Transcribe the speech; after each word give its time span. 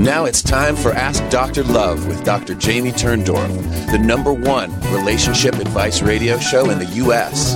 Now 0.00 0.24
it's 0.24 0.40
time 0.40 0.76
for 0.76 0.92
Ask 0.92 1.28
Dr. 1.28 1.62
Love 1.62 2.06
with 2.06 2.24
Dr. 2.24 2.54
Jamie 2.54 2.90
Turndorf, 2.90 3.90
the 3.90 3.98
number 3.98 4.32
one 4.32 4.74
relationship 4.92 5.56
advice 5.56 6.00
radio 6.00 6.38
show 6.38 6.70
in 6.70 6.78
the 6.78 6.86
U.S. 6.86 7.54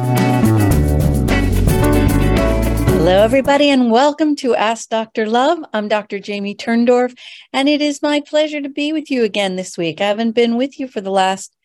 Hello, 2.90 3.22
everybody, 3.22 3.70
and 3.70 3.90
welcome 3.90 4.36
to 4.36 4.54
Ask 4.54 4.90
Dr. 4.90 5.24
Love. 5.24 5.60
I'm 5.72 5.88
Dr. 5.88 6.18
Jamie 6.18 6.54
Turndorf, 6.54 7.16
and 7.54 7.66
it 7.66 7.80
is 7.80 8.02
my 8.02 8.20
pleasure 8.20 8.60
to 8.60 8.68
be 8.68 8.92
with 8.92 9.10
you 9.10 9.24
again 9.24 9.56
this 9.56 9.78
week. 9.78 10.02
I 10.02 10.08
haven't 10.08 10.32
been 10.32 10.58
with 10.58 10.78
you 10.78 10.86
for 10.86 11.00
the 11.00 11.10
last 11.10 11.56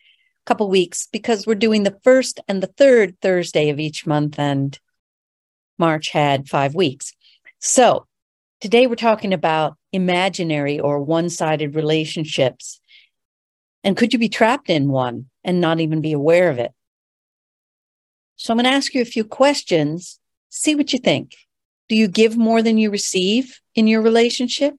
couple 0.46 0.70
weeks 0.70 1.08
because 1.12 1.46
we're 1.46 1.56
doing 1.56 1.82
the 1.82 1.98
first 2.02 2.40
and 2.48 2.62
the 2.62 2.72
third 2.78 3.20
Thursday 3.20 3.68
of 3.68 3.78
each 3.78 4.06
month, 4.06 4.38
and 4.38 4.78
March 5.78 6.08
had 6.08 6.48
five 6.48 6.74
weeks. 6.74 7.12
So 7.58 8.06
today 8.60 8.86
we're 8.86 8.94
talking 8.94 9.32
about 9.32 9.76
imaginary 9.92 10.78
or 10.78 11.02
one 11.02 11.30
sided 11.30 11.74
relationships. 11.74 12.80
And 13.82 13.96
could 13.96 14.12
you 14.12 14.18
be 14.18 14.28
trapped 14.28 14.68
in 14.68 14.88
one 14.88 15.30
and 15.42 15.60
not 15.60 15.80
even 15.80 16.00
be 16.00 16.12
aware 16.12 16.50
of 16.50 16.58
it? 16.58 16.72
So 18.36 18.52
I'm 18.52 18.58
going 18.58 18.64
to 18.64 18.70
ask 18.76 18.94
you 18.94 19.02
a 19.02 19.06
few 19.06 19.24
questions 19.24 20.18
see 20.50 20.74
what 20.74 20.92
you 20.92 20.98
think. 20.98 21.36
Do 21.88 21.96
you 21.96 22.08
give 22.08 22.36
more 22.36 22.62
than 22.62 22.76
you 22.76 22.90
receive 22.90 23.60
in 23.74 23.86
your 23.86 24.02
relationship? 24.02 24.74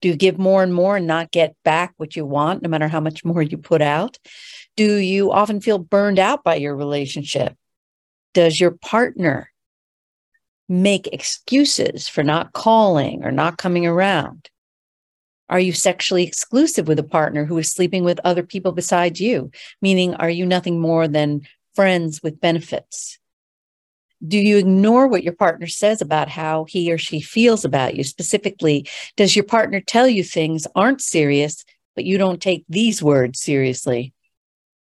Do 0.00 0.08
you 0.08 0.16
give 0.16 0.38
more 0.38 0.62
and 0.62 0.74
more 0.74 0.96
and 0.96 1.06
not 1.06 1.30
get 1.30 1.54
back 1.64 1.94
what 1.96 2.16
you 2.16 2.26
want, 2.26 2.62
no 2.62 2.68
matter 2.68 2.88
how 2.88 3.00
much 3.00 3.24
more 3.24 3.42
you 3.42 3.56
put 3.56 3.82
out? 3.82 4.18
Do 4.76 4.96
you 4.96 5.30
often 5.30 5.60
feel 5.60 5.78
burned 5.78 6.18
out 6.18 6.42
by 6.42 6.56
your 6.56 6.74
relationship? 6.74 7.54
Does 8.34 8.58
your 8.58 8.72
partner 8.72 9.51
make 10.68 11.08
excuses 11.08 12.08
for 12.08 12.22
not 12.22 12.52
calling 12.52 13.24
or 13.24 13.30
not 13.32 13.58
coming 13.58 13.86
around? 13.86 14.48
Are 15.48 15.60
you 15.60 15.72
sexually 15.72 16.24
exclusive 16.24 16.88
with 16.88 16.98
a 16.98 17.04
partner 17.04 17.44
who 17.44 17.58
is 17.58 17.70
sleeping 17.70 18.04
with 18.04 18.20
other 18.24 18.42
people 18.42 18.72
besides 18.72 19.20
you? 19.20 19.50
Meaning, 19.82 20.14
are 20.14 20.30
you 20.30 20.46
nothing 20.46 20.80
more 20.80 21.08
than 21.08 21.42
friends 21.74 22.22
with 22.22 22.40
benefits? 22.40 23.18
do 24.26 24.38
you 24.38 24.56
ignore 24.56 25.08
what 25.08 25.24
your 25.24 25.32
partner 25.32 25.66
says 25.66 26.00
about 26.00 26.28
how 26.28 26.64
he 26.64 26.92
or 26.92 26.98
she 26.98 27.20
feels 27.20 27.64
about 27.64 27.96
you? 27.96 28.04
Specifically, 28.04 28.88
does 29.16 29.34
your 29.34 29.44
partner 29.44 29.80
tell 29.80 30.06
you 30.06 30.22
things 30.22 30.66
aren't 30.74 31.00
serious, 31.00 31.64
but 31.96 32.04
you 32.04 32.18
don't 32.18 32.40
take 32.40 32.64
these 32.68 33.02
words 33.02 33.40
seriously? 33.40 34.12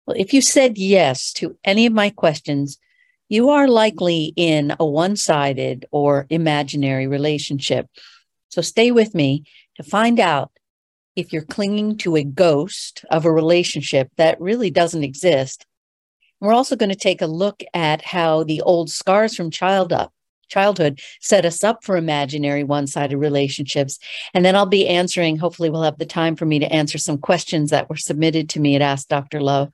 Well, 0.06 0.16
if 0.18 0.34
you 0.34 0.40
said 0.40 0.76
yes 0.76 1.32
to 1.34 1.56
any 1.64 1.86
of 1.86 1.92
my 1.92 2.10
questions, 2.10 2.78
you 3.28 3.50
are 3.50 3.68
likely 3.68 4.32
in 4.36 4.74
a 4.78 4.86
one 4.86 5.16
sided 5.16 5.86
or 5.90 6.26
imaginary 6.30 7.06
relationship. 7.06 7.86
So 8.48 8.62
stay 8.62 8.90
with 8.90 9.14
me 9.14 9.44
to 9.76 9.82
find 9.82 10.18
out 10.18 10.50
if 11.16 11.32
you're 11.32 11.42
clinging 11.42 11.98
to 11.98 12.16
a 12.16 12.24
ghost 12.24 13.04
of 13.10 13.24
a 13.24 13.32
relationship 13.32 14.10
that 14.16 14.40
really 14.40 14.70
doesn't 14.70 15.02
exist 15.02 15.66
we're 16.40 16.54
also 16.54 16.76
going 16.76 16.90
to 16.90 16.96
take 16.96 17.22
a 17.22 17.26
look 17.26 17.62
at 17.74 18.04
how 18.04 18.44
the 18.44 18.60
old 18.62 18.90
scars 18.90 19.34
from 19.34 19.50
child 19.50 19.92
up, 19.92 20.12
childhood 20.48 21.00
set 21.20 21.44
us 21.44 21.64
up 21.64 21.84
for 21.84 21.96
imaginary 21.96 22.64
one-sided 22.64 23.16
relationships. 23.16 23.98
And 24.34 24.44
then 24.44 24.54
I'll 24.54 24.66
be 24.66 24.86
answering, 24.86 25.36
hopefully 25.36 25.70
we'll 25.70 25.82
have 25.82 25.98
the 25.98 26.06
time 26.06 26.36
for 26.36 26.46
me 26.46 26.58
to 26.60 26.72
answer 26.72 26.98
some 26.98 27.18
questions 27.18 27.70
that 27.70 27.90
were 27.90 27.96
submitted 27.96 28.48
to 28.50 28.60
me 28.60 28.76
at 28.76 28.82
Ask 28.82 29.08
Dr. 29.08 29.40
Love. 29.40 29.72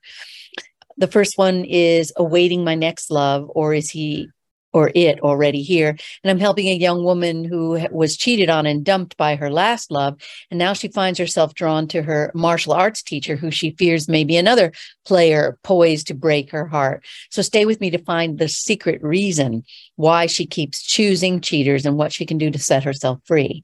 The 0.97 1.09
first 1.09 1.39
one 1.39 1.65
is 1.65 2.13
awaiting 2.17 2.65
my 2.65 2.75
next 2.75 3.11
love, 3.11 3.51
or 3.55 3.75
is 3.75 3.91
he 3.91 4.29
or 4.75 4.91
it 4.95 5.21
already 5.21 5.63
here. 5.63 5.91
And 6.23 6.31
I'm 6.31 6.41
helping 6.41 6.67
a 6.67 6.75
young 6.75 7.05
woman 7.05 7.45
who 7.45 7.79
was 7.93 8.17
cheated 8.17 8.51
on 8.51 8.67
and 8.67 8.85
dumped 8.85 9.17
by 9.17 9.37
her 9.37 9.49
last 9.49 9.91
love. 9.91 10.21
And 10.51 10.59
now 10.59 10.73
she 10.73 10.89
finds 10.89 11.19
herself 11.19 11.55
drawn 11.55 11.87
to 11.89 12.03
her 12.03 12.33
martial 12.35 12.73
arts 12.73 13.01
teacher, 13.01 13.37
who 13.37 13.51
she 13.53 13.71
fears 13.79 14.09
may 14.09 14.25
be 14.25 14.37
another 14.37 14.73
player 15.07 15.59
poised 15.63 16.09
to 16.09 16.15
break 16.15 16.51
her 16.51 16.67
heart. 16.67 17.05
So 17.31 17.41
stay 17.41 17.65
with 17.65 17.81
me 17.81 17.91
to 17.91 17.99
find 17.99 18.39
the 18.39 18.49
secret 18.49 19.01
reason 19.03 19.63
why 19.95 20.27
she 20.27 20.45
keeps 20.45 20.83
choosing 20.83 21.41
cheaters 21.41 21.87
and 21.87 21.97
what 21.97 22.13
she 22.13 22.27
can 22.27 22.37
do 22.37 22.51
to 22.51 22.59
set 22.59 22.83
herself 22.83 23.21
free. 23.25 23.63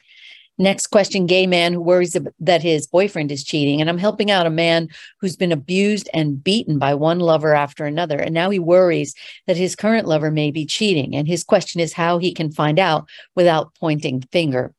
Next 0.60 0.88
question 0.88 1.25
gay 1.25 1.47
man 1.47 1.72
who 1.72 1.81
worries 1.81 2.15
that 2.38 2.62
his 2.62 2.87
boyfriend 2.87 3.32
is 3.32 3.43
cheating. 3.43 3.81
And 3.81 3.88
I'm 3.88 3.97
helping 3.97 4.31
out 4.31 4.47
a 4.47 4.50
man 4.50 4.91
who's 5.19 5.34
been 5.34 5.53
abused 5.53 6.10
and 6.12 6.44
beaten 6.44 6.78
by 6.78 6.93
one 6.93 7.19
lover 7.19 7.54
after 7.54 7.87
another. 7.87 8.19
And 8.19 8.34
now 8.34 8.50
he 8.50 8.59
worries 8.59 9.15
that 9.47 9.56
his 9.56 9.75
current 9.75 10.06
lover 10.06 10.31
may 10.31 10.50
be 10.50 10.66
cheating. 10.66 11.16
And 11.16 11.26
his 11.26 11.44
question 11.44 11.81
is 11.81 11.94
how 11.94 12.19
he 12.19 12.34
can 12.34 12.53
find 12.53 12.78
out 12.78 13.09
without 13.34 13.75
pointing 13.81 14.21
finger 14.32 14.75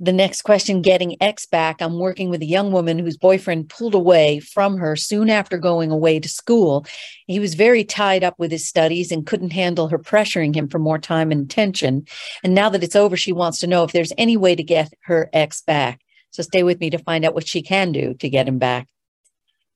the 0.00 0.12
next 0.12 0.42
question 0.42 0.82
getting 0.82 1.16
X 1.22 1.46
back. 1.46 1.80
I'm 1.80 1.98
working 1.98 2.28
with 2.28 2.42
a 2.42 2.46
young 2.46 2.72
woman 2.72 2.98
whose 2.98 3.16
boyfriend 3.16 3.68
pulled 3.68 3.94
away 3.94 4.40
from 4.40 4.76
her 4.78 4.96
soon 4.96 5.30
after 5.30 5.56
going 5.56 5.90
away 5.90 6.18
to 6.18 6.28
school. 6.28 6.84
He 7.26 7.38
was 7.38 7.54
very 7.54 7.84
tied 7.84 8.24
up 8.24 8.38
with 8.38 8.50
his 8.50 8.66
studies 8.68 9.12
and 9.12 9.26
couldn't 9.26 9.52
handle 9.52 9.88
her 9.88 9.98
pressuring 9.98 10.54
him 10.54 10.68
for 10.68 10.78
more 10.78 10.98
time 10.98 11.30
and 11.30 11.44
attention. 11.44 12.06
And 12.42 12.54
now 12.54 12.68
that 12.70 12.82
it's 12.82 12.96
over, 12.96 13.16
she 13.16 13.32
wants 13.32 13.60
to 13.60 13.66
know 13.66 13.84
if 13.84 13.92
there's 13.92 14.12
any 14.18 14.36
way 14.36 14.56
to 14.56 14.64
get 14.64 14.92
her 15.02 15.30
ex 15.32 15.62
back. 15.62 16.00
So 16.30 16.42
stay 16.42 16.64
with 16.64 16.80
me 16.80 16.90
to 16.90 16.98
find 16.98 17.24
out 17.24 17.34
what 17.34 17.46
she 17.46 17.62
can 17.62 17.92
do 17.92 18.14
to 18.14 18.28
get 18.28 18.48
him 18.48 18.58
back. 18.58 18.88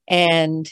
And 0.08 0.68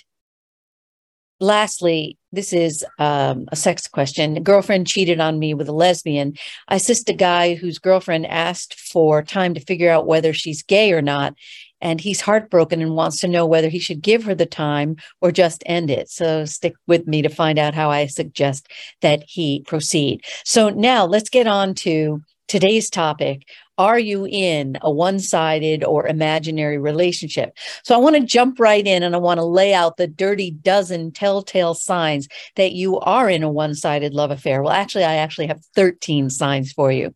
lastly, 1.41 2.19
this 2.33 2.53
is 2.53 2.85
um, 2.99 3.47
a 3.51 3.57
sex 3.57 3.89
question. 3.89 4.43
Girlfriend 4.43 4.87
cheated 4.87 5.21
on 5.21 5.39
me 5.39 5.55
with 5.55 5.69
a 5.69 5.73
lesbian. 5.73 6.35
I 6.69 6.77
assist 6.77 7.09
a 7.09 7.15
guy 7.15 7.55
whose 7.55 7.79
girlfriend 7.79 8.27
asked 8.27 8.79
for 8.79 9.23
time 9.23 9.55
to 9.55 9.61
figure 9.61 9.91
out 9.91 10.07
whether 10.07 10.33
she's 10.33 10.63
gay 10.63 10.93
or 10.93 11.03
not. 11.03 11.35
And 11.83 12.01
he's 12.01 12.23
heartbroken 12.23 12.81
and 12.81 12.95
wants 12.95 13.21
to 13.21 13.29
know 13.29 13.45
whether 13.45 13.69
he 13.69 13.79
should 13.79 14.01
give 14.01 14.25
her 14.25 14.35
the 14.35 14.47
time 14.47 14.97
or 15.21 15.31
just 15.31 15.63
end 15.67 15.91
it. 15.91 16.09
So 16.09 16.47
stick 16.47 16.75
with 16.87 17.07
me 17.07 17.21
to 17.21 17.29
find 17.29 17.59
out 17.59 17.75
how 17.75 17.91
I 17.91 18.07
suggest 18.07 18.69
that 19.03 19.23
he 19.27 19.63
proceed. 19.67 20.25
So 20.45 20.71
now 20.71 21.05
let's 21.05 21.29
get 21.29 21.47
on 21.47 21.75
to 21.75 22.23
today's 22.49 22.89
topic 22.89 23.47
are 23.79 23.99
you 23.99 24.27
in 24.27 24.79
a 24.83 24.91
one 24.91 25.19
sided 25.19 25.85
or 25.85 26.07
imaginary 26.07 26.79
relationship? 26.79 27.57
So 27.83 27.95
I 27.95 27.99
want 27.99 28.17
to 28.17 28.23
jump 28.23 28.59
right 28.59 28.87
in 28.87 29.03
and 29.03 29.15
I 29.15 29.19
want 29.19 29.39
to 29.39 29.45
lay 29.45 29.75
out 29.75 29.97
the 29.97 30.07
dirty 30.07 30.51
dozen 30.51 31.13
telltale 31.13 31.75
signs 31.75 32.29
that 32.57 32.73
you 32.73 32.99
are 33.01 33.29
in 33.29 33.43
a 33.43 33.51
one 33.51 33.75
sided 33.75 34.15
love 34.15 34.31
affair. 34.31 34.63
Well, 34.63 34.73
actually, 34.73 35.05
I 35.05 35.17
actually 35.17 35.47
have 35.47 35.65
13 35.75 36.31
signs 36.31 36.73
for 36.73 36.91
you. 36.91 37.15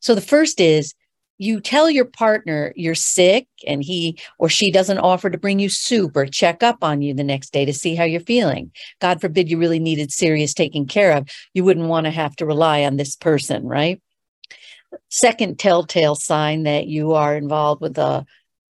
So 0.00 0.14
the 0.14 0.20
first 0.20 0.60
is 0.60 0.94
you 1.38 1.60
tell 1.60 1.88
your 1.88 2.04
partner 2.04 2.72
you're 2.76 2.96
sick 2.96 3.46
and 3.66 3.82
he 3.82 4.18
or 4.38 4.48
she 4.48 4.70
doesn't 4.70 4.98
offer 4.98 5.30
to 5.30 5.38
bring 5.38 5.60
you 5.60 5.68
soup 5.68 6.16
or 6.16 6.26
check 6.26 6.62
up 6.62 6.82
on 6.82 7.00
you 7.00 7.14
the 7.14 7.24
next 7.24 7.52
day 7.52 7.64
to 7.64 7.72
see 7.72 7.94
how 7.94 8.04
you're 8.04 8.20
feeling. 8.20 8.72
God 9.00 9.20
forbid 9.20 9.48
you 9.48 9.58
really 9.58 9.78
needed 9.78 10.12
serious 10.12 10.52
taking 10.52 10.86
care 10.86 11.12
of. 11.12 11.28
You 11.54 11.64
wouldn't 11.64 11.88
want 11.88 12.06
to 12.06 12.10
have 12.10 12.34
to 12.36 12.46
rely 12.46 12.82
on 12.82 12.96
this 12.96 13.14
person, 13.14 13.66
right? 13.66 14.00
Second 15.08 15.58
telltale 15.58 16.14
sign 16.14 16.64
that 16.64 16.86
you 16.86 17.12
are 17.12 17.36
involved 17.36 17.80
with 17.80 17.98
a 17.98 18.24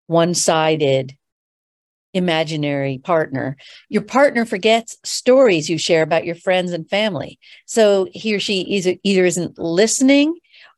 one 0.08 0.34
sided 0.34 1.16
imaginary 2.14 2.98
partner. 2.98 3.58
Your 3.90 4.02
partner 4.02 4.46
forgets 4.46 4.98
stories 5.04 5.70
you 5.70 5.78
share 5.78 6.02
about 6.02 6.26
your 6.26 6.36
friends 6.36 6.72
and 6.72 6.90
family. 6.90 7.40
So 7.66 8.08
he 8.12 8.34
or 8.34 8.40
she 8.40 8.62
either, 8.62 8.96
either 9.04 9.26
isn't 9.26 9.58
listening 9.60 10.38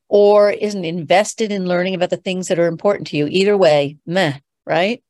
or 0.09 0.51
isn't 0.51 0.85
invested 0.85 1.51
in 1.51 1.67
learning 1.67 1.95
about 1.95 2.09
the 2.09 2.17
things 2.17 2.47
that 2.47 2.59
are 2.59 2.67
important 2.67 3.07
to 3.07 3.17
you. 3.17 3.27
Either 3.27 3.55
way, 3.55 3.97
meh, 4.05 4.39
right? 4.65 5.03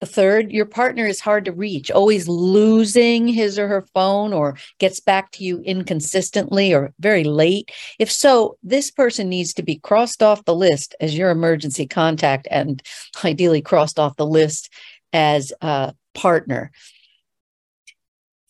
The 0.00 0.06
third, 0.06 0.52
your 0.52 0.66
partner 0.66 1.06
is 1.06 1.20
hard 1.20 1.46
to 1.46 1.52
reach, 1.52 1.90
always 1.90 2.28
losing 2.28 3.26
his 3.28 3.58
or 3.58 3.66
her 3.66 3.86
phone 3.94 4.34
or 4.34 4.58
gets 4.78 5.00
back 5.00 5.30
to 5.32 5.44
you 5.44 5.60
inconsistently 5.60 6.74
or 6.74 6.92
very 7.00 7.24
late. 7.24 7.70
If 7.98 8.12
so, 8.12 8.58
this 8.62 8.90
person 8.90 9.30
needs 9.30 9.54
to 9.54 9.62
be 9.62 9.78
crossed 9.78 10.22
off 10.22 10.44
the 10.44 10.54
list 10.54 10.94
as 11.00 11.16
your 11.16 11.30
emergency 11.30 11.86
contact 11.86 12.46
and 12.50 12.82
ideally 13.24 13.62
crossed 13.62 13.98
off 13.98 14.16
the 14.16 14.26
list 14.26 14.70
as 15.14 15.50
a 15.62 15.94
partner. 16.14 16.72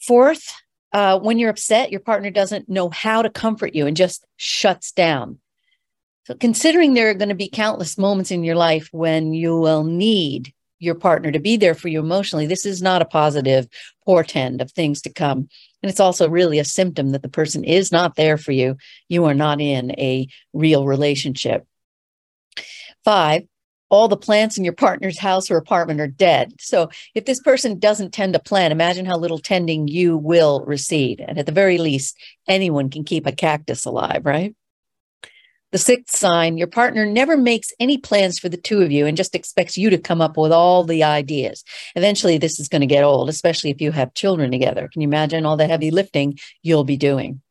Fourth, 0.00 0.52
uh, 0.92 1.20
when 1.20 1.38
you're 1.38 1.50
upset, 1.50 1.92
your 1.92 2.00
partner 2.00 2.30
doesn't 2.30 2.68
know 2.68 2.90
how 2.90 3.22
to 3.22 3.30
comfort 3.30 3.72
you 3.72 3.86
and 3.86 3.96
just 3.96 4.26
shuts 4.36 4.90
down. 4.90 5.38
So, 6.26 6.34
considering 6.34 6.94
there 6.94 7.08
are 7.10 7.14
going 7.14 7.28
to 7.28 7.36
be 7.36 7.48
countless 7.48 7.96
moments 7.96 8.32
in 8.32 8.42
your 8.42 8.56
life 8.56 8.88
when 8.90 9.32
you 9.32 9.56
will 9.58 9.84
need 9.84 10.52
your 10.78 10.94
partner 10.94 11.32
to 11.32 11.38
be 11.38 11.56
there 11.56 11.74
for 11.74 11.88
you 11.88 12.00
emotionally, 12.00 12.46
this 12.46 12.66
is 12.66 12.82
not 12.82 13.02
a 13.02 13.06
positive 13.06 13.66
portend 14.04 14.60
of 14.60 14.70
things 14.72 15.02
to 15.02 15.12
come. 15.12 15.48
And 15.82 15.90
it's 15.90 16.00
also 16.00 16.28
really 16.28 16.58
a 16.58 16.64
symptom 16.64 17.10
that 17.10 17.22
the 17.22 17.28
person 17.28 17.64
is 17.64 17.92
not 17.92 18.16
there 18.16 18.36
for 18.36 18.52
you. 18.52 18.76
You 19.08 19.24
are 19.26 19.34
not 19.34 19.60
in 19.60 19.92
a 19.92 20.28
real 20.52 20.86
relationship. 20.86 21.66
Five, 23.04 23.42
all 23.88 24.08
the 24.08 24.16
plants 24.16 24.58
in 24.58 24.64
your 24.64 24.72
partner's 24.72 25.18
house 25.18 25.50
or 25.50 25.56
apartment 25.56 26.00
are 26.00 26.08
dead. 26.08 26.54
So 26.60 26.90
if 27.14 27.24
this 27.24 27.40
person 27.40 27.78
doesn't 27.78 28.12
tend 28.12 28.32
to 28.32 28.40
plant, 28.40 28.72
imagine 28.72 29.06
how 29.06 29.16
little 29.16 29.38
tending 29.38 29.86
you 29.86 30.16
will 30.16 30.64
receive. 30.66 31.20
And 31.20 31.38
at 31.38 31.46
the 31.46 31.52
very 31.52 31.78
least, 31.78 32.18
anyone 32.48 32.90
can 32.90 33.04
keep 33.04 33.26
a 33.26 33.32
cactus 33.32 33.84
alive, 33.84 34.22
right? 34.24 34.54
The 35.76 35.82
sixth 35.82 36.16
sign 36.16 36.56
your 36.56 36.68
partner 36.68 37.04
never 37.04 37.36
makes 37.36 37.70
any 37.78 37.98
plans 37.98 38.38
for 38.38 38.48
the 38.48 38.56
two 38.56 38.80
of 38.80 38.90
you 38.90 39.04
and 39.04 39.14
just 39.14 39.34
expects 39.34 39.76
you 39.76 39.90
to 39.90 39.98
come 39.98 40.22
up 40.22 40.38
with 40.38 40.50
all 40.50 40.84
the 40.84 41.04
ideas. 41.04 41.64
Eventually, 41.94 42.38
this 42.38 42.58
is 42.58 42.66
going 42.66 42.80
to 42.80 42.86
get 42.86 43.04
old, 43.04 43.28
especially 43.28 43.68
if 43.68 43.82
you 43.82 43.92
have 43.92 44.14
children 44.14 44.50
together. 44.50 44.88
Can 44.90 45.02
you 45.02 45.08
imagine 45.08 45.44
all 45.44 45.58
the 45.58 45.66
heavy 45.66 45.90
lifting 45.90 46.38
you'll 46.62 46.84
be 46.84 46.96
doing? 46.96 47.42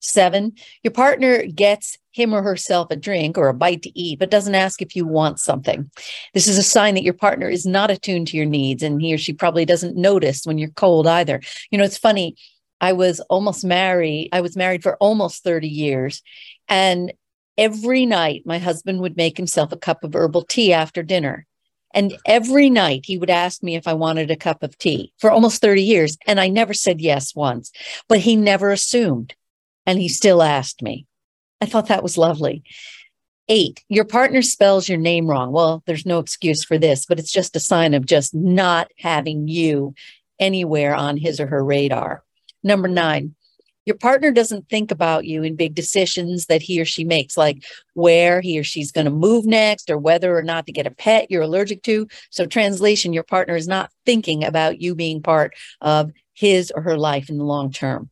Seven, 0.00 0.52
your 0.82 0.90
partner 0.90 1.46
gets 1.46 1.96
him 2.10 2.34
or 2.34 2.42
herself 2.42 2.88
a 2.90 2.96
drink 2.96 3.38
or 3.38 3.48
a 3.48 3.54
bite 3.54 3.84
to 3.84 3.98
eat, 3.98 4.18
but 4.18 4.30
doesn't 4.30 4.54
ask 4.54 4.82
if 4.82 4.94
you 4.94 5.06
want 5.06 5.40
something. 5.40 5.90
This 6.34 6.46
is 6.46 6.58
a 6.58 6.62
sign 6.62 6.94
that 6.96 7.04
your 7.04 7.14
partner 7.14 7.48
is 7.48 7.64
not 7.64 7.90
attuned 7.90 8.28
to 8.28 8.36
your 8.36 8.44
needs 8.44 8.82
and 8.82 9.00
he 9.00 9.14
or 9.14 9.18
she 9.18 9.32
probably 9.32 9.64
doesn't 9.64 9.96
notice 9.96 10.44
when 10.44 10.58
you're 10.58 10.68
cold 10.68 11.06
either. 11.06 11.40
You 11.70 11.78
know, 11.78 11.84
it's 11.84 11.96
funny. 11.96 12.36
I 12.82 12.92
was 12.92 13.20
almost 13.30 13.64
married. 13.64 14.28
I 14.30 14.42
was 14.42 14.56
married 14.56 14.82
for 14.82 14.96
almost 14.96 15.42
30 15.42 15.68
years. 15.68 16.22
And 16.68 17.12
every 17.60 18.06
night, 18.06 18.42
my 18.46 18.58
husband 18.58 19.00
would 19.02 19.18
make 19.18 19.36
himself 19.36 19.70
a 19.70 19.76
cup 19.76 20.02
of 20.02 20.14
herbal 20.14 20.42
tea 20.42 20.72
after 20.72 21.02
dinner. 21.02 21.46
And 21.92 22.16
every 22.24 22.70
night 22.70 23.02
he 23.04 23.18
would 23.18 23.30
ask 23.30 23.62
me 23.62 23.76
if 23.76 23.86
I 23.86 23.92
wanted 23.92 24.30
a 24.30 24.36
cup 24.36 24.62
of 24.62 24.78
tea 24.78 25.12
for 25.18 25.30
almost 25.30 25.60
30 25.60 25.82
years. 25.82 26.16
And 26.26 26.40
I 26.40 26.48
never 26.48 26.72
said 26.72 27.00
yes 27.00 27.34
once, 27.34 27.70
but 28.08 28.20
he 28.20 28.34
never 28.34 28.70
assumed. 28.70 29.34
And 29.86 29.98
he 29.98 30.08
still 30.08 30.42
asked 30.42 30.82
me. 30.82 31.06
I 31.60 31.66
thought 31.66 31.88
that 31.88 32.02
was 32.02 32.16
lovely. 32.16 32.62
Eight, 33.48 33.84
your 33.88 34.04
partner 34.04 34.40
spells 34.40 34.88
your 34.88 34.98
name 34.98 35.26
wrong. 35.26 35.52
Well, 35.52 35.82
there's 35.84 36.06
no 36.06 36.20
excuse 36.20 36.64
for 36.64 36.78
this, 36.78 37.04
but 37.04 37.18
it's 37.18 37.32
just 37.32 37.56
a 37.56 37.60
sign 37.60 37.92
of 37.92 38.06
just 38.06 38.34
not 38.34 38.90
having 38.96 39.48
you 39.48 39.94
anywhere 40.38 40.94
on 40.94 41.18
his 41.18 41.40
or 41.40 41.48
her 41.48 41.62
radar. 41.62 42.22
Number 42.62 42.88
nine, 42.88 43.34
your 43.86 43.96
partner 43.96 44.30
doesn't 44.30 44.68
think 44.68 44.90
about 44.90 45.24
you 45.24 45.42
in 45.42 45.56
big 45.56 45.74
decisions 45.74 46.46
that 46.46 46.62
he 46.62 46.80
or 46.80 46.84
she 46.84 47.04
makes, 47.04 47.36
like 47.36 47.64
where 47.94 48.40
he 48.40 48.58
or 48.58 48.64
she's 48.64 48.92
going 48.92 49.06
to 49.06 49.10
move 49.10 49.46
next 49.46 49.90
or 49.90 49.98
whether 49.98 50.36
or 50.36 50.42
not 50.42 50.66
to 50.66 50.72
get 50.72 50.86
a 50.86 50.90
pet 50.90 51.30
you're 51.30 51.42
allergic 51.42 51.82
to. 51.84 52.06
So, 52.30 52.46
translation, 52.46 53.12
your 53.12 53.22
partner 53.22 53.56
is 53.56 53.68
not 53.68 53.90
thinking 54.04 54.44
about 54.44 54.80
you 54.80 54.94
being 54.94 55.22
part 55.22 55.54
of 55.80 56.12
his 56.34 56.70
or 56.74 56.82
her 56.82 56.98
life 56.98 57.30
in 57.30 57.38
the 57.38 57.44
long 57.44 57.72
term. 57.72 58.10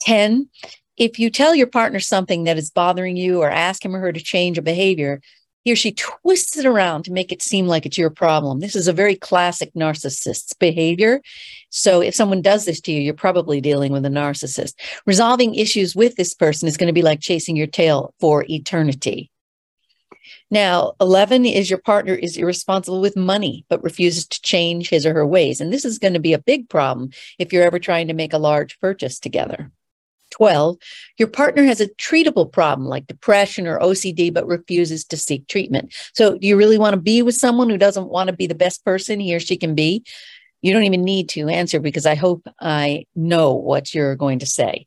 10, 0.00 0.48
if 0.96 1.18
you 1.18 1.30
tell 1.30 1.54
your 1.54 1.66
partner 1.66 2.00
something 2.00 2.44
that 2.44 2.58
is 2.58 2.70
bothering 2.70 3.16
you 3.16 3.42
or 3.42 3.50
ask 3.50 3.84
him 3.84 3.94
or 3.94 4.00
her 4.00 4.12
to 4.12 4.20
change 4.20 4.58
a 4.58 4.62
behavior, 4.62 5.20
he 5.66 5.72
or 5.72 5.76
she 5.76 5.90
twists 5.90 6.56
it 6.56 6.64
around 6.64 7.02
to 7.02 7.12
make 7.12 7.32
it 7.32 7.42
seem 7.42 7.66
like 7.66 7.84
it's 7.84 7.98
your 7.98 8.08
problem. 8.08 8.60
This 8.60 8.76
is 8.76 8.86
a 8.86 8.92
very 8.92 9.16
classic 9.16 9.74
narcissist's 9.74 10.52
behavior. 10.52 11.20
So 11.70 12.00
if 12.00 12.14
someone 12.14 12.40
does 12.40 12.66
this 12.66 12.80
to 12.82 12.92
you, 12.92 13.00
you're 13.00 13.14
probably 13.14 13.60
dealing 13.60 13.90
with 13.90 14.06
a 14.06 14.08
narcissist. 14.08 14.74
Resolving 15.06 15.56
issues 15.56 15.96
with 15.96 16.14
this 16.14 16.34
person 16.34 16.68
is 16.68 16.76
going 16.76 16.86
to 16.86 16.92
be 16.92 17.02
like 17.02 17.18
chasing 17.18 17.56
your 17.56 17.66
tail 17.66 18.14
for 18.20 18.44
eternity. 18.48 19.32
Now, 20.52 20.92
11 21.00 21.44
is 21.46 21.68
your 21.68 21.80
partner 21.80 22.14
is 22.14 22.36
irresponsible 22.36 23.00
with 23.00 23.16
money, 23.16 23.64
but 23.68 23.82
refuses 23.82 24.24
to 24.28 24.42
change 24.42 24.88
his 24.88 25.04
or 25.04 25.14
her 25.14 25.26
ways. 25.26 25.60
And 25.60 25.72
this 25.72 25.84
is 25.84 25.98
going 25.98 26.14
to 26.14 26.20
be 26.20 26.32
a 26.32 26.38
big 26.38 26.68
problem 26.68 27.10
if 27.40 27.52
you're 27.52 27.64
ever 27.64 27.80
trying 27.80 28.06
to 28.06 28.14
make 28.14 28.32
a 28.32 28.38
large 28.38 28.78
purchase 28.78 29.18
together. 29.18 29.72
12, 30.36 30.76
your 31.18 31.28
partner 31.28 31.64
has 31.64 31.80
a 31.80 31.88
treatable 31.88 32.50
problem 32.50 32.86
like 32.88 33.06
depression 33.06 33.66
or 33.66 33.78
OCD, 33.78 34.32
but 34.32 34.46
refuses 34.46 35.04
to 35.04 35.16
seek 35.16 35.46
treatment. 35.48 35.94
So, 36.14 36.36
do 36.36 36.46
you 36.46 36.56
really 36.56 36.78
want 36.78 36.94
to 36.94 37.00
be 37.00 37.22
with 37.22 37.34
someone 37.34 37.70
who 37.70 37.78
doesn't 37.78 38.08
want 38.08 38.28
to 38.28 38.36
be 38.36 38.46
the 38.46 38.54
best 38.54 38.84
person 38.84 39.20
he 39.20 39.34
or 39.34 39.40
she 39.40 39.56
can 39.56 39.74
be? 39.74 40.04
You 40.62 40.72
don't 40.72 40.84
even 40.84 41.04
need 41.04 41.28
to 41.30 41.48
answer 41.48 41.80
because 41.80 42.06
I 42.06 42.16
hope 42.16 42.46
I 42.60 43.06
know 43.14 43.54
what 43.54 43.94
you're 43.94 44.16
going 44.16 44.40
to 44.40 44.46
say. 44.46 44.86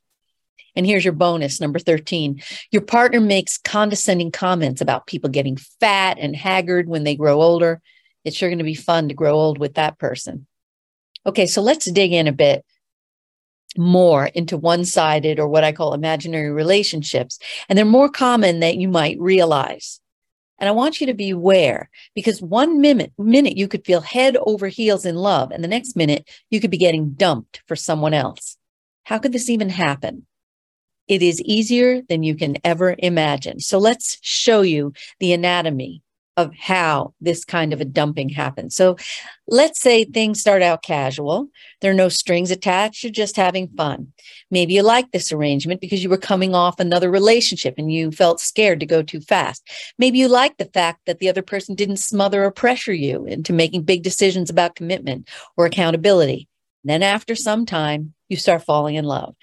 And 0.76 0.86
here's 0.86 1.04
your 1.04 1.14
bonus 1.14 1.60
number 1.60 1.80
13. 1.80 2.42
Your 2.72 2.82
partner 2.82 3.20
makes 3.20 3.58
condescending 3.58 4.32
comments 4.32 4.82
about 4.82 5.08
people 5.08 5.30
getting 5.30 5.58
fat 5.80 6.18
and 6.20 6.36
haggard 6.36 6.88
when 6.88 7.04
they 7.04 7.16
grow 7.16 7.42
older. 7.42 7.82
It's 8.24 8.38
sure 8.38 8.50
going 8.50 8.60
to 8.60 8.64
be 8.64 8.76
fun 8.76 9.08
to 9.08 9.16
grow 9.16 9.34
old 9.34 9.58
with 9.58 9.76
that 9.76 9.98
person. 9.98 10.46
Okay, 11.26 11.48
so 11.48 11.62
let's 11.62 11.90
dig 11.90 12.14
in 12.14 12.28
a 12.28 12.32
bit 12.32 12.66
more 13.78 14.28
into 14.28 14.58
one 14.58 14.86
sided 14.86 15.40
or 15.40 15.48
what 15.48 15.64
I 15.64 15.72
call 15.72 15.94
imaginary 15.94 16.52
relationships. 16.52 17.40
And 17.68 17.78
they're 17.78 17.86
more 17.86 18.10
common 18.10 18.60
than 18.60 18.80
you 18.80 18.88
might 18.88 19.20
realize. 19.20 20.00
And 20.60 20.68
I 20.68 20.74
want 20.74 21.00
you 21.00 21.08
to 21.08 21.14
be 21.14 21.30
aware 21.30 21.90
because 22.14 22.42
one 22.42 22.82
minute, 22.82 23.14
minute 23.18 23.58
you 23.58 23.68
could 23.68 23.86
feel 23.86 24.02
head 24.02 24.38
over 24.46 24.68
heels 24.68 25.06
in 25.06 25.16
love, 25.16 25.52
and 25.52 25.64
the 25.64 25.70
next 25.70 25.96
minute 25.96 26.30
you 26.50 26.60
could 26.60 26.72
be 26.72 26.78
getting 26.78 27.12
dumped 27.12 27.62
for 27.66 27.76
someone 27.76 28.14
else. 28.14 28.58
How 29.04 29.20
could 29.20 29.32
this 29.32 29.50
even 29.50 29.70
happen? 29.70 30.26
It 31.08 31.24
is 31.24 31.42
easier 31.42 32.02
than 32.02 32.24
you 32.24 32.36
can 32.36 32.58
ever 32.64 32.96
imagine. 33.00 33.62
So 33.62 33.80
let's 33.80 34.20
show 34.22 34.62
you 34.62 34.94
the 35.20 35.34
anatomy 35.34 36.04
of 36.40 36.56
how 36.56 37.14
this 37.20 37.44
kind 37.44 37.74
of 37.74 37.82
a 37.82 37.86
dumping 37.86 38.30
happens. 38.30 38.74
So 38.74 38.96
let's 39.46 39.82
say 39.82 40.06
things 40.06 40.40
start 40.40 40.62
out 40.62 40.84
casual. 40.84 41.50
There 41.82 41.92
are 41.92 41.96
no 41.96 42.08
strings 42.08 42.50
attached. 42.50 43.04
You're 43.04 43.12
just 43.12 43.36
having 43.36 43.68
fun. 43.68 44.14
Maybe 44.50 44.74
you 44.74 44.84
like 44.84 45.12
this 45.12 45.34
arrangement 45.34 45.82
because 45.82 46.02
you 46.02 46.10
were 46.10 46.18
coming 46.18 46.56
off 46.56 46.80
another 46.80 47.12
relationship 47.12 47.76
and 47.78 47.92
you 47.92 48.12
felt 48.12 48.40
scared 48.40 48.80
to 48.80 48.86
go 48.86 49.04
too 49.04 49.20
fast. 49.20 49.68
Maybe 49.98 50.18
you 50.18 50.30
like 50.30 50.58
the 50.58 50.66
fact 50.74 51.02
that 51.06 51.20
the 51.20 51.28
other 51.28 51.42
person 51.42 51.76
didn't 51.76 51.98
smother 51.98 52.46
or 52.46 52.52
pressure 52.52 52.94
you 52.94 53.26
into 53.26 53.52
making 53.52 53.84
big 53.84 54.02
decisions 54.02 54.50
about 54.50 54.76
commitment 54.76 55.30
or 55.58 55.66
accountability. 55.66 56.48
then 56.86 57.04
after 57.04 57.36
some 57.36 57.66
time, 57.66 58.14
you 58.30 58.38
start 58.38 58.64
falling 58.64 58.96
in 58.96 59.04
love. 59.04 59.36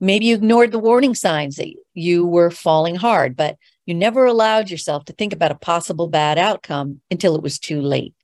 Maybe 0.00 0.26
you 0.26 0.34
ignored 0.34 0.72
the 0.72 0.80
warning 0.80 1.14
signs 1.14 1.56
that 1.56 1.72
you 1.94 2.26
were 2.26 2.50
falling 2.50 2.96
hard, 2.96 3.36
but 3.36 3.56
you 3.86 3.94
never 3.94 4.24
allowed 4.24 4.70
yourself 4.70 5.04
to 5.06 5.12
think 5.12 5.32
about 5.32 5.50
a 5.50 5.56
possible 5.56 6.08
bad 6.08 6.38
outcome 6.38 7.00
until 7.10 7.34
it 7.34 7.42
was 7.42 7.58
too 7.58 7.80
late. 7.80 8.14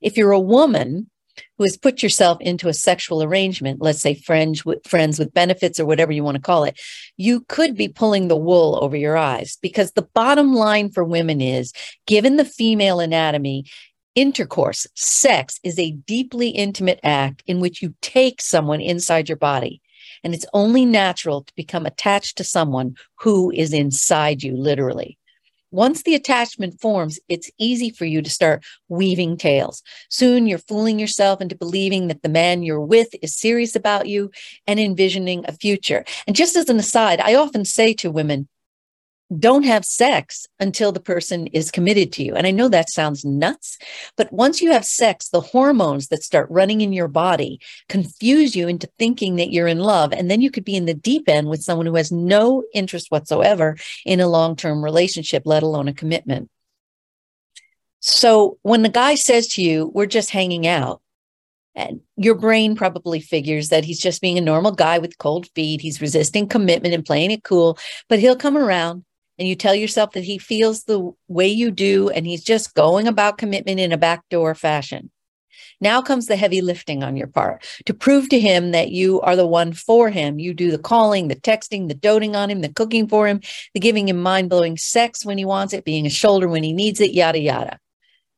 If 0.00 0.16
you're 0.16 0.32
a 0.32 0.40
woman 0.40 1.08
who 1.56 1.64
has 1.64 1.76
put 1.76 2.02
yourself 2.02 2.38
into 2.40 2.68
a 2.68 2.74
sexual 2.74 3.22
arrangement, 3.22 3.80
let's 3.80 4.00
say 4.00 4.14
friends 4.14 4.64
with 4.64 4.86
friends 4.86 5.18
with 5.18 5.32
benefits 5.32 5.80
or 5.80 5.86
whatever 5.86 6.12
you 6.12 6.22
want 6.22 6.34
to 6.36 6.42
call 6.42 6.64
it, 6.64 6.78
you 7.16 7.40
could 7.48 7.74
be 7.76 7.88
pulling 7.88 8.28
the 8.28 8.36
wool 8.36 8.78
over 8.82 8.96
your 8.96 9.16
eyes 9.16 9.56
because 9.62 9.92
the 9.92 10.08
bottom 10.14 10.54
line 10.54 10.90
for 10.90 11.04
women 11.04 11.40
is 11.40 11.72
given 12.06 12.36
the 12.36 12.44
female 12.44 13.00
anatomy, 13.00 13.64
intercourse, 14.14 14.86
sex 14.94 15.58
is 15.62 15.78
a 15.78 15.92
deeply 15.92 16.50
intimate 16.50 17.00
act 17.02 17.42
in 17.46 17.60
which 17.60 17.80
you 17.80 17.94
take 18.02 18.42
someone 18.42 18.80
inside 18.80 19.28
your 19.28 19.38
body. 19.38 19.80
And 20.24 20.34
it's 20.34 20.46
only 20.52 20.84
natural 20.84 21.42
to 21.42 21.54
become 21.54 21.86
attached 21.86 22.36
to 22.38 22.44
someone 22.44 22.96
who 23.16 23.50
is 23.50 23.72
inside 23.72 24.42
you, 24.42 24.56
literally. 24.56 25.18
Once 25.72 26.02
the 26.02 26.14
attachment 26.14 26.78
forms, 26.80 27.18
it's 27.30 27.50
easy 27.58 27.88
for 27.88 28.04
you 28.04 28.20
to 28.20 28.28
start 28.28 28.62
weaving 28.90 29.38
tales. 29.38 29.82
Soon 30.10 30.46
you're 30.46 30.58
fooling 30.58 30.98
yourself 30.98 31.40
into 31.40 31.56
believing 31.56 32.08
that 32.08 32.22
the 32.22 32.28
man 32.28 32.62
you're 32.62 32.78
with 32.78 33.08
is 33.22 33.34
serious 33.34 33.74
about 33.74 34.06
you 34.06 34.30
and 34.66 34.78
envisioning 34.78 35.42
a 35.48 35.52
future. 35.52 36.04
And 36.26 36.36
just 36.36 36.56
as 36.56 36.68
an 36.68 36.78
aside, 36.78 37.20
I 37.20 37.34
often 37.34 37.64
say 37.64 37.94
to 37.94 38.10
women, 38.10 38.48
don't 39.38 39.64
have 39.64 39.84
sex 39.84 40.46
until 40.60 40.92
the 40.92 41.00
person 41.00 41.46
is 41.48 41.70
committed 41.70 42.12
to 42.12 42.22
you. 42.22 42.34
And 42.34 42.46
I 42.46 42.50
know 42.50 42.68
that 42.68 42.90
sounds 42.90 43.24
nuts, 43.24 43.78
but 44.16 44.32
once 44.32 44.60
you 44.60 44.72
have 44.72 44.84
sex, 44.84 45.28
the 45.28 45.40
hormones 45.40 46.08
that 46.08 46.22
start 46.22 46.50
running 46.50 46.80
in 46.80 46.92
your 46.92 47.08
body 47.08 47.60
confuse 47.88 48.54
you 48.54 48.68
into 48.68 48.88
thinking 48.98 49.36
that 49.36 49.52
you're 49.52 49.66
in 49.66 49.80
love. 49.80 50.12
And 50.12 50.30
then 50.30 50.40
you 50.40 50.50
could 50.50 50.64
be 50.64 50.76
in 50.76 50.86
the 50.86 50.94
deep 50.94 51.28
end 51.28 51.48
with 51.48 51.62
someone 51.62 51.86
who 51.86 51.96
has 51.96 52.12
no 52.12 52.64
interest 52.74 53.10
whatsoever 53.10 53.76
in 54.04 54.20
a 54.20 54.28
long 54.28 54.56
term 54.56 54.82
relationship, 54.82 55.42
let 55.46 55.62
alone 55.62 55.88
a 55.88 55.94
commitment. 55.94 56.50
So 58.00 58.58
when 58.62 58.82
the 58.82 58.88
guy 58.88 59.14
says 59.14 59.46
to 59.54 59.62
you, 59.62 59.90
we're 59.94 60.06
just 60.06 60.30
hanging 60.30 60.66
out, 60.66 61.00
and 61.74 62.00
your 62.16 62.34
brain 62.34 62.74
probably 62.74 63.20
figures 63.20 63.68
that 63.68 63.84
he's 63.84 64.00
just 64.00 64.20
being 64.20 64.36
a 64.36 64.42
normal 64.42 64.72
guy 64.72 64.98
with 64.98 65.18
cold 65.18 65.48
feet. 65.54 65.80
He's 65.80 66.00
resisting 66.00 66.48
commitment 66.48 66.94
and 66.94 67.04
playing 67.04 67.30
it 67.30 67.44
cool, 67.44 67.78
but 68.08 68.18
he'll 68.18 68.36
come 68.36 68.56
around 68.56 69.04
and 69.42 69.48
you 69.48 69.56
tell 69.56 69.74
yourself 69.74 70.12
that 70.12 70.22
he 70.22 70.38
feels 70.38 70.84
the 70.84 71.10
way 71.26 71.48
you 71.48 71.72
do 71.72 72.08
and 72.10 72.24
he's 72.24 72.44
just 72.44 72.76
going 72.76 73.08
about 73.08 73.38
commitment 73.38 73.80
in 73.80 73.90
a 73.90 73.96
backdoor 73.98 74.54
fashion. 74.54 75.10
Now 75.80 76.00
comes 76.00 76.28
the 76.28 76.36
heavy 76.36 76.60
lifting 76.60 77.02
on 77.02 77.16
your 77.16 77.26
part 77.26 77.66
to 77.86 77.92
prove 77.92 78.28
to 78.28 78.38
him 78.38 78.70
that 78.70 78.92
you 78.92 79.20
are 79.22 79.34
the 79.34 79.44
one 79.44 79.72
for 79.72 80.10
him. 80.10 80.38
You 80.38 80.54
do 80.54 80.70
the 80.70 80.78
calling, 80.78 81.26
the 81.26 81.34
texting, 81.34 81.88
the 81.88 81.94
doting 81.94 82.36
on 82.36 82.50
him, 82.50 82.60
the 82.60 82.72
cooking 82.72 83.08
for 83.08 83.26
him, 83.26 83.40
the 83.74 83.80
giving 83.80 84.08
him 84.08 84.22
mind 84.22 84.48
blowing 84.48 84.76
sex 84.76 85.24
when 85.24 85.38
he 85.38 85.44
wants 85.44 85.72
it, 85.72 85.84
being 85.84 86.06
a 86.06 86.08
shoulder 86.08 86.46
when 86.46 86.62
he 86.62 86.72
needs 86.72 87.00
it, 87.00 87.12
yada, 87.12 87.40
yada. 87.40 87.80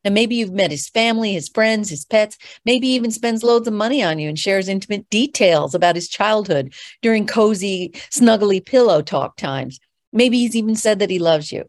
And 0.03 0.15
maybe 0.15 0.33
you've 0.33 0.53
met 0.53 0.71
his 0.71 0.89
family, 0.89 1.33
his 1.33 1.49
friends, 1.49 1.91
his 1.91 2.03
pets, 2.03 2.35
maybe 2.65 2.87
even 2.87 3.11
spends 3.11 3.43
loads 3.43 3.67
of 3.67 3.75
money 3.75 4.01
on 4.01 4.17
you 4.17 4.27
and 4.27 4.39
shares 4.39 4.67
intimate 4.67 5.07
details 5.11 5.75
about 5.75 5.93
his 5.93 6.09
childhood 6.09 6.73
during 7.03 7.27
cozy, 7.27 7.91
snuggly 8.09 8.65
pillow 8.65 9.03
talk 9.03 9.37
times. 9.37 9.79
Maybe 10.13 10.39
he's 10.39 10.55
even 10.55 10.75
said 10.75 10.99
that 10.99 11.09
he 11.09 11.19
loves 11.19 11.51
you, 11.51 11.65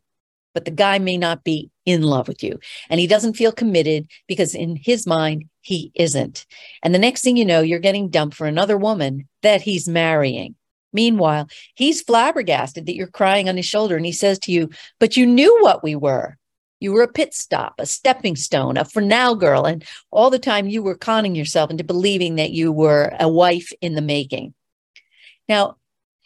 but 0.55 0.64
the 0.64 0.71
guy 0.71 0.99
may 0.99 1.16
not 1.16 1.45
be 1.45 1.71
in 1.85 2.02
love 2.02 2.28
with 2.28 2.43
you. 2.43 2.59
And 2.90 3.00
he 3.00 3.07
doesn't 3.07 3.35
feel 3.35 3.52
committed 3.52 4.09
because 4.26 4.55
in 4.55 4.76
his 4.76 5.07
mind, 5.07 5.45
he 5.62 5.93
isn't. 5.95 6.47
And 6.83 6.95
the 6.95 6.99
next 6.99 7.23
thing 7.23 7.37
you 7.37 7.45
know, 7.45 7.61
you're 7.61 7.78
getting 7.78 8.09
dumped 8.09 8.37
for 8.37 8.47
another 8.47 8.76
woman 8.76 9.28
that 9.43 9.62
he's 9.62 9.88
marrying. 9.88 10.55
Meanwhile, 10.93 11.49
he's 11.75 12.02
flabbergasted 12.02 12.87
that 12.87 12.95
you're 12.95 13.07
crying 13.07 13.49
on 13.49 13.57
his 13.57 13.66
shoulder 13.66 13.97
and 13.97 14.07
he 14.07 14.12
says 14.12 14.38
to 14.40 14.52
you, 14.52 14.71
But 14.99 15.16
you 15.16 15.26
knew 15.26 15.59
what 15.61 15.83
we 15.83 15.95
were. 15.95 16.37
You 16.81 16.93
were 16.93 17.02
a 17.02 17.12
pit 17.12 17.35
stop, 17.35 17.75
a 17.78 17.87
stepping 17.87 18.37
stone, 18.37 18.76
a 18.76 18.85
for 18.85 19.00
now 19.00 19.35
girl. 19.35 19.64
And 19.64 19.85
all 20.11 20.31
the 20.31 20.38
time 20.38 20.69
you 20.69 20.83
were 20.83 20.97
conning 20.97 21.35
yourself 21.35 21.71
into 21.71 21.85
believing 21.85 22.37
that 22.37 22.50
you 22.50 22.71
were 22.73 23.12
a 23.19 23.28
wife 23.28 23.73
in 23.81 23.95
the 23.95 24.02
making. 24.02 24.55
Now, 25.49 25.76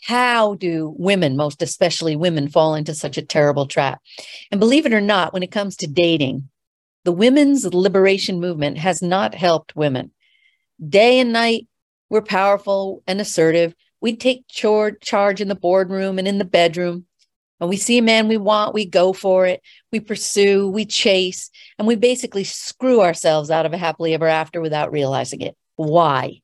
how 0.02 0.54
do 0.54 0.94
women, 0.98 1.36
most 1.36 1.62
especially 1.62 2.16
women, 2.16 2.48
fall 2.48 2.74
into 2.74 2.94
such 2.94 3.18
a 3.18 3.22
terrible 3.22 3.66
trap? 3.66 4.00
And 4.50 4.60
believe 4.60 4.86
it 4.86 4.94
or 4.94 5.00
not, 5.00 5.32
when 5.32 5.42
it 5.42 5.50
comes 5.50 5.76
to 5.76 5.86
dating, 5.86 6.48
the 7.04 7.12
women's 7.12 7.64
liberation 7.66 8.40
movement 8.40 8.78
has 8.78 9.02
not 9.02 9.34
helped 9.34 9.76
women. 9.76 10.10
Day 10.86 11.18
and 11.18 11.32
night, 11.32 11.66
we're 12.08 12.22
powerful 12.22 13.02
and 13.06 13.20
assertive. 13.20 13.74
We 14.00 14.16
take 14.16 14.48
charge 14.48 15.40
in 15.40 15.48
the 15.48 15.54
boardroom 15.54 16.18
and 16.18 16.26
in 16.26 16.38
the 16.38 16.44
bedroom. 16.44 17.06
When 17.58 17.68
we 17.68 17.76
see 17.76 17.98
a 17.98 18.02
man 18.02 18.26
we 18.28 18.38
want, 18.38 18.72
we 18.72 18.86
go 18.86 19.12
for 19.12 19.46
it. 19.46 19.60
We 19.92 20.00
pursue, 20.00 20.70
we 20.70 20.86
chase, 20.86 21.50
and 21.78 21.86
we 21.86 21.94
basically 21.94 22.44
screw 22.44 23.02
ourselves 23.02 23.50
out 23.50 23.66
of 23.66 23.74
a 23.74 23.78
happily 23.78 24.14
ever 24.14 24.26
after 24.26 24.62
without 24.62 24.92
realizing 24.92 25.42
it. 25.42 25.56
Why? 25.76 26.39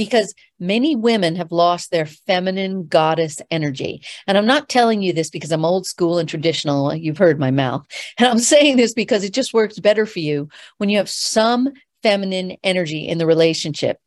Because 0.00 0.32
many 0.58 0.96
women 0.96 1.36
have 1.36 1.52
lost 1.52 1.90
their 1.90 2.06
feminine 2.06 2.86
goddess 2.86 3.42
energy. 3.50 4.00
And 4.26 4.38
I'm 4.38 4.46
not 4.46 4.70
telling 4.70 5.02
you 5.02 5.12
this 5.12 5.28
because 5.28 5.52
I'm 5.52 5.62
old 5.62 5.84
school 5.84 6.18
and 6.18 6.26
traditional. 6.26 6.94
You've 6.94 7.18
heard 7.18 7.38
my 7.38 7.50
mouth. 7.50 7.84
And 8.16 8.26
I'm 8.26 8.38
saying 8.54 8.78
this 8.78 8.94
because 8.94 9.24
it 9.24 9.34
just 9.34 9.52
works 9.52 9.78
better 9.78 10.06
for 10.06 10.20
you 10.20 10.48
when 10.78 10.88
you 10.88 10.96
have 10.96 11.10
some 11.10 11.68
feminine 12.02 12.56
energy 12.64 13.06
in 13.06 13.18
the 13.18 13.26
relationship. 13.26 13.98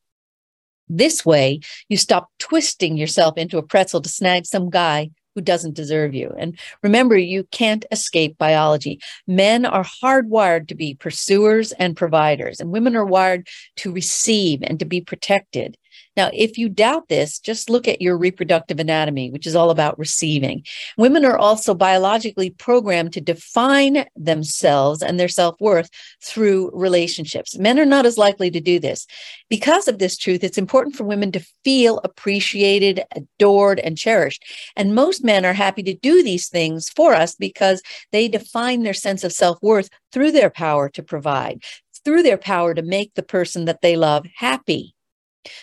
This 0.89 1.23
way, 1.23 1.59
you 1.89 1.97
stop 1.97 2.31
twisting 2.39 2.97
yourself 2.97 3.38
into 3.38 3.59
a 3.59 3.63
pretzel 3.63 4.01
to 4.01 4.09
snag 4.09 4.47
some 4.47 4.71
guy 4.71 5.12
who 5.35 5.41
doesn't 5.41 5.75
deserve 5.75 6.15
you. 6.15 6.33
And 6.38 6.57
remember, 6.81 7.17
you 7.17 7.43
can't 7.51 7.85
escape 7.91 8.38
biology. 8.39 9.00
Men 9.27 9.65
are 9.65 9.83
hardwired 9.83 10.67
to 10.69 10.75
be 10.75 10.95
pursuers 10.95 11.71
and 11.73 11.95
providers, 11.95 12.59
and 12.59 12.71
women 12.71 12.95
are 12.95 13.05
wired 13.05 13.47
to 13.77 13.91
receive 13.91 14.62
and 14.63 14.79
to 14.79 14.85
be 14.85 15.01
protected. 15.01 15.77
Now, 16.15 16.29
if 16.34 16.58
you 16.58 16.70
doubt 16.70 17.10
this, 17.10 17.39
just 17.39 17.70
look 17.70 17.88
at 17.88 18.01
your 18.01 18.17
reproductive 18.17 18.79
anatomy, 18.79 19.32
which 19.32 19.48
is 19.48 19.55
all 19.55 19.72
about 19.72 19.98
receiving. 19.98 20.63
Women 20.98 21.25
are 21.25 21.38
also 21.38 21.74
biologically 21.74 22.51
programmed 22.51 23.13
to 23.13 23.22
define 23.22 24.05
themselves 24.15 25.01
and 25.01 25.20
their 25.20 25.27
self 25.27 25.60
worth 25.60 25.89
through 26.24 26.70
relationships. 26.74 27.58
Men 27.58 27.79
are 27.79 27.86
not 27.86 28.05
as 28.05 28.17
likely 28.17 28.51
to 28.51 28.60
do 28.60 28.79
this. 28.79 29.08
Because 29.50 29.88
of 29.88 29.98
this 29.98 30.17
truth, 30.17 30.43
it's 30.43 30.58
important 30.58 30.96
for 30.96 31.03
women 31.03 31.32
to 31.32 31.46
feel 31.63 32.00
appreciated, 32.03 33.03
adored, 33.15 33.79
and 33.79 33.98
cherished. 33.98 34.43
And 34.75 34.96
most 34.96 35.24
men 35.24 35.46
are 35.46 35.53
happy 35.53 35.84
to 35.84 35.96
do 35.96 36.24
these 36.24 36.48
things 36.48 36.89
for 36.89 37.13
us 37.13 37.36
because 37.36 37.82
they 38.12 38.27
define 38.27 38.84
their 38.84 38.93
sense 38.93 39.24
of 39.24 39.34
self 39.34 39.58
worth 39.62 39.89
through 40.12 40.32
their 40.32 40.50
power 40.51 40.89
to 40.89 41.01
provide, 41.01 41.63
through 42.05 42.24
their 42.24 42.38
power 42.38 42.74
to 42.74 42.82
make 42.84 43.15
the 43.15 43.24
person 43.24 43.65
that 43.65 43.82
they 43.82 43.96
love 43.96 44.27
happy. 44.36 44.93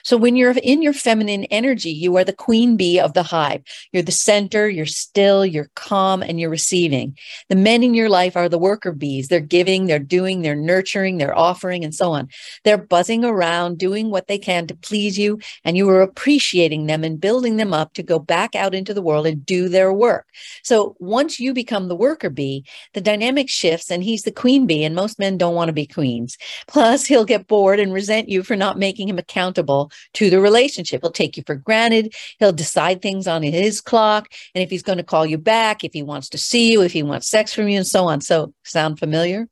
So 0.03 0.17
when 0.17 0.37
you're 0.37 0.55
in 0.63 0.83
your 0.83 0.93
feminine 0.93 1.45
energy, 1.45 1.91
you 1.91 2.17
are 2.17 2.25
the 2.25 2.33
queen 2.33 2.77
bee 2.77 3.01
of 3.01 3.15
the 3.15 3.23
hive. 3.23 3.63
You're 3.93 4.03
the 4.03 4.13
center, 4.13 4.69
you're 4.69 4.87
still, 4.87 5.47
you're 5.47 5.71
calm, 5.75 6.23
and 6.23 6.39
you're 6.39 6.51
receiving. 6.51 7.17
The 7.49 7.57
men 7.57 7.83
in 7.83 7.95
your 7.95 8.09
life 8.09 8.37
are 8.37 8.49
the 8.49 8.59
worker 8.59 8.93
bees. 8.93 9.29
They're 9.29 9.41
giving, 9.41 9.87
they're 9.87 9.99
doing, 9.99 10.43
they're 10.43 10.55
nurturing, 10.55 11.19
they're 11.19 11.37
offering, 11.37 11.85
and 11.85 11.95
so 11.95 12.13
on. 12.13 12.29
They're 12.65 12.79
buzzing 12.79 13.25
around, 13.25 13.79
doing 13.79 14.11
what 14.11 14.27
they 14.27 14.39
can 14.39 14.67
to 14.67 14.75
please 14.75 15.19
you, 15.19 15.39
and 15.65 15.77
you 15.77 15.89
are 15.89 16.03
appreciating 16.03 16.87
them 16.87 17.05
and 17.05 17.21
building 17.21 17.57
them 17.57 17.73
up 17.73 17.95
to 17.95 18.03
go 18.03 18.19
back 18.19 18.55
out 18.55 18.75
into 18.75 18.95
the 18.95 19.03
world 19.03 19.27
and 19.27 19.45
do 19.47 19.69
their 19.69 19.93
work. 19.93 20.27
So 20.63 20.97
once 20.99 21.41
you 21.41 21.55
become 21.55 21.89
the 21.89 21.97
worker 21.97 22.31
bee, 22.31 22.65
the 22.95 23.01
dynamic 23.01 23.49
shifts, 23.49 23.91
and 23.91 24.03
he's 24.03 24.23
the 24.23 24.33
queen 24.33 24.67
bee, 24.67 24.85
and 24.85 24.95
most 24.95 25.19
men 25.19 25.39
don't 25.39 25.55
want 25.55 25.69
to 25.69 25.73
be 25.73 25.87
queens. 25.87 26.37
Plus, 26.67 27.07
he'll 27.07 27.25
get 27.25 27.47
bored 27.47 27.81
and 27.81 27.93
resent 27.93 28.29
you 28.29 28.43
for 28.43 28.57
not 28.57 28.79
making 28.79 29.09
him 29.09 29.19
accountable 29.19 29.70
to 30.15 30.31
the 30.31 30.41
relationship. 30.41 31.03
He'll 31.03 31.11
take 31.11 31.37
you 31.37 31.43
for 31.47 31.55
granted. 31.55 32.15
He'll 32.39 32.53
decide 32.53 33.03
things 33.03 33.27
on 33.27 33.43
his 33.43 33.81
clock. 33.81 34.33
And 34.55 34.63
if 34.63 34.71
he's 34.71 34.83
going 34.83 34.99
to 34.99 35.05
call 35.05 35.27
you 35.27 35.39
back, 35.39 35.85
if 35.85 35.93
he 35.93 36.03
wants 36.03 36.29
to 36.31 36.39
see 36.39 36.73
you, 36.73 36.83
if 36.83 36.93
he 36.93 37.03
wants 37.03 37.29
sex 37.29 37.53
from 37.53 37.69
you, 37.69 37.79
and 37.79 37.87
so 37.87 38.07
on. 38.07 38.21
So, 38.21 38.53
sound 38.65 38.99
familiar? 38.99 39.49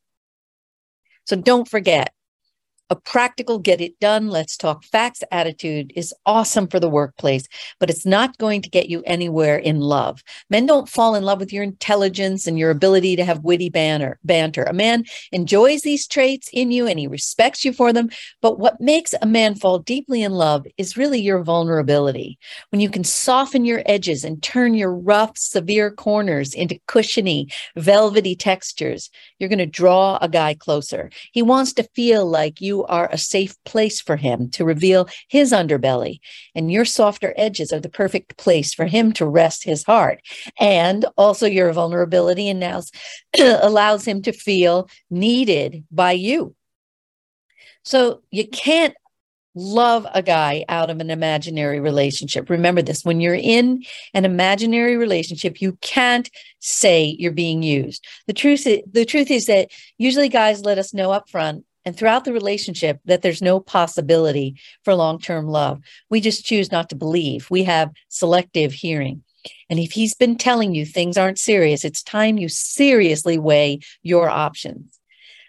So, 1.24 1.36
don't 1.36 1.68
forget 1.68 2.12
a 2.90 2.96
practical 2.96 3.58
get 3.58 3.80
it 3.80 3.98
done, 4.00 4.28
let's 4.28 4.56
talk 4.56 4.84
facts 4.84 5.22
attitude 5.30 5.92
is 5.94 6.14
awesome 6.24 6.66
for 6.68 6.80
the 6.80 6.88
workplace, 6.88 7.46
but 7.78 7.90
it's 7.90 8.06
not 8.06 8.38
going 8.38 8.62
to 8.62 8.70
get 8.70 8.88
you 8.88 9.02
anywhere 9.04 9.58
in 9.58 9.80
love. 9.80 10.22
Men 10.48 10.66
don't 10.66 10.88
fall 10.88 11.14
in 11.14 11.22
love 11.22 11.38
with 11.38 11.52
your 11.52 11.62
intelligence 11.62 12.46
and 12.46 12.58
your 12.58 12.70
ability 12.70 13.16
to 13.16 13.24
have 13.24 13.44
witty 13.44 13.68
banter. 13.68 14.18
banter. 14.24 14.64
A 14.64 14.72
man 14.72 15.04
enjoys 15.32 15.82
these 15.82 16.06
traits 16.06 16.48
in 16.52 16.70
you 16.70 16.86
and 16.86 16.98
he 16.98 17.06
respects 17.06 17.64
you 17.64 17.72
for 17.72 17.92
them. 17.92 18.08
But 18.40 18.58
what 18.58 18.80
makes 18.80 19.14
a 19.20 19.26
man 19.26 19.54
fall 19.54 19.78
deeply 19.78 20.22
in 20.22 20.32
love 20.32 20.66
is 20.78 20.96
really 20.96 21.20
your 21.20 21.42
vulnerability. 21.42 22.38
When 22.70 22.80
you 22.80 22.88
can 22.88 23.04
soften 23.04 23.64
your 23.64 23.82
edges 23.86 24.24
and 24.24 24.42
turn 24.42 24.74
your 24.74 24.94
rough, 24.94 25.36
severe 25.36 25.90
corners 25.90 26.54
into 26.54 26.80
cushiony, 26.86 27.48
velvety 27.76 28.34
textures, 28.34 29.10
you're 29.38 29.48
going 29.48 29.58
to 29.58 29.66
draw 29.66 30.18
a 30.20 30.28
guy 30.28 30.54
closer. 30.54 31.10
He 31.32 31.42
wants 31.42 31.72
to 31.74 31.88
feel 31.94 32.26
like 32.26 32.60
you 32.60 32.77
are 32.86 33.08
a 33.10 33.18
safe 33.18 33.56
place 33.64 34.00
for 34.00 34.16
him 34.16 34.50
to 34.50 34.64
reveal 34.64 35.08
his 35.28 35.52
underbelly, 35.52 36.20
and 36.54 36.70
your 36.70 36.84
softer 36.84 37.34
edges 37.36 37.72
are 37.72 37.80
the 37.80 37.88
perfect 37.88 38.36
place 38.36 38.74
for 38.74 38.86
him 38.86 39.12
to 39.14 39.26
rest 39.26 39.64
his 39.64 39.84
heart. 39.84 40.20
And 40.58 41.04
also 41.16 41.46
your 41.46 41.72
vulnerability 41.72 42.48
and 42.48 42.60
now 42.60 42.82
allows 43.38 44.04
him 44.04 44.22
to 44.22 44.32
feel 44.32 44.88
needed 45.10 45.84
by 45.90 46.12
you. 46.12 46.54
So 47.84 48.22
you 48.30 48.46
can't 48.46 48.94
love 49.54 50.06
a 50.12 50.22
guy 50.22 50.64
out 50.68 50.90
of 50.90 51.00
an 51.00 51.10
imaginary 51.10 51.80
relationship. 51.80 52.48
Remember 52.48 52.82
this 52.82 53.04
when 53.04 53.20
you're 53.20 53.34
in 53.34 53.82
an 54.14 54.24
imaginary 54.24 54.96
relationship, 54.96 55.60
you 55.60 55.76
can't 55.80 56.30
say 56.60 57.16
you're 57.18 57.32
being 57.32 57.62
used. 57.62 58.06
The 58.26 58.32
truth 58.32 58.66
is, 58.66 58.82
the 58.90 59.04
truth 59.04 59.30
is 59.30 59.46
that 59.46 59.70
usually 59.96 60.28
guys 60.28 60.64
let 60.64 60.78
us 60.78 60.94
know 60.94 61.10
up 61.10 61.28
front 61.28 61.64
and 61.88 61.96
throughout 61.96 62.26
the 62.26 62.34
relationship 62.34 63.00
that 63.06 63.22
there's 63.22 63.40
no 63.40 63.60
possibility 63.60 64.60
for 64.84 64.94
long-term 64.94 65.46
love. 65.46 65.80
We 66.10 66.20
just 66.20 66.44
choose 66.44 66.70
not 66.70 66.90
to 66.90 66.96
believe. 66.96 67.50
We 67.50 67.64
have 67.64 67.92
selective 68.08 68.74
hearing. 68.74 69.24
And 69.70 69.78
if 69.78 69.92
he's 69.92 70.14
been 70.14 70.36
telling 70.36 70.74
you 70.74 70.84
things 70.84 71.16
aren't 71.16 71.38
serious, 71.38 71.86
it's 71.86 72.02
time 72.02 72.36
you 72.36 72.50
seriously 72.50 73.38
weigh 73.38 73.78
your 74.02 74.28
options. 74.28 75.00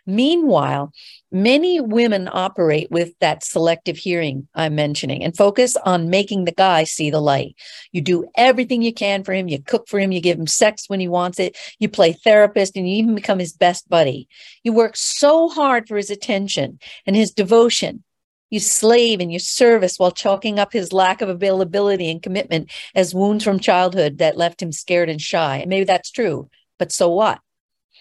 Meanwhile, 0.06 0.94
many 1.32 1.80
women 1.80 2.30
operate 2.32 2.90
with 2.90 3.14
that 3.20 3.44
selective 3.44 3.98
hearing 3.98 4.48
I'm 4.56 4.76
mentioning 4.76 5.24
and 5.24 5.36
focus 5.36 5.76
on 5.78 6.10
making 6.10 6.46
the 6.46 6.52
guy 6.52 6.84
see 6.84 7.10
the 7.10 7.22
light. 7.22 7.56
You 7.92 8.02
do 8.02 8.26
everything 8.36 8.82
you 8.82 8.94
can 8.94 9.24
for 9.24 9.34
him. 9.34 9.48
You 9.48 9.62
cook 9.62 9.88
for 9.88 10.00
him. 10.00 10.12
You 10.12 10.22
give 10.22 10.40
him 10.40 10.48
sex 10.48 10.86
when 10.88 11.00
he 11.00 11.08
wants 11.08 11.40
it. 11.40 11.58
You 11.80 11.90
play 11.90 12.14
therapist 12.14 12.76
and 12.76 12.90
you 12.90 12.96
even 12.96 13.16
become 13.16 13.40
his 13.40 13.54
best 13.54 13.88
buddy. 13.90 14.28
You 14.64 14.74
work 14.74 14.96
so 14.96 15.50
hard 15.50 15.88
for 15.88 15.98
his 15.98 16.10
attention 16.10 16.80
and 17.06 17.16
his 17.16 17.32
devotion. 17.32 18.04
You 18.50 18.60
slave 18.60 19.22
in 19.22 19.30
your 19.30 19.40
service 19.40 19.98
while 19.98 20.12
chalking 20.12 20.58
up 20.58 20.74
his 20.74 20.92
lack 20.92 21.22
of 21.22 21.30
availability 21.30 22.10
and 22.10 22.22
commitment 22.22 22.72
as 22.96 23.14
wounds 23.14 23.44
from 23.44 23.60
childhood 23.60 24.18
that 24.18 24.38
left 24.38 24.62
him 24.62 24.72
scared 24.72 25.10
and 25.10 25.22
shy. 25.22 25.58
And 25.58 25.70
maybe 25.70 25.86
that's 25.86 26.10
true, 26.10 26.50
but 26.80 26.92
so 26.92 27.10
what? 27.10 27.40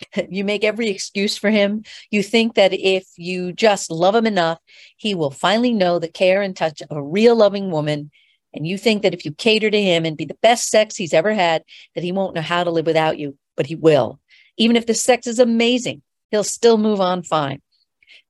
You 0.30 0.44
make 0.44 0.64
every 0.64 0.88
excuse 0.88 1.36
for 1.36 1.50
him. 1.50 1.84
You 2.10 2.22
think 2.22 2.54
that 2.54 2.72
if 2.72 3.06
you 3.16 3.52
just 3.52 3.90
love 3.90 4.14
him 4.14 4.26
enough, 4.26 4.58
he 4.96 5.14
will 5.14 5.30
finally 5.30 5.72
know 5.72 5.98
the 5.98 6.08
care 6.08 6.42
and 6.42 6.56
touch 6.56 6.82
of 6.82 6.96
a 6.96 7.02
real 7.02 7.36
loving 7.36 7.70
woman. 7.70 8.10
And 8.54 8.66
you 8.66 8.78
think 8.78 9.02
that 9.02 9.14
if 9.14 9.24
you 9.24 9.32
cater 9.32 9.70
to 9.70 9.82
him 9.82 10.04
and 10.04 10.16
be 10.16 10.24
the 10.24 10.38
best 10.42 10.70
sex 10.70 10.96
he's 10.96 11.14
ever 11.14 11.32
had, 11.32 11.62
that 11.94 12.04
he 12.04 12.12
won't 12.12 12.34
know 12.34 12.42
how 12.42 12.64
to 12.64 12.70
live 12.70 12.86
without 12.86 13.18
you, 13.18 13.36
but 13.56 13.66
he 13.66 13.74
will. 13.74 14.20
Even 14.56 14.76
if 14.76 14.86
the 14.86 14.94
sex 14.94 15.26
is 15.26 15.38
amazing, 15.38 16.02
he'll 16.30 16.44
still 16.44 16.78
move 16.78 17.00
on 17.00 17.22
fine. 17.22 17.60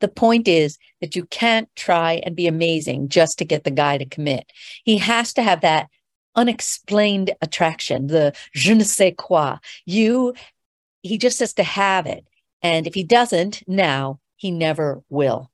The 0.00 0.08
point 0.08 0.48
is 0.48 0.78
that 1.00 1.16
you 1.16 1.24
can't 1.26 1.68
try 1.76 2.20
and 2.24 2.36
be 2.36 2.46
amazing 2.46 3.08
just 3.08 3.38
to 3.38 3.44
get 3.44 3.64
the 3.64 3.70
guy 3.70 3.98
to 3.98 4.04
commit. 4.04 4.50
He 4.84 4.98
has 4.98 5.32
to 5.34 5.42
have 5.42 5.60
that 5.62 5.88
unexplained 6.34 7.32
attraction, 7.42 8.06
the 8.06 8.32
je 8.54 8.74
ne 8.74 8.84
sais 8.84 9.14
quoi. 9.16 9.56
You 9.86 10.34
he 11.08 11.18
just 11.18 11.40
has 11.40 11.54
to 11.54 11.62
have 11.62 12.06
it. 12.06 12.26
And 12.62 12.86
if 12.86 12.94
he 12.94 13.04
doesn't 13.04 13.62
now, 13.66 14.20
he 14.36 14.50
never 14.50 15.02
will. 15.08 15.50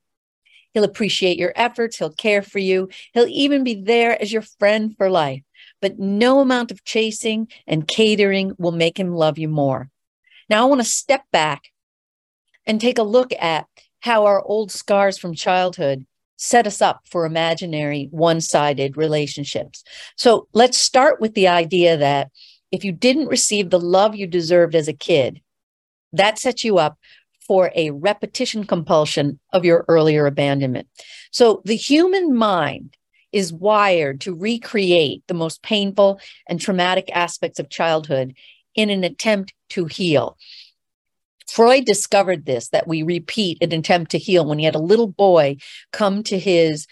He'll 0.73 0.85
appreciate 0.85 1.39
your 1.39 1.53
efforts. 1.55 1.97
He'll 1.97 2.11
care 2.11 2.43
for 2.43 2.59
you. 2.59 2.89
He'll 3.13 3.29
even 3.29 3.63
be 3.63 3.75
there 3.75 4.21
as 4.21 4.33
your 4.33 4.43
friend 4.43 4.97
for 4.97 5.09
life. 5.09 5.43
But 5.81 5.99
no 5.99 6.41
amount 6.41 6.71
of 6.71 6.85
chasing 6.85 7.49
and 7.67 7.87
catering 7.87 8.55
will 8.59 8.73
make 8.73 8.99
him 8.99 9.15
love 9.15 9.39
you 9.39 9.49
more. 9.49 9.91
Now, 10.51 10.63
I 10.63 10.69
want 10.69 10.81
to 10.81 10.87
step 10.87 11.25
back 11.31 11.63
and 12.67 12.81
take 12.81 12.99
a 12.99 13.03
look 13.03 13.33
at 13.39 13.67
how 14.01 14.27
our 14.27 14.43
old 14.43 14.71
scars 14.73 15.17
from 15.17 15.35
childhood 15.35 16.07
set 16.37 16.67
us 16.67 16.83
up 16.83 17.03
for 17.09 17.25
imaginary 17.25 18.09
one 18.11 18.41
sided 18.41 18.97
relationships. 18.97 19.85
So 20.17 20.49
let's 20.53 20.77
start 20.77 21.21
with 21.21 21.35
the 21.35 21.49
idea 21.49 21.97
that 21.97 22.31
if 22.71 22.85
you 22.85 22.93
didn't 22.93 23.29
receive 23.29 23.71
the 23.71 23.81
love 23.81 24.17
you 24.17 24.27
deserved 24.27 24.75
as 24.75 24.89
a 24.89 24.93
kid, 24.93 25.41
that 26.15 26.39
sets 26.39 26.65
you 26.65 26.79
up 26.79 26.99
for 27.47 27.71
a 27.75 27.91
repetition 27.91 28.65
compulsion 28.65 29.39
of 29.53 29.65
your 29.65 29.85
earlier 29.89 30.27
abandonment. 30.27 30.89
So 31.31 31.61
the 31.65 31.77
human 31.77 32.35
mind 32.35 32.97
is 33.33 33.53
wired 33.53 34.21
to 34.23 34.35
recreate 34.35 35.23
the 35.27 35.35
most 35.35 35.63
painful 35.63 36.21
and 36.49 36.61
traumatic 36.61 37.11
aspects 37.13 37.59
of 37.59 37.69
childhood 37.69 38.35
in 38.75 38.91
an 38.91 39.05
attempt 39.05 39.53
to 39.71 39.87
heal. 39.87 40.39
Freud 41.49 41.85
discovered 41.85 42.47
this 42.47 42.69
that 42.69 42.87
we 42.87 43.03
repeat 43.03 43.59
an 43.61 43.73
attempt 43.73 44.13
to 44.13 44.19
heal 44.19 44.47
when 44.47 44.59
he 44.59 44.65
had 44.65 44.75
a 44.75 44.81
little 44.81 45.09
boy 45.09 45.57
come 45.93 46.23
to 46.23 46.39
his 46.39 46.87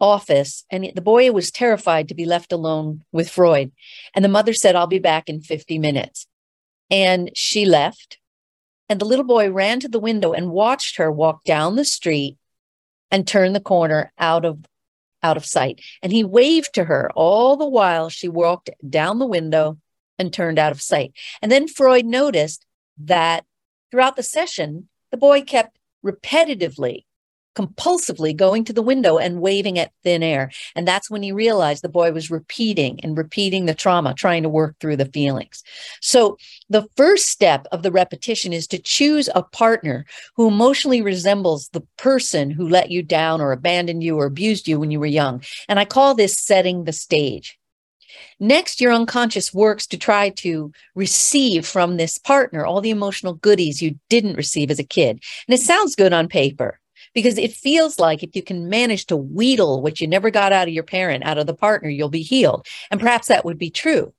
office 0.00 0.64
and 0.70 0.88
the 0.94 1.00
boy 1.00 1.30
was 1.32 1.50
terrified 1.50 2.08
to 2.08 2.14
be 2.14 2.24
left 2.24 2.52
alone 2.52 3.02
with 3.10 3.28
Freud 3.28 3.72
and 4.14 4.24
the 4.24 4.28
mother 4.28 4.52
said 4.52 4.76
I'll 4.76 4.86
be 4.86 5.00
back 5.00 5.28
in 5.28 5.40
50 5.40 5.78
minutes 5.78 6.26
and 6.90 7.30
she 7.34 7.64
left 7.64 8.18
and 8.88 9.00
the 9.00 9.04
little 9.04 9.24
boy 9.24 9.50
ran 9.50 9.80
to 9.80 9.88
the 9.88 9.98
window 9.98 10.32
and 10.32 10.50
watched 10.50 10.96
her 10.96 11.10
walk 11.10 11.44
down 11.44 11.76
the 11.76 11.84
street 11.84 12.36
and 13.10 13.26
turn 13.26 13.52
the 13.52 13.60
corner 13.60 14.12
out 14.18 14.44
of 14.44 14.64
out 15.22 15.36
of 15.36 15.44
sight. 15.44 15.80
And 16.02 16.12
he 16.12 16.22
waved 16.22 16.74
to 16.74 16.84
her 16.84 17.10
all 17.16 17.56
the 17.56 17.68
while 17.68 18.08
she 18.08 18.28
walked 18.28 18.70
down 18.88 19.18
the 19.18 19.26
window 19.26 19.78
and 20.18 20.32
turned 20.32 20.58
out 20.58 20.72
of 20.72 20.80
sight. 20.80 21.12
And 21.42 21.50
then 21.50 21.66
Freud 21.66 22.06
noticed 22.06 22.64
that 22.98 23.44
Throughout 23.90 24.16
the 24.16 24.22
session, 24.22 24.88
the 25.10 25.16
boy 25.16 25.42
kept 25.42 25.78
repetitively, 26.04 27.04
compulsively 27.58 28.36
going 28.36 28.64
to 28.64 28.72
the 28.72 28.82
window 28.82 29.18
and 29.18 29.40
waving 29.40 29.78
at 29.78 29.92
thin 30.04 30.22
air. 30.22 30.50
And 30.76 30.86
that's 30.86 31.10
when 31.10 31.22
he 31.22 31.32
realized 31.32 31.82
the 31.82 31.88
boy 31.88 32.12
was 32.12 32.30
repeating 32.30 33.00
and 33.02 33.18
repeating 33.18 33.66
the 33.66 33.74
trauma, 33.74 34.14
trying 34.14 34.44
to 34.44 34.48
work 34.48 34.76
through 34.78 34.96
the 34.96 35.06
feelings. 35.06 35.64
So 36.00 36.36
the 36.70 36.86
first 36.96 37.26
step 37.26 37.66
of 37.72 37.82
the 37.82 37.90
repetition 37.90 38.52
is 38.52 38.66
to 38.68 38.78
choose 38.78 39.28
a 39.34 39.42
partner 39.42 40.06
who 40.36 40.48
emotionally 40.48 41.02
resembles 41.02 41.68
the 41.72 41.82
person 41.96 42.50
who 42.50 42.68
let 42.68 42.90
you 42.90 43.02
down 43.02 43.40
or 43.40 43.52
abandoned 43.52 44.04
you 44.04 44.16
or 44.16 44.26
abused 44.26 44.68
you 44.68 44.78
when 44.78 44.90
you 44.90 45.00
were 45.00 45.06
young. 45.06 45.42
And 45.68 45.80
I 45.80 45.84
call 45.84 46.14
this 46.14 46.38
setting 46.38 46.84
the 46.84 46.92
stage. 46.92 47.58
Next, 48.40 48.80
your 48.80 48.92
unconscious 48.92 49.52
works 49.52 49.86
to 49.88 49.98
try 49.98 50.30
to 50.30 50.72
receive 50.94 51.66
from 51.66 51.96
this 51.96 52.18
partner 52.18 52.64
all 52.64 52.80
the 52.80 52.90
emotional 52.90 53.34
goodies 53.34 53.82
you 53.82 53.98
didn't 54.08 54.36
receive 54.36 54.70
as 54.70 54.78
a 54.78 54.84
kid. 54.84 55.20
And 55.46 55.54
it 55.54 55.60
sounds 55.60 55.96
good 55.96 56.12
on 56.12 56.28
paper 56.28 56.78
because 57.18 57.36
it 57.36 57.52
feels 57.52 57.98
like 57.98 58.22
if 58.22 58.36
you 58.36 58.44
can 58.44 58.68
manage 58.68 59.06
to 59.06 59.16
wheedle 59.16 59.82
what 59.82 60.00
you 60.00 60.06
never 60.06 60.30
got 60.30 60.52
out 60.52 60.68
of 60.68 60.74
your 60.74 60.84
parent, 60.84 61.24
out 61.24 61.36
of 61.36 61.48
the 61.48 61.54
partner, 61.54 61.88
you'll 61.88 62.08
be 62.08 62.22
healed. 62.22 62.64
And 62.92 63.00
perhaps 63.00 63.26
that 63.26 63.44
would 63.44 63.58
be 63.58 63.70
true. 63.70 64.14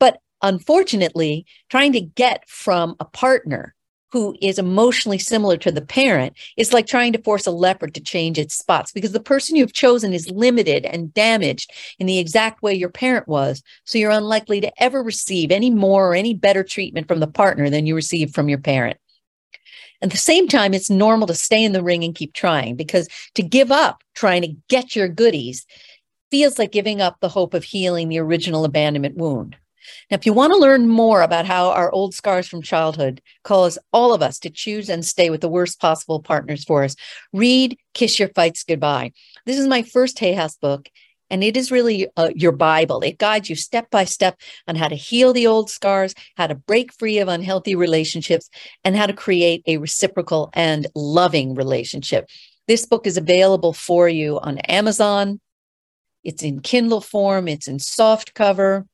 But 0.00 0.18
unfortunately, 0.42 1.46
trying 1.70 1.92
to 1.92 2.00
get 2.00 2.48
from 2.48 2.96
a 2.98 3.04
partner 3.04 3.76
who 4.10 4.36
is 4.42 4.58
emotionally 4.58 5.20
similar 5.20 5.56
to 5.56 5.70
the 5.70 5.86
parent 5.86 6.36
is 6.56 6.72
like 6.72 6.88
trying 6.88 7.12
to 7.12 7.22
force 7.22 7.46
a 7.46 7.52
leopard 7.52 7.94
to 7.94 8.00
change 8.00 8.40
its 8.40 8.56
spots 8.56 8.90
because 8.90 9.12
the 9.12 9.20
person 9.20 9.54
you've 9.54 9.72
chosen 9.72 10.12
is 10.12 10.28
limited 10.28 10.84
and 10.84 11.14
damaged 11.14 11.70
in 12.00 12.08
the 12.08 12.18
exact 12.18 12.60
way 12.60 12.74
your 12.74 12.90
parent 12.90 13.28
was. 13.28 13.62
So 13.84 13.98
you're 13.98 14.10
unlikely 14.10 14.60
to 14.62 14.82
ever 14.82 15.00
receive 15.00 15.52
any 15.52 15.70
more 15.70 16.08
or 16.08 16.14
any 16.16 16.34
better 16.34 16.64
treatment 16.64 17.06
from 17.06 17.20
the 17.20 17.28
partner 17.28 17.70
than 17.70 17.86
you 17.86 17.94
received 17.94 18.34
from 18.34 18.48
your 18.48 18.58
parent. 18.58 18.98
At 20.02 20.10
the 20.10 20.16
same 20.16 20.48
time, 20.48 20.74
it's 20.74 20.90
normal 20.90 21.28
to 21.28 21.34
stay 21.34 21.62
in 21.62 21.72
the 21.72 21.82
ring 21.82 22.02
and 22.02 22.14
keep 22.14 22.32
trying 22.34 22.74
because 22.76 23.08
to 23.34 23.42
give 23.42 23.70
up 23.70 24.02
trying 24.14 24.42
to 24.42 24.56
get 24.68 24.96
your 24.96 25.08
goodies 25.08 25.64
feels 26.30 26.58
like 26.58 26.72
giving 26.72 27.00
up 27.00 27.18
the 27.20 27.28
hope 27.28 27.54
of 27.54 27.62
healing 27.62 28.08
the 28.08 28.18
original 28.18 28.64
abandonment 28.64 29.16
wound. 29.16 29.56
Now, 30.10 30.16
if 30.16 30.26
you 30.26 30.32
want 30.32 30.52
to 30.52 30.58
learn 30.58 30.88
more 30.88 31.22
about 31.22 31.46
how 31.46 31.70
our 31.70 31.92
old 31.92 32.14
scars 32.14 32.48
from 32.48 32.62
childhood 32.62 33.20
cause 33.44 33.78
all 33.92 34.14
of 34.14 34.22
us 34.22 34.38
to 34.40 34.50
choose 34.50 34.88
and 34.88 35.04
stay 35.04 35.30
with 35.30 35.40
the 35.40 35.48
worst 35.48 35.80
possible 35.80 36.20
partners 36.20 36.64
for 36.64 36.84
us, 36.84 36.96
read 37.32 37.78
Kiss 37.94 38.18
Your 38.18 38.28
Fights 38.28 38.64
Goodbye. 38.64 39.12
This 39.46 39.58
is 39.58 39.66
my 39.66 39.82
first 39.82 40.18
Hay 40.18 40.32
House 40.32 40.56
book, 40.56 40.88
and 41.32 41.42
it 41.42 41.56
is 41.56 41.72
really 41.72 42.06
uh, 42.18 42.30
your 42.36 42.52
Bible. 42.52 43.00
It 43.00 43.18
guides 43.18 43.48
you 43.48 43.56
step 43.56 43.90
by 43.90 44.04
step 44.04 44.38
on 44.68 44.76
how 44.76 44.86
to 44.86 44.94
heal 44.94 45.32
the 45.32 45.46
old 45.46 45.70
scars, 45.70 46.14
how 46.36 46.46
to 46.46 46.54
break 46.54 46.92
free 46.92 47.18
of 47.18 47.28
unhealthy 47.28 47.74
relationships, 47.74 48.50
and 48.84 48.94
how 48.94 49.06
to 49.06 49.14
create 49.14 49.62
a 49.66 49.78
reciprocal 49.78 50.50
and 50.52 50.86
loving 50.94 51.54
relationship. 51.54 52.28
This 52.68 52.84
book 52.84 53.06
is 53.06 53.16
available 53.16 53.72
for 53.72 54.08
you 54.08 54.38
on 54.40 54.58
Amazon. 54.58 55.40
It's 56.22 56.42
in 56.42 56.60
Kindle 56.60 57.00
form, 57.00 57.48
it's 57.48 57.66
in 57.66 57.78
soft 57.78 58.34
cover. 58.34 58.86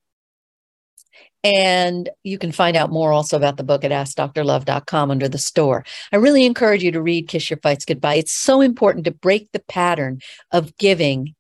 And 1.44 2.09
you 2.24 2.38
can 2.38 2.53
find 2.53 2.77
out 2.77 2.90
more 2.90 3.12
also 3.12 3.37
about 3.37 3.57
the 3.57 3.64
book 3.64 3.85
at 3.85 3.92
AskDrLove.com 3.92 5.11
under 5.11 5.29
the 5.29 5.38
store. 5.38 5.85
I 6.12 6.16
really 6.16 6.44
encourage 6.44 6.83
you 6.83 6.90
to 6.92 7.03
read 7.03 7.29
Kiss 7.29 7.48
Your 7.48 7.59
Fights 7.59 7.85
Goodbye. 7.85 8.16
It's 8.16 8.33
so 8.33 8.61
important 8.61 9.05
to 9.05 9.12
break 9.12 9.51
the 9.53 9.61
pattern 9.61 10.20
of 10.51 10.77
giving, 10.79 11.35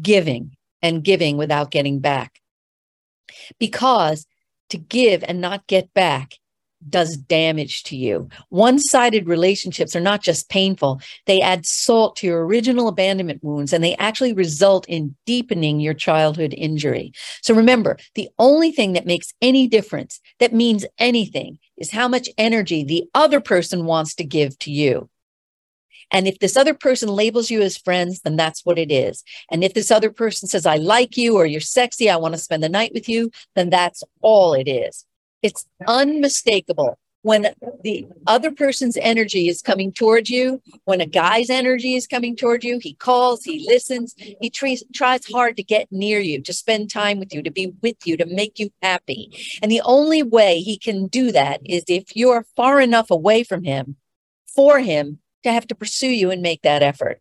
giving, 0.00 0.56
and 0.82 1.04
giving 1.04 1.36
without 1.36 1.70
getting 1.70 2.00
back. 2.00 2.40
Because 3.58 4.26
to 4.70 4.78
give 4.78 5.24
and 5.26 5.40
not 5.40 5.66
get 5.66 5.92
back 5.94 6.34
does 6.88 7.16
damage 7.16 7.82
to 7.84 7.96
you. 7.96 8.28
One 8.48 8.78
sided 8.78 9.26
relationships 9.26 9.94
are 9.94 10.00
not 10.00 10.22
just 10.22 10.48
painful, 10.48 11.00
they 11.26 11.40
add 11.40 11.66
salt 11.66 12.16
to 12.16 12.26
your 12.26 12.46
original 12.46 12.88
abandonment 12.88 13.44
wounds 13.44 13.72
and 13.72 13.84
they 13.84 13.96
actually 13.96 14.32
result 14.32 14.88
in 14.88 15.14
deepening 15.26 15.80
your 15.80 15.94
childhood 15.94 16.54
injury. 16.56 17.12
So 17.42 17.54
remember, 17.54 17.98
the 18.14 18.30
only 18.38 18.72
thing 18.72 18.94
that 18.94 19.06
makes 19.06 19.32
any 19.42 19.68
difference, 19.68 20.20
that 20.38 20.54
means 20.54 20.86
anything, 20.98 21.58
is 21.76 21.90
how 21.90 22.08
much 22.08 22.28
energy 22.38 22.84
the 22.84 23.04
other 23.14 23.40
person 23.40 23.84
wants 23.84 24.14
to 24.14 24.24
give 24.24 24.58
to 24.60 24.70
you. 24.70 25.10
And 26.10 26.26
if 26.26 26.38
this 26.38 26.56
other 26.56 26.74
person 26.74 27.08
labels 27.08 27.50
you 27.50 27.62
as 27.62 27.76
friends, 27.76 28.20
then 28.20 28.36
that's 28.36 28.64
what 28.64 28.78
it 28.78 28.90
is. 28.90 29.24
And 29.50 29.62
if 29.62 29.74
this 29.74 29.90
other 29.90 30.10
person 30.10 30.48
says, 30.48 30.66
I 30.66 30.76
like 30.76 31.16
you 31.16 31.36
or 31.36 31.46
you're 31.46 31.60
sexy, 31.60 32.10
I 32.10 32.16
want 32.16 32.34
to 32.34 32.40
spend 32.40 32.62
the 32.62 32.68
night 32.68 32.92
with 32.94 33.08
you, 33.08 33.30
then 33.54 33.70
that's 33.70 34.02
all 34.20 34.54
it 34.54 34.68
is. 34.68 35.06
It's 35.42 35.66
unmistakable 35.86 36.98
when 37.22 37.48
the 37.82 38.06
other 38.26 38.50
person's 38.50 38.96
energy 38.96 39.48
is 39.48 39.60
coming 39.60 39.92
towards 39.92 40.30
you, 40.30 40.62
when 40.84 41.00
a 41.00 41.06
guy's 41.06 41.50
energy 41.50 41.94
is 41.94 42.06
coming 42.06 42.34
towards 42.34 42.64
you, 42.64 42.78
he 42.78 42.94
calls, 42.94 43.44
he 43.44 43.66
listens, 43.68 44.14
he 44.16 44.48
tries, 44.48 44.82
tries 44.94 45.26
hard 45.26 45.56
to 45.56 45.62
get 45.62 45.88
near 45.90 46.20
you, 46.20 46.40
to 46.42 46.52
spend 46.52 46.90
time 46.90 47.18
with 47.18 47.34
you, 47.34 47.42
to 47.42 47.50
be 47.50 47.74
with 47.82 47.96
you, 48.06 48.16
to 48.16 48.26
make 48.26 48.58
you 48.58 48.70
happy. 48.82 49.30
And 49.62 49.70
the 49.70 49.82
only 49.84 50.22
way 50.22 50.60
he 50.60 50.78
can 50.78 51.08
do 51.08 51.30
that 51.32 51.60
is 51.64 51.84
if 51.88 52.16
you're 52.16 52.46
far 52.56 52.80
enough 52.80 53.10
away 53.10 53.44
from 53.44 53.64
him 53.64 53.96
for 54.54 54.80
him 54.80 55.19
to 55.44 55.52
have 55.52 55.66
to 55.68 55.74
pursue 55.74 56.10
you 56.10 56.30
and 56.30 56.42
make 56.42 56.62
that 56.62 56.82
effort. 56.82 57.20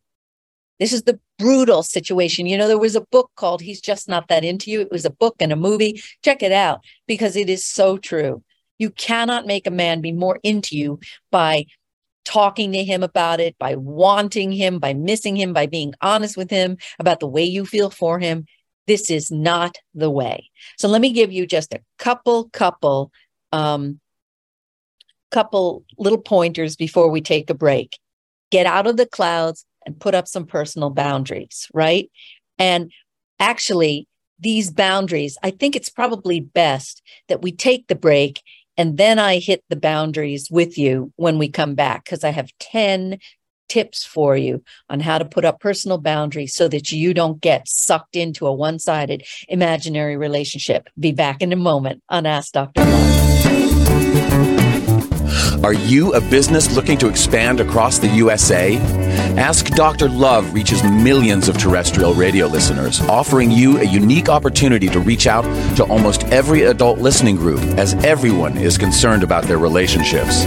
This 0.79 0.93
is 0.93 1.03
the 1.03 1.19
brutal 1.37 1.83
situation. 1.83 2.45
You 2.45 2.57
know, 2.57 2.67
there 2.67 2.77
was 2.77 2.95
a 2.95 3.01
book 3.01 3.31
called 3.35 3.61
He's 3.61 3.81
Just 3.81 4.07
Not 4.07 4.29
That 4.29 4.45
Into 4.45 4.71
You. 4.71 4.81
It 4.81 4.91
was 4.91 5.05
a 5.05 5.09
book 5.09 5.35
and 5.39 5.51
a 5.51 5.57
movie. 5.57 6.01
Check 6.23 6.41
it 6.41 6.53
out 6.53 6.83
because 7.05 7.35
it 7.35 7.49
is 7.49 7.65
so 7.65 7.97
true. 7.97 8.43
You 8.77 8.89
cannot 8.89 9.45
make 9.45 9.67
a 9.67 9.71
man 9.71 9.99
be 9.99 10.13
more 10.13 10.39
into 10.41 10.77
you 10.77 10.99
by 11.31 11.65
talking 12.23 12.71
to 12.71 12.83
him 12.83 13.03
about 13.03 13.41
it, 13.41 13.57
by 13.57 13.75
wanting 13.75 14.51
him, 14.51 14.79
by 14.79 14.93
missing 14.93 15.35
him, 15.35 15.51
by 15.51 15.65
being 15.65 15.93
honest 16.01 16.37
with 16.37 16.49
him 16.49 16.77
about 16.97 17.19
the 17.19 17.27
way 17.27 17.43
you 17.43 17.65
feel 17.65 17.89
for 17.89 18.19
him. 18.19 18.45
This 18.87 19.09
is 19.09 19.29
not 19.29 19.77
the 19.93 20.09
way. 20.09 20.49
So 20.77 20.87
let 20.87 21.01
me 21.01 21.11
give 21.11 21.31
you 21.31 21.45
just 21.45 21.73
a 21.73 21.81
couple, 21.97 22.49
couple, 22.49 23.11
um, 23.51 23.99
couple 25.29 25.83
little 25.97 26.21
pointers 26.21 26.75
before 26.75 27.09
we 27.09 27.21
take 27.21 27.49
a 27.49 27.53
break. 27.53 27.97
Get 28.51 28.65
out 28.65 28.87
of 28.87 28.97
the 28.97 29.05
clouds, 29.05 29.65
and 29.85 29.99
put 29.99 30.15
up 30.15 30.27
some 30.27 30.45
personal 30.45 30.89
boundaries, 30.89 31.67
right? 31.73 32.11
And 32.57 32.91
actually, 33.39 34.07
these 34.39 34.71
boundaries, 34.71 35.37
I 35.43 35.51
think 35.51 35.75
it's 35.75 35.89
probably 35.89 36.39
best 36.39 37.01
that 37.27 37.41
we 37.41 37.51
take 37.51 37.87
the 37.87 37.95
break 37.95 38.41
and 38.77 38.97
then 38.97 39.19
I 39.19 39.39
hit 39.39 39.61
the 39.67 39.75
boundaries 39.75 40.49
with 40.49 40.77
you 40.77 41.11
when 41.17 41.37
we 41.37 41.49
come 41.49 41.75
back 41.75 42.05
because 42.05 42.23
I 42.23 42.29
have 42.29 42.49
10 42.59 43.19
tips 43.67 44.05
for 44.05 44.37
you 44.37 44.63
on 44.89 45.01
how 45.01 45.17
to 45.17 45.25
put 45.25 45.43
up 45.43 45.59
personal 45.59 45.97
boundaries 45.97 46.55
so 46.55 46.69
that 46.69 46.89
you 46.89 47.13
don't 47.13 47.41
get 47.41 47.67
sucked 47.67 48.15
into 48.15 48.47
a 48.47 48.53
one 48.53 48.79
sided 48.79 49.25
imaginary 49.49 50.15
relationship. 50.15 50.87
Be 50.97 51.11
back 51.11 51.41
in 51.41 51.51
a 51.51 51.57
moment 51.57 52.03
on 52.07 52.25
Ask 52.25 52.53
Dr. 52.53 52.85
Love. 52.85 53.18
Are 55.61 55.73
you 55.73 56.13
a 56.13 56.21
business 56.21 56.73
looking 56.73 56.97
to 56.99 57.09
expand 57.09 57.59
across 57.59 57.99
the 57.99 58.07
USA? 58.07 58.77
Ask 59.37 59.65
Dr. 59.67 60.07
Love 60.07 60.53
reaches 60.53 60.81
millions 60.83 61.49
of 61.49 61.57
terrestrial 61.57 62.13
radio 62.13 62.47
listeners, 62.47 63.01
offering 63.01 63.51
you 63.51 63.77
a 63.77 63.83
unique 63.83 64.29
opportunity 64.29 64.87
to 64.87 65.01
reach 65.01 65.27
out 65.27 65.43
to 65.75 65.83
almost 65.83 66.23
every 66.25 66.63
adult 66.63 66.99
listening 66.99 67.35
group 67.35 67.59
as 67.77 67.93
everyone 68.05 68.57
is 68.57 68.77
concerned 68.77 69.21
about 69.21 69.43
their 69.43 69.57
relationships. 69.57 70.45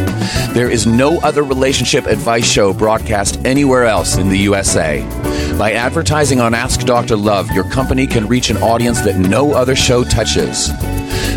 There 0.55 0.71
is 0.71 0.87
no 0.87 1.19
other 1.19 1.43
relationship 1.43 2.07
advice 2.07 2.51
show 2.51 2.73
broadcast 2.73 3.39
anywhere 3.45 3.85
else 3.85 4.17
in 4.17 4.31
the 4.31 4.39
USA. 4.39 5.07
By 5.59 5.73
advertising 5.73 6.41
on 6.41 6.55
Ask 6.55 6.81
Dr. 6.87 7.17
Love, 7.19 7.51
your 7.51 7.65
company 7.65 8.07
can 8.07 8.27
reach 8.29 8.49
an 8.49 8.57
audience 8.57 9.03
that 9.03 9.19
no 9.19 9.53
other 9.53 9.77
show 9.77 10.05
touches. 10.05 10.71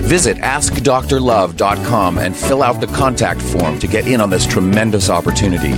Visit 0.06 0.38
AskDrLove.com 0.38 2.20
and 2.20 2.36
fill 2.36 2.62
out 2.62 2.80
the 2.80 2.86
contact 2.88 3.42
form 3.42 3.80
to 3.80 3.88
get 3.88 4.06
in 4.08 4.22
on 4.22 4.30
this 4.30 4.46
tremendous 4.46 5.10
opportunity. 5.10 5.74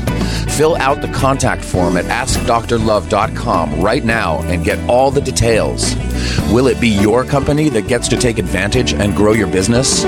Fill 0.51 0.75
out 0.75 1.01
the 1.01 1.07
contact 1.13 1.63
form 1.63 1.95
at 1.95 2.03
AskDrLove.com 2.05 3.79
right 3.79 4.03
now 4.03 4.41
and 4.43 4.65
get 4.65 4.77
all 4.89 5.11
the 5.11 5.21
details. 5.21 5.95
Will 6.51 6.67
it 6.67 6.81
be 6.81 6.89
your 6.89 7.23
company 7.23 7.69
that 7.69 7.87
gets 7.87 8.09
to 8.09 8.17
take 8.17 8.37
advantage 8.37 8.93
and 8.93 9.15
grow 9.15 9.31
your 9.31 9.47
business? 9.47 10.03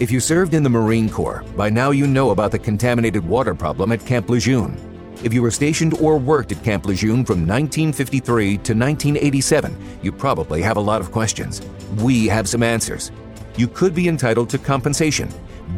If 0.00 0.10
you 0.10 0.18
served 0.18 0.54
in 0.54 0.64
the 0.64 0.70
Marine 0.70 1.08
Corps, 1.08 1.44
by 1.56 1.70
now 1.70 1.90
you 1.90 2.08
know 2.08 2.30
about 2.30 2.50
the 2.50 2.58
contaminated 2.58 3.24
water 3.24 3.54
problem 3.54 3.92
at 3.92 4.04
Camp 4.04 4.30
Lejeune. 4.30 4.87
If 5.24 5.34
you 5.34 5.42
were 5.42 5.50
stationed 5.50 5.94
or 5.94 6.16
worked 6.16 6.52
at 6.52 6.62
Camp 6.62 6.86
Lejeune 6.86 7.24
from 7.24 7.46
1953 7.46 8.46
to 8.46 8.54
1987, 8.72 9.76
you 10.00 10.12
probably 10.12 10.62
have 10.62 10.76
a 10.76 10.80
lot 10.80 11.00
of 11.00 11.10
questions. 11.10 11.60
We 11.96 12.28
have 12.28 12.48
some 12.48 12.62
answers. 12.62 13.10
You 13.56 13.66
could 13.66 13.96
be 13.96 14.06
entitled 14.06 14.48
to 14.50 14.58
compensation. 14.58 15.28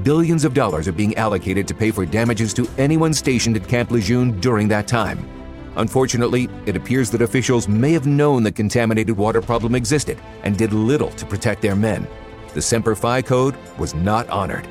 Billions 0.03 0.45
of 0.45 0.53
dollars 0.53 0.87
are 0.87 0.93
being 0.93 1.17
allocated 1.17 1.67
to 1.69 1.75
pay 1.75 1.91
for 1.91 2.05
damages 2.05 2.53
to 2.55 2.69
anyone 2.77 3.15
stationed 3.15 3.57
at 3.57 3.67
Camp 3.67 3.91
Lejeune 3.91 4.39
during 4.41 4.69
that 4.69 4.87
time. 4.87 5.27
Unfortunately, 5.77 6.47
it 6.67 6.77
appears 6.77 7.11
that 7.11 7.23
officials 7.23 7.67
may 7.67 7.93
have 7.93 8.07
known 8.07 8.43
the 8.43 8.53
contaminated 8.53 9.17
water 9.17 9.41
problem 9.41 9.75
existed 9.75 10.19
and 10.43 10.59
did 10.59 10.75
little 10.75 11.11
to 11.13 11.25
protect 11.25 11.63
their 11.63 11.77
men. 11.77 12.07
The 12.53 12.61
Semper 12.61 12.95
Fi 12.95 13.23
code 13.23 13.57
was 13.79 13.95
not 13.95 14.29
honored. 14.29 14.69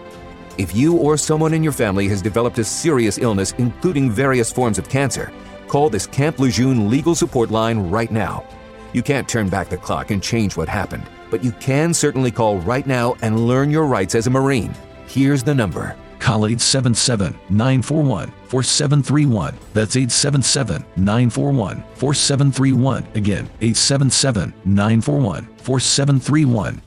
If 0.60 0.76
you 0.76 0.98
or 0.98 1.16
someone 1.16 1.54
in 1.54 1.64
your 1.64 1.72
family 1.72 2.10
has 2.10 2.22
developed 2.22 2.60
a 2.60 2.66
serious 2.66 3.18
illness, 3.18 3.54
including 3.60 4.12
various 4.12 4.52
forms 4.52 4.78
of 4.78 4.90
cancer, 4.90 5.32
call 5.70 5.90
this 5.90 6.06
Camp 6.06 6.38
Lejeune 6.38 6.90
legal 6.90 7.16
support 7.16 7.50
line 7.50 7.90
right 7.90 8.12
now. 8.12 8.44
You 8.92 9.02
can't 9.02 9.26
turn 9.26 9.48
back 9.48 9.70
the 9.70 9.78
clock 9.78 10.12
and 10.12 10.22
change 10.22 10.58
what 10.58 10.68
happened, 10.68 11.06
but 11.32 11.46
you 11.46 11.54
can 11.54 11.94
certainly 11.94 12.30
call 12.30 12.58
right 12.58 12.86
now 12.86 13.16
and 13.22 13.48
learn 13.48 13.72
your 13.72 13.86
rights 13.86 14.16
as 14.16 14.28
a 14.28 14.30
Marine. 14.30 14.76
Here's 15.08 15.44
the 15.44 15.56
number. 15.56 15.96
Call 16.20 16.46
877 16.46 17.40
941 17.50 18.30
4731. 18.50 19.58
That's 19.74 19.96
877 19.96 20.84
941 20.98 21.84
4731. 21.96 23.08
Again, 23.16 23.50
877 23.62 24.54
941 24.66 25.48
4731. 25.56 26.82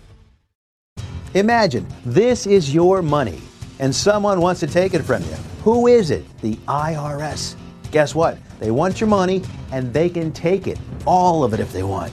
Imagine 1.32 1.86
this 2.04 2.46
is 2.46 2.74
your 2.74 3.00
money 3.00 3.40
and 3.82 3.92
someone 3.92 4.40
wants 4.40 4.60
to 4.60 4.66
take 4.68 4.94
it 4.94 5.02
from 5.02 5.24
you. 5.24 5.34
Who 5.64 5.88
is 5.88 6.12
it? 6.12 6.24
The 6.40 6.54
IRS. 6.68 7.56
Guess 7.90 8.14
what? 8.14 8.38
They 8.60 8.70
want 8.70 9.00
your 9.00 9.08
money 9.08 9.42
and 9.72 9.92
they 9.92 10.08
can 10.08 10.30
take 10.30 10.68
it, 10.68 10.78
all 11.04 11.42
of 11.42 11.52
it 11.52 11.58
if 11.58 11.72
they 11.72 11.82
want. 11.82 12.12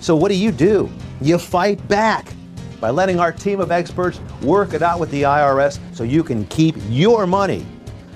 So 0.00 0.14
what 0.14 0.28
do 0.28 0.36
you 0.36 0.52
do? 0.52 0.90
You 1.22 1.38
fight 1.38 1.88
back 1.88 2.34
by 2.80 2.90
letting 2.90 3.18
our 3.18 3.32
team 3.32 3.60
of 3.60 3.72
experts 3.72 4.20
work 4.42 4.74
it 4.74 4.82
out 4.82 5.00
with 5.00 5.10
the 5.10 5.22
IRS 5.22 5.78
so 5.96 6.04
you 6.04 6.22
can 6.22 6.44
keep 6.48 6.76
your 6.90 7.26
money. 7.26 7.64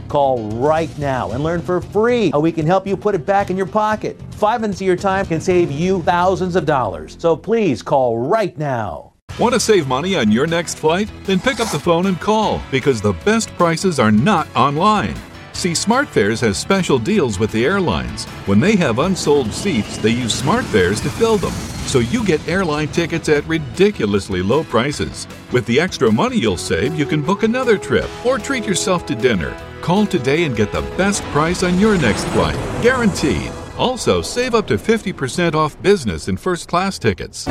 Call 0.08 0.50
right 0.50 0.96
now 0.98 1.30
and 1.30 1.42
learn 1.42 1.62
for 1.62 1.80
free 1.80 2.30
how 2.32 2.40
we 2.40 2.52
can 2.52 2.66
help 2.66 2.86
you 2.86 2.98
put 2.98 3.14
it 3.14 3.24
back 3.24 3.48
in 3.48 3.56
your 3.56 3.64
pocket. 3.64 4.20
Five 4.32 4.60
minutes 4.60 4.82
of 4.82 4.86
your 4.86 4.96
time 4.96 5.24
can 5.24 5.40
save 5.40 5.70
you 5.70 6.02
thousands 6.02 6.54
of 6.54 6.66
dollars. 6.66 7.16
So 7.18 7.34
please 7.34 7.80
call 7.80 8.18
right 8.18 8.56
now. 8.58 9.10
Want 9.40 9.55
to 9.55 9.61
save 9.61 9.88
money 9.88 10.16
on 10.16 10.31
your 10.31 10.46
next 10.46 10.76
flight? 10.76 11.11
Then 11.24 11.40
pick 11.40 11.61
up 11.61 11.70
the 11.70 11.79
phone 11.79 12.05
and 12.05 12.20
call 12.20 12.61
because 12.70 13.00
the 13.00 13.14
best 13.24 13.48
prices 13.57 13.98
are 13.98 14.12
not 14.12 14.46
online. 14.55 15.14
See, 15.55 15.70
SmartFares 15.70 16.42
has 16.42 16.59
special 16.59 16.98
deals 16.98 17.38
with 17.38 17.50
the 17.50 17.64
airlines. 17.64 18.26
When 18.44 18.61
they 18.61 18.76
have 18.76 18.98
unsold 18.98 19.50
seats, 19.50 19.96
they 19.96 20.11
use 20.11 20.42
SmartFares 20.42 21.03
to 21.05 21.09
fill 21.09 21.38
them. 21.38 21.55
So 21.87 22.00
you 22.00 22.22
get 22.22 22.46
airline 22.46 22.88
tickets 22.88 23.31
at 23.31 23.46
ridiculously 23.46 24.42
low 24.42 24.62
prices. 24.62 25.26
With 25.53 25.64
the 25.64 25.81
extra 25.81 26.12
money 26.12 26.37
you'll 26.37 26.59
save, 26.59 26.98
you 26.98 27.07
can 27.07 27.22
book 27.22 27.42
another 27.42 27.79
trip 27.79 28.11
or 28.26 28.38
treat 28.38 28.66
yourself 28.66 29.07
to 29.07 29.14
dinner. 29.14 29.57
Call 29.81 30.05
today 30.05 30.44
and 30.44 30.55
get 30.55 30.70
the 30.70 30.83
best 30.98 31.22
price 31.33 31.62
on 31.62 31.81
your 31.81 31.96
next 31.96 32.24
flight, 32.35 32.57
guaranteed. 32.83 33.50
Also, 33.79 34.20
save 34.20 34.55
up 34.55 34.66
to 34.66 34.76
50% 34.76 35.55
off 35.55 35.81
business 35.81 36.29
and 36.29 36.38
first 36.38 36.68
class 36.68 36.98
tickets. 36.98 37.48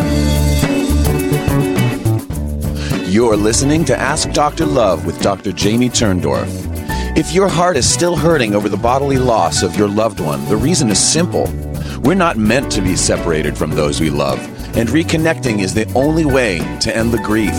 You're 3.09 3.35
listening 3.35 3.85
to 3.85 3.97
Ask 3.97 4.29
Dr. 4.33 4.67
Love 4.67 5.07
with 5.07 5.19
Dr. 5.19 5.51
Jamie 5.51 5.89
Turndorf. 5.89 6.47
If 7.17 7.33
your 7.33 7.47
heart 7.47 7.75
is 7.75 7.91
still 7.91 8.15
hurting 8.15 8.53
over 8.53 8.69
the 8.69 8.77
bodily 8.77 9.17
loss 9.17 9.63
of 9.63 9.75
your 9.75 9.87
loved 9.87 10.19
one, 10.19 10.45
the 10.45 10.55
reason 10.55 10.91
is 10.91 10.99
simple. 10.99 11.51
We're 12.03 12.13
not 12.13 12.37
meant 12.37 12.71
to 12.73 12.81
be 12.81 12.95
separated 12.95 13.57
from 13.57 13.71
those 13.71 13.99
we 13.99 14.11
love, 14.11 14.37
and 14.75 14.89
reconnecting 14.89 15.59
is 15.59 15.73
the 15.73 15.91
only 15.93 16.25
way 16.25 16.59
to 16.79 16.95
end 16.95 17.11
the 17.11 17.19
grief. 17.19 17.53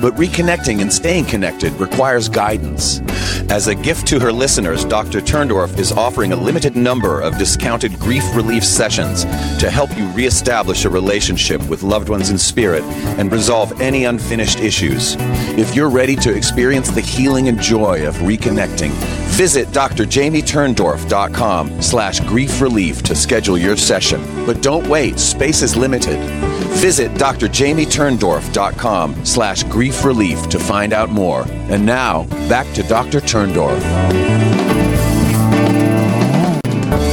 But 0.00 0.14
reconnecting 0.16 0.82
and 0.82 0.92
staying 0.92 1.26
connected 1.26 1.72
requires 1.74 2.28
guidance. 2.28 3.00
As 3.48 3.68
a 3.68 3.74
gift 3.74 4.06
to 4.08 4.18
her 4.18 4.32
listeners, 4.32 4.84
Dr. 4.84 5.20
Turndorf 5.20 5.78
is 5.78 5.92
offering 5.92 6.32
a 6.32 6.36
limited 6.36 6.76
number 6.76 7.20
of 7.20 7.38
discounted 7.38 7.98
grief 7.98 8.24
relief 8.34 8.64
sessions 8.64 9.24
to 9.60 9.70
help 9.70 9.96
you 9.96 10.06
reestablish 10.08 10.84
a 10.84 10.90
relationship 10.90 11.62
with 11.68 11.82
loved 11.82 12.08
ones 12.08 12.30
in 12.30 12.38
spirit 12.38 12.82
and 13.18 13.30
resolve 13.30 13.80
any 13.80 14.04
unfinished 14.04 14.60
issues. 14.60 15.16
If 15.58 15.76
you're 15.76 15.90
ready 15.90 16.16
to 16.16 16.34
experience 16.34 16.90
the 16.90 17.00
healing 17.00 17.48
and 17.48 17.60
joy 17.60 18.06
of 18.06 18.16
reconnecting, 18.16 18.90
visit 19.36 19.68
drjamieturndorf.com 19.68 21.82
slash 21.82 22.20
grief 22.20 22.60
relief 22.60 23.02
to 23.04 23.14
schedule 23.14 23.58
your 23.58 23.76
session. 23.76 24.22
But 24.44 24.62
don't 24.62 24.88
wait, 24.88 25.18
space 25.18 25.62
is 25.62 25.76
limited. 25.76 26.18
Visit 26.56 27.12
drjamieturndorf.com 27.12 29.24
slash 29.24 29.62
grief 29.64 30.04
relief 30.04 30.48
to 30.48 30.58
find 30.58 30.92
out 30.92 31.10
more. 31.10 31.44
And 31.48 31.86
now, 31.86 32.24
back 32.48 32.72
to 32.74 32.82
Dr. 32.82 33.20
Turndorf. 33.20 33.80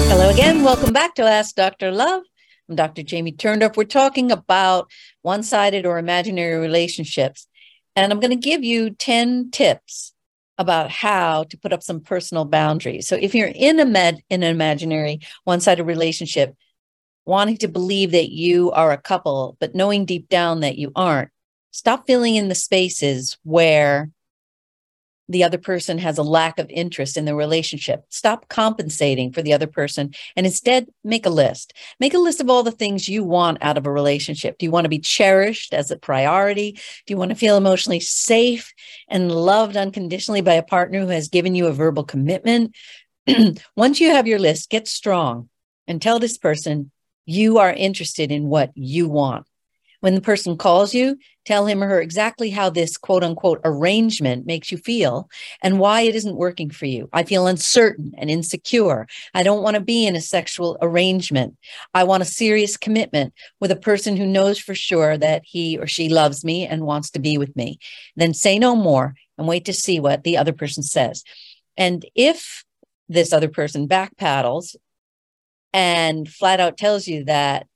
Hello 0.10 0.30
again. 0.30 0.64
Welcome 0.64 0.94
back 0.94 1.16
to 1.16 1.24
Ask 1.24 1.56
Dr. 1.56 1.92
Love. 1.92 2.24
I'm 2.70 2.76
Dr. 2.76 3.04
Jamie 3.04 3.34
Turndorf. 3.34 3.76
We're 3.76 3.84
talking 3.84 4.32
about 4.32 4.90
one 5.22 5.44
sided 5.44 5.86
or 5.86 5.98
imaginary 5.98 6.58
relationships. 6.58 7.48
And 7.96 8.12
I'm 8.12 8.20
going 8.20 8.32
to 8.32 8.38
give 8.38 8.64
you 8.64 8.92
10 8.92 9.52
tips 9.52 10.14
about 10.58 10.90
how 10.90 11.44
to 11.46 11.58
put 11.58 11.74
up 11.74 11.84
some 11.84 12.00
personal 12.00 12.46
boundaries. 12.46 13.08
So 13.08 13.16
if 13.16 13.36
you're 13.36 13.52
in 13.54 13.80
a 13.80 13.86
med 13.86 14.22
in 14.30 14.44
an 14.44 14.52
imaginary 14.52 15.20
one-sided 15.44 15.84
relationship, 15.84 16.56
wanting 17.26 17.58
to 17.58 17.68
believe 17.68 18.12
that 18.12 18.32
you 18.32 18.72
are 18.72 18.92
a 18.92 18.98
couple, 18.98 19.58
but 19.60 19.76
knowing 19.76 20.06
deep 20.06 20.30
down 20.30 20.62
that 20.62 20.78
you 20.78 20.92
aren't, 20.96 21.30
stop 21.72 22.06
filling 22.06 22.36
in 22.36 22.50
the 22.50 22.56
spaces 22.56 23.38
where 23.44 24.10
the 25.30 25.44
other 25.44 25.58
person 25.58 25.98
has 26.00 26.18
a 26.18 26.24
lack 26.24 26.60
of 26.60 26.70
interest 26.70 27.16
in 27.16 27.26
the 27.26 27.36
relationship. 27.36 28.04
Stop 28.10 28.50
compensating 28.50 29.32
for 29.32 29.42
the 29.42 29.54
other 29.54 29.68
person 29.68 30.14
and 30.36 30.46
instead 30.46 30.88
make 31.04 31.26
a 31.26 31.30
list. 31.30 31.74
Make 32.00 32.14
a 32.14 32.20
list 32.20 32.42
of 32.42 32.50
all 32.50 32.64
the 32.64 32.72
things 32.72 33.08
you 33.08 33.24
want 33.24 33.58
out 33.62 33.78
of 33.78 33.86
a 33.86 33.92
relationship. 33.92 34.58
Do 34.58 34.66
you 34.66 34.72
want 34.72 34.86
to 34.86 34.90
be 34.90 35.00
cherished 35.00 35.74
as 35.74 35.92
a 35.92 35.98
priority? 35.98 36.74
Do 36.74 37.14
you 37.14 37.18
want 37.18 37.30
to 37.30 37.36
feel 37.36 37.58
emotionally 37.58 38.02
safe 38.02 38.74
and 39.08 39.32
loved 39.32 39.78
unconditionally 39.78 40.42
by 40.42 40.56
a 40.56 40.64
partner 40.64 41.00
who 41.00 41.08
has 41.08 41.30
given 41.30 41.56
you 41.56 41.68
a 41.68 41.74
verbal 41.74 42.04
commitment? 42.04 42.76
Once 43.78 44.02
you 44.02 44.10
have 44.10 44.28
your 44.28 44.40
list, 44.40 44.70
get 44.70 44.88
strong 44.90 45.50
and 45.88 46.02
tell 46.02 46.20
this 46.20 46.38
person 46.38 46.92
you 47.26 47.58
are 47.60 47.72
interested 47.72 48.32
in 48.32 48.48
what 48.48 48.72
you 48.76 49.08
want. 49.08 49.46
When 50.04 50.16
the 50.16 50.22
person 50.22 50.58
calls 50.58 50.94
you, 50.94 51.18
tell 51.46 51.66
him 51.66 51.82
or 51.82 51.88
her 51.88 52.02
exactly 52.02 52.50
how 52.50 52.70
this 52.70 52.98
quote 52.98 53.24
unquote 53.24 53.62
arrangement 53.64 54.46
makes 54.46 54.70
you 54.70 54.78
feel 54.78 55.30
and 55.62 55.80
why 55.80 56.02
it 56.02 56.14
isn't 56.14 56.36
working 56.36 56.70
for 56.70 56.86
you. 56.86 57.08
I 57.14 57.24
feel 57.24 57.48
uncertain 57.48 58.12
and 58.18 58.30
insecure. 58.30 59.08
I 59.34 59.44
don't 59.44 59.64
want 59.64 59.76
to 59.76 59.82
be 59.82 60.06
in 60.06 60.18
a 60.18 60.22
sexual 60.22 60.78
arrangement. 60.82 61.56
I 61.94 62.04
want 62.04 62.22
a 62.22 62.26
serious 62.26 62.76
commitment 62.76 63.34
with 63.62 63.72
a 63.72 63.78
person 63.78 64.18
who 64.18 64.26
knows 64.26 64.60
for 64.60 64.76
sure 64.76 65.18
that 65.18 65.44
he 65.46 65.78
or 65.78 65.88
she 65.88 66.10
loves 66.10 66.44
me 66.44 66.68
and 66.68 66.86
wants 66.86 67.10
to 67.12 67.20
be 67.20 67.38
with 67.38 67.56
me. 67.56 67.80
Then 68.18 68.34
say 68.34 68.60
no 68.60 68.76
more 68.76 69.16
and 69.38 69.48
wait 69.48 69.64
to 69.66 69.74
see 69.74 70.02
what 70.02 70.26
the 70.26 70.36
other 70.36 70.52
person 70.52 70.84
says. 70.84 71.24
And 71.78 72.06
if 72.14 72.66
this 73.08 73.32
other 73.32 73.48
person 73.48 73.88
backpedals 73.88 74.76
and 75.74 76.30
flat 76.30 76.60
out 76.60 76.78
tells 76.78 77.08
you 77.08 77.26
that 77.26 77.68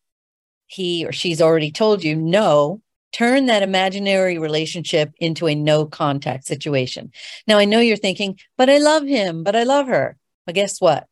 he 0.67 1.05
or 1.05 1.11
she's 1.11 1.41
already 1.41 1.71
told 1.71 2.03
you 2.03 2.15
no, 2.15 2.81
turn 3.11 3.47
that 3.47 3.63
imaginary 3.63 4.37
relationship 4.37 5.11
into 5.19 5.47
a 5.47 5.55
no 5.55 5.85
contact 5.85 6.45
situation. 6.45 7.11
Now, 7.47 7.57
I 7.57 7.65
know 7.65 7.79
you're 7.79 7.97
thinking, 7.97 8.39
but 8.57 8.69
I 8.69 8.77
love 8.77 9.05
him, 9.05 9.43
but 9.43 9.55
I 9.55 9.63
love 9.63 9.87
her. 9.87 10.17
But 10.45 10.55
guess 10.55 10.79
what? 10.79 11.07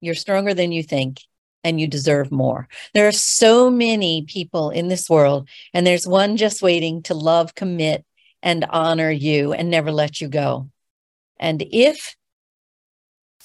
You're 0.00 0.14
stronger 0.14 0.54
than 0.54 0.72
you 0.72 0.82
think 0.82 1.20
and 1.64 1.80
you 1.80 1.86
deserve 1.86 2.32
more. 2.32 2.68
There 2.94 3.08
are 3.08 3.12
so 3.12 3.70
many 3.70 4.24
people 4.26 4.70
in 4.70 4.88
this 4.88 5.10
world, 5.10 5.48
and 5.74 5.86
there's 5.86 6.06
one 6.06 6.36
just 6.36 6.62
waiting 6.62 7.02
to 7.04 7.14
love, 7.14 7.54
commit, 7.54 8.04
and 8.42 8.64
honor 8.70 9.10
you 9.10 9.52
and 9.52 9.70
never 9.70 9.92
let 9.92 10.20
you 10.20 10.28
go. 10.28 10.70
And 11.38 11.62
if 11.70 12.16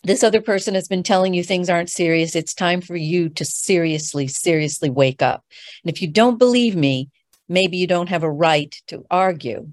this 0.04 0.24
other 0.24 0.42
person 0.42 0.76
has 0.76 0.88
been 0.88 1.04
telling 1.04 1.34
you 1.34 1.44
things 1.44 1.70
aren't 1.70 1.90
serious, 1.90 2.36
it's 2.36 2.54
time 2.54 2.82
for 2.82 2.96
you 2.96 3.30
to 3.30 3.46
seriously, 3.46 4.28
seriously 4.28 4.90
wake 4.90 5.22
up. 5.22 5.44
And 5.84 5.92
if 5.92 6.02
you 6.02 6.08
don't 6.08 6.38
believe 6.38 6.76
me, 6.76 7.10
maybe 7.48 7.78
you 7.78 7.88
don't 7.88 8.10
have 8.10 8.24
a 8.24 8.32
right 8.32 8.76
to 8.88 9.06
argue. 9.10 9.70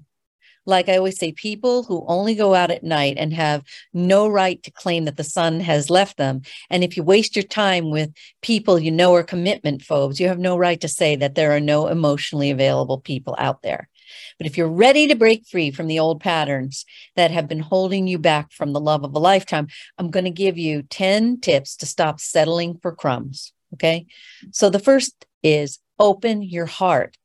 Like 0.71 0.87
I 0.87 0.97
always 0.97 1.19
say, 1.19 1.33
people 1.33 1.83
who 1.83 2.05
only 2.07 2.33
go 2.33 2.55
out 2.55 2.71
at 2.71 2.83
night 2.83 3.17
and 3.17 3.33
have 3.33 3.63
no 3.93 4.27
right 4.27 4.63
to 4.63 4.71
claim 4.71 5.05
that 5.05 5.17
the 5.17 5.23
sun 5.23 5.59
has 5.59 5.89
left 5.89 6.15
them. 6.17 6.41
And 6.69 6.83
if 6.83 6.95
you 6.95 7.03
waste 7.03 7.35
your 7.35 7.43
time 7.43 7.91
with 7.91 8.09
people 8.41 8.79
you 8.79 8.89
know 8.89 9.13
are 9.13 9.23
commitment 9.23 9.81
phobes, 9.81 10.19
you 10.19 10.29
have 10.29 10.39
no 10.39 10.57
right 10.57 10.79
to 10.79 10.87
say 10.87 11.17
that 11.17 11.35
there 11.35 11.51
are 11.51 11.59
no 11.59 11.87
emotionally 11.87 12.51
available 12.51 12.99
people 12.99 13.35
out 13.37 13.61
there. 13.61 13.89
But 14.37 14.47
if 14.47 14.57
you're 14.57 14.69
ready 14.69 15.07
to 15.07 15.15
break 15.15 15.45
free 15.45 15.71
from 15.71 15.87
the 15.87 15.99
old 15.99 16.21
patterns 16.21 16.85
that 17.15 17.31
have 17.31 17.47
been 17.47 17.59
holding 17.59 18.07
you 18.07 18.17
back 18.17 18.51
from 18.51 18.71
the 18.71 18.79
love 18.79 19.03
of 19.03 19.13
a 19.13 19.19
lifetime, 19.19 19.67
I'm 19.97 20.09
going 20.09 20.25
to 20.25 20.31
give 20.31 20.57
you 20.57 20.83
10 20.83 21.41
tips 21.41 21.75
to 21.77 21.85
stop 21.85 22.19
settling 22.19 22.77
for 22.81 22.95
crumbs. 22.95 23.53
Okay. 23.73 24.07
So 24.51 24.69
the 24.69 24.79
first 24.79 25.25
is 25.43 25.79
open 25.99 26.41
your 26.41 26.65
heart 26.65 27.17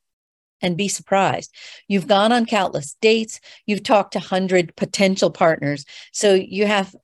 and 0.66 0.76
be 0.76 0.88
surprised. 0.88 1.54
You've 1.86 2.08
gone 2.08 2.32
on 2.32 2.44
countless 2.44 2.96
dates, 3.00 3.40
you've 3.64 3.84
talked 3.84 4.12
to 4.12 4.18
100 4.18 4.74
potential 4.76 5.30
partners. 5.30 5.86
So 6.12 6.34
you 6.34 6.66
have 6.66 6.94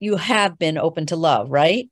you 0.00 0.16
have 0.16 0.58
been 0.58 0.78
open 0.78 1.06
to 1.06 1.16
love, 1.16 1.50
right? 1.50 1.90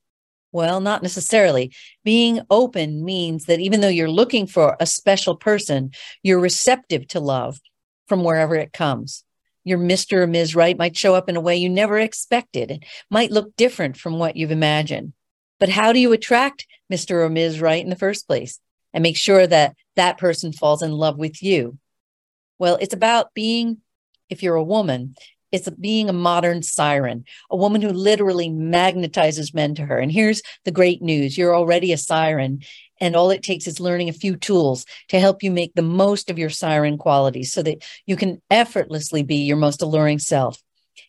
Well, 0.52 0.80
not 0.80 1.02
necessarily. 1.02 1.72
Being 2.04 2.40
open 2.48 3.04
means 3.04 3.46
that 3.46 3.58
even 3.58 3.80
though 3.80 3.88
you're 3.88 4.08
looking 4.08 4.46
for 4.46 4.76
a 4.78 4.86
special 4.86 5.34
person, 5.34 5.90
you're 6.22 6.38
receptive 6.38 7.08
to 7.08 7.20
love 7.20 7.58
from 8.06 8.22
wherever 8.22 8.54
it 8.54 8.72
comes. 8.72 9.24
Your 9.64 9.78
Mr. 9.78 10.18
or 10.18 10.26
Ms. 10.28 10.54
Right 10.54 10.78
might 10.78 10.96
show 10.96 11.16
up 11.16 11.28
in 11.28 11.34
a 11.34 11.40
way 11.40 11.56
you 11.56 11.68
never 11.68 11.98
expected. 11.98 12.70
It 12.70 12.84
might 13.10 13.32
look 13.32 13.56
different 13.56 13.96
from 13.96 14.20
what 14.20 14.36
you've 14.36 14.52
imagined. 14.52 15.12
But 15.58 15.70
how 15.70 15.92
do 15.92 15.98
you 15.98 16.12
attract 16.12 16.68
Mr. 16.92 17.24
or 17.24 17.28
Ms. 17.28 17.60
Right 17.60 17.82
in 17.82 17.90
the 17.90 17.96
first 17.96 18.28
place? 18.28 18.60
And 18.96 19.02
make 19.02 19.18
sure 19.18 19.46
that 19.46 19.76
that 19.96 20.16
person 20.16 20.54
falls 20.54 20.82
in 20.82 20.90
love 20.90 21.18
with 21.18 21.42
you. 21.42 21.76
Well, 22.58 22.78
it's 22.80 22.94
about 22.94 23.34
being, 23.34 23.82
if 24.30 24.42
you're 24.42 24.54
a 24.54 24.64
woman, 24.64 25.14
it's 25.52 25.68
being 25.68 26.08
a 26.08 26.14
modern 26.14 26.62
siren, 26.62 27.26
a 27.50 27.56
woman 27.56 27.82
who 27.82 27.90
literally 27.90 28.48
magnetizes 28.48 29.52
men 29.52 29.74
to 29.74 29.84
her. 29.84 29.98
And 29.98 30.10
here's 30.10 30.40
the 30.64 30.70
great 30.70 31.02
news 31.02 31.36
you're 31.36 31.54
already 31.54 31.92
a 31.92 31.98
siren. 31.98 32.62
And 32.98 33.14
all 33.14 33.30
it 33.30 33.42
takes 33.42 33.66
is 33.66 33.80
learning 33.80 34.08
a 34.08 34.14
few 34.14 34.34
tools 34.34 34.86
to 35.08 35.20
help 35.20 35.42
you 35.42 35.50
make 35.50 35.74
the 35.74 35.82
most 35.82 36.30
of 36.30 36.38
your 36.38 36.48
siren 36.48 36.96
qualities 36.96 37.52
so 37.52 37.62
that 37.64 37.84
you 38.06 38.16
can 38.16 38.40
effortlessly 38.50 39.22
be 39.22 39.44
your 39.44 39.58
most 39.58 39.82
alluring 39.82 40.20
self. 40.20 40.62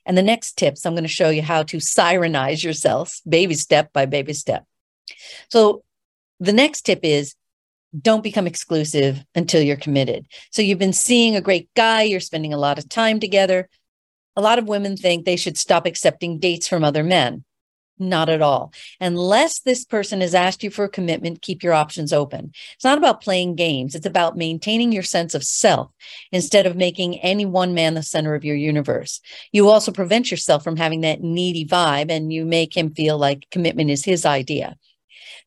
And 0.05 0.17
the 0.17 0.23
next 0.23 0.57
tips, 0.57 0.85
I'm 0.85 0.93
going 0.93 1.05
to 1.05 1.07
show 1.07 1.29
you 1.29 1.41
how 1.41 1.63
to 1.63 1.77
sirenize 1.77 2.65
yourself, 2.65 3.21
baby 3.27 3.55
step 3.55 3.93
by 3.93 4.05
baby 4.05 4.33
step. 4.33 4.65
So 5.49 5.85
the 6.41 6.51
next 6.51 6.81
tip 6.81 6.99
is 7.03 7.33
don't 7.99 8.23
become 8.23 8.47
exclusive 8.47 9.23
until 9.35 9.61
you're 9.61 9.77
committed. 9.77 10.27
So 10.51 10.61
you've 10.61 10.79
been 10.79 10.93
seeing 10.93 11.35
a 11.35 11.41
great 11.41 11.69
guy, 11.75 12.03
you're 12.03 12.19
spending 12.19 12.53
a 12.53 12.57
lot 12.57 12.77
of 12.77 12.89
time 12.89 13.19
together. 13.19 13.69
A 14.35 14.41
lot 14.41 14.59
of 14.59 14.67
women 14.67 14.97
think 14.97 15.25
they 15.25 15.35
should 15.35 15.57
stop 15.57 15.85
accepting 15.85 16.39
dates 16.39 16.67
from 16.67 16.83
other 16.83 17.03
men. 17.03 17.43
Not 17.99 18.29
at 18.29 18.43
all. 18.43 18.73
Unless 18.99 19.61
this 19.61 19.83
person 19.83 20.21
has 20.21 20.35
asked 20.35 20.63
you 20.63 20.69
for 20.69 20.85
a 20.85 20.89
commitment, 20.89 21.41
keep 21.41 21.63
your 21.63 21.73
options 21.73 22.13
open. 22.13 22.51
It's 22.75 22.83
not 22.83 22.99
about 22.99 23.23
playing 23.23 23.55
games. 23.55 23.95
It's 23.95 24.05
about 24.05 24.37
maintaining 24.37 24.91
your 24.91 25.01
sense 25.01 25.33
of 25.33 25.43
self 25.43 25.89
instead 26.31 26.67
of 26.67 26.75
making 26.75 27.19
any 27.21 27.45
one 27.45 27.73
man 27.73 27.95
the 27.95 28.03
center 28.03 28.35
of 28.35 28.45
your 28.45 28.55
universe. 28.55 29.19
You 29.51 29.69
also 29.69 29.91
prevent 29.91 30.29
yourself 30.29 30.63
from 30.63 30.75
having 30.75 31.01
that 31.01 31.23
needy 31.23 31.65
vibe 31.65 32.11
and 32.11 32.31
you 32.31 32.45
make 32.45 32.77
him 32.77 32.93
feel 32.93 33.17
like 33.17 33.47
commitment 33.49 33.89
is 33.89 34.05
his 34.05 34.27
idea. 34.27 34.77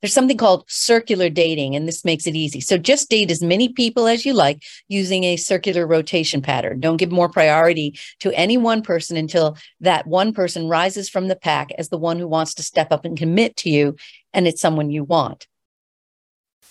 There's 0.01 0.13
something 0.13 0.37
called 0.37 0.65
circular 0.69 1.29
dating, 1.29 1.77
and 1.77 1.87
this 1.87 2.05
makes 2.05 2.27
it 2.27 2.37
easy. 2.37 2.61
So 2.61 2.79
just 2.79 3.11
date 3.11 3.31
as 3.31 3.43
many 3.43 3.69
people 3.69 4.07
as 4.07 4.25
you 4.25 4.33
like 4.33 4.63
using 4.89 5.25
a 5.25 5.37
circular 5.37 5.87
rotation 5.87 6.43
pattern. 6.43 6.81
Don't 6.81 6.97
give 6.97 7.11
more 7.11 7.29
priority 7.29 7.99
to 8.21 8.33
any 8.33 8.57
one 8.57 8.83
person 8.83 9.17
until 9.17 9.57
that 9.81 10.07
one 10.07 10.33
person 10.33 10.69
rises 10.69 11.09
from 11.09 11.29
the 11.29 11.37
pack 11.37 11.71
as 11.79 11.89
the 11.89 11.99
one 11.99 12.19
who 12.19 12.29
wants 12.29 12.55
to 12.55 12.63
step 12.63 12.93
up 12.93 13.05
and 13.05 13.19
commit 13.19 13.57
to 13.59 13.71
you, 13.71 13.97
and 14.33 14.47
it's 14.47 14.61
someone 14.61 14.91
you 14.91 15.05
want. 15.05 15.47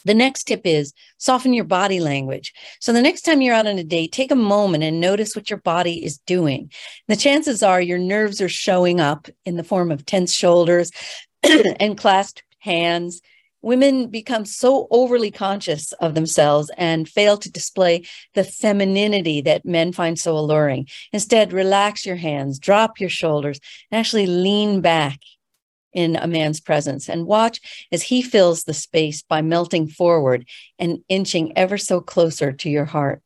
The 0.06 0.13
next 0.13 0.45
tip 0.45 0.62
is 0.63 0.93
soften 1.17 1.54
your 1.54 1.65
body 1.65 2.00
language. 2.00 2.54
So 2.80 2.93
the 2.93 3.02
next 3.02 3.24
time 3.24 3.41
you're 3.41 3.56
out 3.56 3.67
on 3.67 3.78
a 3.78 3.84
date, 3.84 4.12
take 4.12 4.32
a 4.32 4.36
moment 4.36 4.84
and 4.84 5.02
notice 5.02 5.36
what 5.36 5.50
your 5.50 5.60
body 5.60 6.04
is 6.04 6.19
doing. 6.19 6.72
The 7.08 7.15
chances 7.15 7.62
are 7.62 7.82
your 7.82 7.98
nerves 7.98 8.41
are 8.41 8.50
showing 8.50 9.00
up 9.00 9.28
in 9.45 9.58
the 9.58 9.63
form 9.63 9.91
of 9.91 10.06
tense 10.06 10.34
shoulders 10.34 10.91
and 11.43 11.98
clasped 11.98 12.43
hands. 12.60 13.22
Women 13.62 14.08
become 14.08 14.45
so 14.45 14.88
overly 14.89 15.32
conscious 15.32 15.91
of 15.93 16.15
themselves 16.15 16.72
and 16.78 17.10
fail 17.10 17.38
to 17.38 17.52
display 17.52 18.06
the 18.34 18.45
femininity 18.45 19.41
that 19.41 19.65
men 19.65 19.91
find 19.91 20.17
so 20.17 20.38
alluring. 20.38 20.88
Instead, 21.12 21.52
relax 21.52 22.06
your 22.06 22.15
hands, 22.15 22.58
drop 22.58 23.00
your 23.02 23.10
shoulders, 23.10 23.60
and 23.91 24.00
actually 24.00 24.28
lean 24.28 24.80
back 24.80 25.19
in 25.93 26.15
a 26.15 26.28
man's 26.28 26.62
presence 26.62 27.10
and 27.10 27.26
watch 27.26 27.88
as 27.91 28.04
he 28.04 28.22
fills 28.22 28.63
the 28.63 28.74
space 28.74 29.24
by 29.24 29.41
melting 29.41 29.88
forward 29.88 30.48
and 30.78 31.00
inching 31.10 31.58
ever 31.58 31.78
so 31.78 32.00
closer 32.00 32.52
to 32.52 32.69
your 32.69 32.86
heart. 32.86 33.22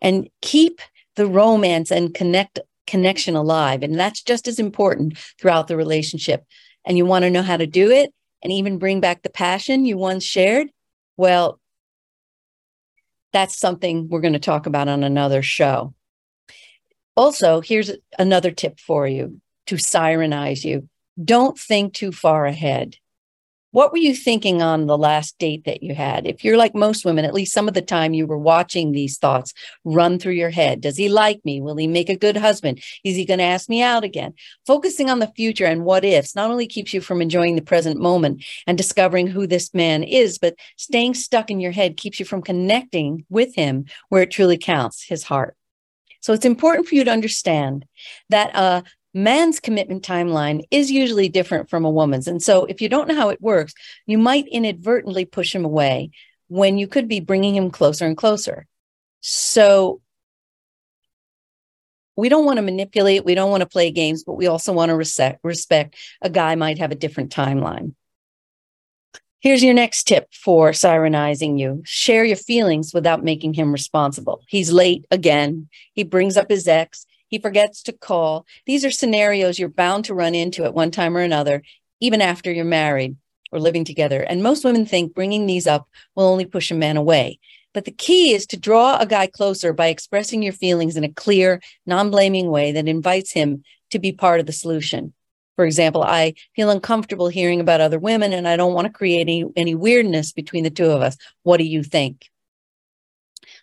And 0.00 0.28
keep 0.40 0.80
the 1.16 1.26
romance 1.26 1.90
and 1.90 2.14
connect 2.14 2.60
connection 2.86 3.34
alive. 3.34 3.82
And 3.82 3.98
that's 3.98 4.22
just 4.22 4.46
as 4.46 4.58
important 4.58 5.18
throughout 5.40 5.68
the 5.68 5.76
relationship. 5.76 6.44
And 6.84 6.96
you 6.98 7.06
want 7.06 7.24
to 7.24 7.30
know 7.30 7.42
how 7.42 7.56
to 7.56 7.66
do 7.66 7.90
it? 7.90 8.12
And 8.44 8.52
even 8.52 8.78
bring 8.78 9.00
back 9.00 9.22
the 9.22 9.30
passion 9.30 9.86
you 9.86 9.96
once 9.96 10.22
shared, 10.22 10.68
well, 11.16 11.58
that's 13.32 13.56
something 13.56 14.08
we're 14.08 14.20
going 14.20 14.34
to 14.34 14.38
talk 14.38 14.66
about 14.66 14.86
on 14.86 15.02
another 15.02 15.42
show. 15.42 15.94
Also, 17.16 17.60
here's 17.60 17.90
another 18.18 18.50
tip 18.50 18.78
for 18.78 19.08
you 19.08 19.40
to 19.66 19.76
sirenize 19.76 20.64
you 20.64 20.88
don't 21.22 21.58
think 21.58 21.94
too 21.94 22.12
far 22.12 22.44
ahead. 22.44 22.96
What 23.74 23.90
were 23.90 23.98
you 23.98 24.14
thinking 24.14 24.62
on 24.62 24.86
the 24.86 24.96
last 24.96 25.36
date 25.40 25.64
that 25.64 25.82
you 25.82 25.96
had? 25.96 26.28
If 26.28 26.44
you're 26.44 26.56
like 26.56 26.76
most 26.76 27.04
women, 27.04 27.24
at 27.24 27.34
least 27.34 27.52
some 27.52 27.66
of 27.66 27.74
the 27.74 27.82
time 27.82 28.14
you 28.14 28.24
were 28.24 28.38
watching 28.38 28.92
these 28.92 29.18
thoughts 29.18 29.52
run 29.82 30.20
through 30.20 30.34
your 30.34 30.50
head. 30.50 30.80
Does 30.80 30.96
he 30.96 31.08
like 31.08 31.44
me? 31.44 31.60
Will 31.60 31.74
he 31.74 31.88
make 31.88 32.08
a 32.08 32.14
good 32.14 32.36
husband? 32.36 32.80
Is 33.02 33.16
he 33.16 33.24
going 33.24 33.38
to 33.38 33.44
ask 33.44 33.68
me 33.68 33.82
out 33.82 34.04
again? 34.04 34.34
Focusing 34.64 35.10
on 35.10 35.18
the 35.18 35.32
future 35.34 35.64
and 35.64 35.84
what 35.84 36.04
ifs 36.04 36.36
not 36.36 36.52
only 36.52 36.68
keeps 36.68 36.94
you 36.94 37.00
from 37.00 37.20
enjoying 37.20 37.56
the 37.56 37.62
present 37.62 38.00
moment 38.00 38.44
and 38.68 38.78
discovering 38.78 39.26
who 39.26 39.44
this 39.44 39.74
man 39.74 40.04
is, 40.04 40.38
but 40.38 40.54
staying 40.76 41.14
stuck 41.14 41.50
in 41.50 41.58
your 41.58 41.72
head 41.72 41.96
keeps 41.96 42.20
you 42.20 42.24
from 42.24 42.42
connecting 42.42 43.26
with 43.28 43.56
him 43.56 43.86
where 44.08 44.22
it 44.22 44.30
truly 44.30 44.56
counts, 44.56 45.02
his 45.02 45.24
heart. 45.24 45.56
So 46.20 46.32
it's 46.32 46.46
important 46.46 46.86
for 46.86 46.94
you 46.94 47.02
to 47.02 47.10
understand 47.10 47.86
that 48.28 48.54
a 48.54 48.84
man's 49.14 49.60
commitment 49.60 50.02
timeline 50.02 50.64
is 50.70 50.90
usually 50.90 51.28
different 51.28 51.70
from 51.70 51.84
a 51.84 51.90
woman's. 51.90 52.26
And 52.26 52.42
so 52.42 52.64
if 52.64 52.82
you 52.82 52.88
don't 52.88 53.08
know 53.08 53.14
how 53.14 53.28
it 53.30 53.40
works, 53.40 53.72
you 54.06 54.18
might 54.18 54.48
inadvertently 54.48 55.24
push 55.24 55.54
him 55.54 55.64
away 55.64 56.10
when 56.48 56.76
you 56.76 56.88
could 56.88 57.08
be 57.08 57.20
bringing 57.20 57.54
him 57.54 57.70
closer 57.70 58.04
and 58.04 58.16
closer. 58.16 58.66
So 59.20 60.00
we 62.16 62.28
don't 62.28 62.44
want 62.44 62.58
to 62.58 62.62
manipulate, 62.62 63.24
we 63.24 63.34
don't 63.34 63.50
want 63.50 63.62
to 63.62 63.68
play 63.68 63.90
games, 63.90 64.24
but 64.24 64.34
we 64.34 64.46
also 64.46 64.72
want 64.72 64.90
to 64.90 64.96
respect, 64.96 65.40
respect 65.42 65.96
a 66.20 66.30
guy 66.30 66.54
might 66.54 66.78
have 66.78 66.92
a 66.92 66.96
different 66.96 67.32
timeline. 67.32 67.94
Here's 69.40 69.62
your 69.62 69.74
next 69.74 70.04
tip 70.04 70.32
for 70.32 70.70
sirenizing 70.70 71.58
you. 71.58 71.82
Share 71.84 72.24
your 72.24 72.36
feelings 72.36 72.94
without 72.94 73.22
making 73.22 73.52
him 73.52 73.72
responsible. 73.72 74.42
He's 74.48 74.72
late 74.72 75.04
again. 75.10 75.68
He 75.92 76.02
brings 76.02 76.36
up 76.36 76.48
his 76.48 76.66
ex. 76.66 77.04
He 77.34 77.40
forgets 77.40 77.82
to 77.82 77.92
call. 77.92 78.46
These 78.64 78.84
are 78.84 78.92
scenarios 78.92 79.58
you're 79.58 79.68
bound 79.68 80.04
to 80.04 80.14
run 80.14 80.36
into 80.36 80.62
at 80.62 80.72
one 80.72 80.92
time 80.92 81.16
or 81.16 81.20
another, 81.20 81.64
even 81.98 82.20
after 82.20 82.52
you're 82.52 82.64
married 82.64 83.16
or 83.50 83.58
living 83.58 83.84
together. 83.84 84.20
And 84.20 84.40
most 84.40 84.64
women 84.64 84.86
think 84.86 85.16
bringing 85.16 85.46
these 85.46 85.66
up 85.66 85.88
will 86.14 86.28
only 86.28 86.44
push 86.44 86.70
a 86.70 86.76
man 86.76 86.96
away. 86.96 87.40
But 87.72 87.86
the 87.86 87.90
key 87.90 88.34
is 88.34 88.46
to 88.46 88.56
draw 88.56 88.98
a 88.98 89.04
guy 89.04 89.26
closer 89.26 89.72
by 89.72 89.88
expressing 89.88 90.44
your 90.44 90.52
feelings 90.52 90.96
in 90.96 91.02
a 91.02 91.12
clear, 91.12 91.60
non 91.86 92.12
blaming 92.12 92.52
way 92.52 92.70
that 92.70 92.86
invites 92.86 93.32
him 93.32 93.64
to 93.90 93.98
be 93.98 94.12
part 94.12 94.38
of 94.38 94.46
the 94.46 94.52
solution. 94.52 95.12
For 95.56 95.64
example, 95.64 96.04
I 96.04 96.34
feel 96.54 96.70
uncomfortable 96.70 97.26
hearing 97.26 97.58
about 97.58 97.80
other 97.80 97.98
women 97.98 98.32
and 98.32 98.46
I 98.46 98.56
don't 98.56 98.74
want 98.74 98.86
to 98.86 98.92
create 98.92 99.22
any, 99.22 99.44
any 99.56 99.74
weirdness 99.74 100.30
between 100.30 100.62
the 100.62 100.70
two 100.70 100.86
of 100.92 101.02
us. 101.02 101.16
What 101.42 101.56
do 101.56 101.64
you 101.64 101.82
think? 101.82 102.30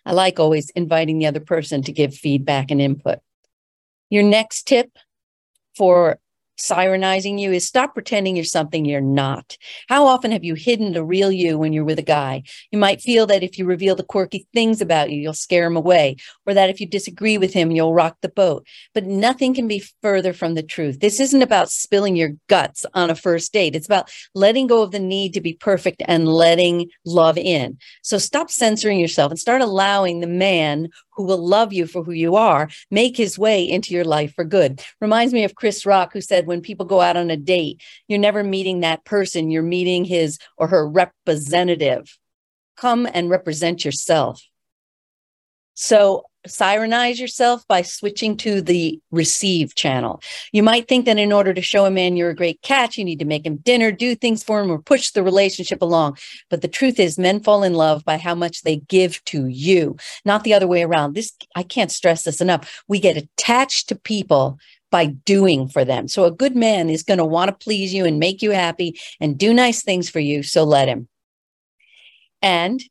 I 0.04 0.12
like 0.12 0.38
always 0.38 0.68
inviting 0.68 1.18
the 1.18 1.26
other 1.26 1.40
person 1.40 1.80
to 1.84 1.92
give 1.92 2.14
feedback 2.14 2.70
and 2.70 2.78
input. 2.78 3.20
Your 4.12 4.22
next 4.22 4.66
tip 4.66 4.98
for 5.74 6.18
sirenizing 6.60 7.40
you 7.40 7.50
is 7.50 7.66
stop 7.66 7.94
pretending 7.94 8.36
you're 8.36 8.44
something 8.44 8.84
you're 8.84 9.00
not. 9.00 9.56
How 9.88 10.04
often 10.04 10.32
have 10.32 10.44
you 10.44 10.54
hidden 10.54 10.92
the 10.92 11.02
real 11.02 11.32
you 11.32 11.56
when 11.56 11.72
you're 11.72 11.82
with 11.82 11.98
a 11.98 12.02
guy? 12.02 12.42
You 12.70 12.78
might 12.78 13.00
feel 13.00 13.26
that 13.28 13.42
if 13.42 13.58
you 13.58 13.64
reveal 13.64 13.96
the 13.96 14.02
quirky 14.02 14.46
things 14.52 14.82
about 14.82 15.10
you, 15.10 15.18
you'll 15.18 15.32
scare 15.32 15.66
him 15.66 15.78
away, 15.78 16.16
or 16.46 16.52
that 16.52 16.68
if 16.68 16.78
you 16.78 16.86
disagree 16.86 17.38
with 17.38 17.54
him, 17.54 17.70
you'll 17.70 17.94
rock 17.94 18.18
the 18.20 18.28
boat. 18.28 18.66
But 18.92 19.06
nothing 19.06 19.54
can 19.54 19.66
be 19.66 19.82
further 20.02 20.34
from 20.34 20.56
the 20.56 20.62
truth. 20.62 21.00
This 21.00 21.18
isn't 21.18 21.40
about 21.40 21.70
spilling 21.70 22.14
your 22.14 22.32
guts 22.50 22.84
on 22.92 23.08
a 23.08 23.14
first 23.14 23.50
date. 23.54 23.74
It's 23.74 23.86
about 23.86 24.10
letting 24.34 24.66
go 24.66 24.82
of 24.82 24.90
the 24.90 25.00
need 25.00 25.32
to 25.32 25.40
be 25.40 25.54
perfect 25.54 26.02
and 26.06 26.28
letting 26.28 26.90
love 27.06 27.38
in. 27.38 27.78
So 28.02 28.18
stop 28.18 28.50
censoring 28.50 29.00
yourself 29.00 29.32
and 29.32 29.40
start 29.40 29.62
allowing 29.62 30.20
the 30.20 30.26
man 30.26 30.90
who 31.14 31.24
will 31.24 31.46
love 31.46 31.72
you 31.72 31.86
for 31.86 32.02
who 32.02 32.12
you 32.12 32.36
are, 32.36 32.68
make 32.90 33.16
his 33.16 33.38
way 33.38 33.68
into 33.68 33.94
your 33.94 34.04
life 34.04 34.34
for 34.34 34.44
good. 34.44 34.82
Reminds 35.00 35.32
me 35.32 35.44
of 35.44 35.54
Chris 35.54 35.84
Rock, 35.84 36.12
who 36.12 36.20
said, 36.20 36.46
when 36.46 36.60
people 36.60 36.86
go 36.86 37.00
out 37.00 37.16
on 37.16 37.30
a 37.30 37.36
date, 37.36 37.82
you're 38.08 38.18
never 38.18 38.42
meeting 38.42 38.80
that 38.80 39.04
person, 39.04 39.50
you're 39.50 39.62
meeting 39.62 40.04
his 40.04 40.38
or 40.56 40.68
her 40.68 40.88
representative. 40.88 42.18
Come 42.76 43.06
and 43.12 43.28
represent 43.28 43.84
yourself. 43.84 44.42
So 45.74 46.26
sirenize 46.46 47.20
yourself 47.20 47.66
by 47.68 47.82
switching 47.82 48.36
to 48.36 48.60
the 48.60 49.00
receive 49.10 49.74
channel. 49.74 50.20
You 50.52 50.62
might 50.62 50.88
think 50.88 51.06
that 51.06 51.18
in 51.18 51.32
order 51.32 51.54
to 51.54 51.62
show 51.62 51.84
a 51.84 51.90
man 51.90 52.16
you're 52.16 52.30
a 52.30 52.34
great 52.34 52.60
catch, 52.62 52.98
you 52.98 53.04
need 53.04 53.20
to 53.20 53.24
make 53.24 53.46
him 53.46 53.58
dinner, 53.58 53.92
do 53.92 54.14
things 54.14 54.42
for 54.42 54.60
him, 54.60 54.70
or 54.70 54.78
push 54.78 55.10
the 55.10 55.22
relationship 55.22 55.82
along. 55.82 56.18
But 56.50 56.62
the 56.62 56.68
truth 56.68 56.98
is, 56.98 57.18
men 57.18 57.40
fall 57.40 57.62
in 57.62 57.74
love 57.74 58.04
by 58.04 58.16
how 58.16 58.34
much 58.34 58.62
they 58.62 58.76
give 58.76 59.24
to 59.26 59.46
you, 59.46 59.96
not 60.24 60.44
the 60.44 60.54
other 60.54 60.66
way 60.66 60.82
around. 60.82 61.14
This, 61.14 61.32
I 61.54 61.62
can't 61.62 61.92
stress 61.92 62.24
this 62.24 62.40
enough. 62.40 62.82
We 62.88 62.98
get 62.98 63.16
attached 63.16 63.88
to 63.88 63.94
people 63.94 64.58
by 64.90 65.06
doing 65.06 65.68
for 65.68 65.84
them. 65.84 66.08
So 66.08 66.24
a 66.24 66.30
good 66.30 66.56
man 66.56 66.90
is 66.90 67.02
going 67.02 67.18
to 67.18 67.24
want 67.24 67.48
to 67.48 67.64
please 67.64 67.94
you 67.94 68.04
and 68.04 68.18
make 68.18 68.42
you 68.42 68.50
happy 68.50 68.98
and 69.20 69.38
do 69.38 69.54
nice 69.54 69.82
things 69.82 70.10
for 70.10 70.20
you. 70.20 70.42
So 70.42 70.64
let 70.64 70.88
him. 70.88 71.08
And 72.42 72.82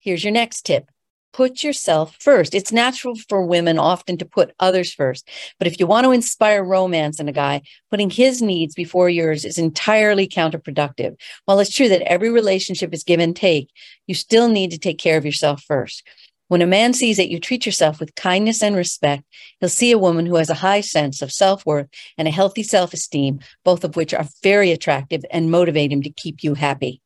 here's 0.00 0.24
your 0.24 0.32
next 0.32 0.62
tip 0.62 0.91
put 1.32 1.62
yourself 1.62 2.16
first. 2.20 2.54
It's 2.54 2.72
natural 2.72 3.14
for 3.28 3.44
women 3.44 3.78
often 3.78 4.18
to 4.18 4.24
put 4.24 4.54
others 4.60 4.92
first. 4.92 5.28
But 5.58 5.66
if 5.66 5.80
you 5.80 5.86
want 5.86 6.04
to 6.04 6.12
inspire 6.12 6.64
romance 6.64 7.18
in 7.20 7.28
a 7.28 7.32
guy, 7.32 7.62
putting 7.90 8.10
his 8.10 8.42
needs 8.42 8.74
before 8.74 9.08
yours 9.08 9.44
is 9.44 9.58
entirely 9.58 10.28
counterproductive. 10.28 11.16
While 11.44 11.60
it's 11.60 11.74
true 11.74 11.88
that 11.88 12.02
every 12.02 12.30
relationship 12.30 12.92
is 12.92 13.04
give 13.04 13.20
and 13.20 13.34
take, 13.34 13.70
you 14.06 14.14
still 14.14 14.48
need 14.48 14.70
to 14.72 14.78
take 14.78 14.98
care 14.98 15.16
of 15.16 15.24
yourself 15.24 15.62
first. 15.62 16.06
When 16.48 16.60
a 16.60 16.66
man 16.66 16.92
sees 16.92 17.16
that 17.16 17.30
you 17.30 17.40
treat 17.40 17.64
yourself 17.64 17.98
with 17.98 18.14
kindness 18.14 18.62
and 18.62 18.76
respect, 18.76 19.24
he'll 19.58 19.70
see 19.70 19.90
a 19.90 19.98
woman 19.98 20.26
who 20.26 20.34
has 20.34 20.50
a 20.50 20.54
high 20.54 20.82
sense 20.82 21.22
of 21.22 21.32
self 21.32 21.64
worth 21.64 21.88
and 22.18 22.28
a 22.28 22.30
healthy 22.30 22.62
self 22.62 22.92
esteem, 22.92 23.40
both 23.64 23.84
of 23.84 23.96
which 23.96 24.12
are 24.12 24.26
very 24.42 24.70
attractive 24.70 25.24
and 25.30 25.50
motivate 25.50 25.90
him 25.90 26.02
to 26.02 26.10
keep 26.10 26.44
you 26.44 26.52
happy. 26.52 27.00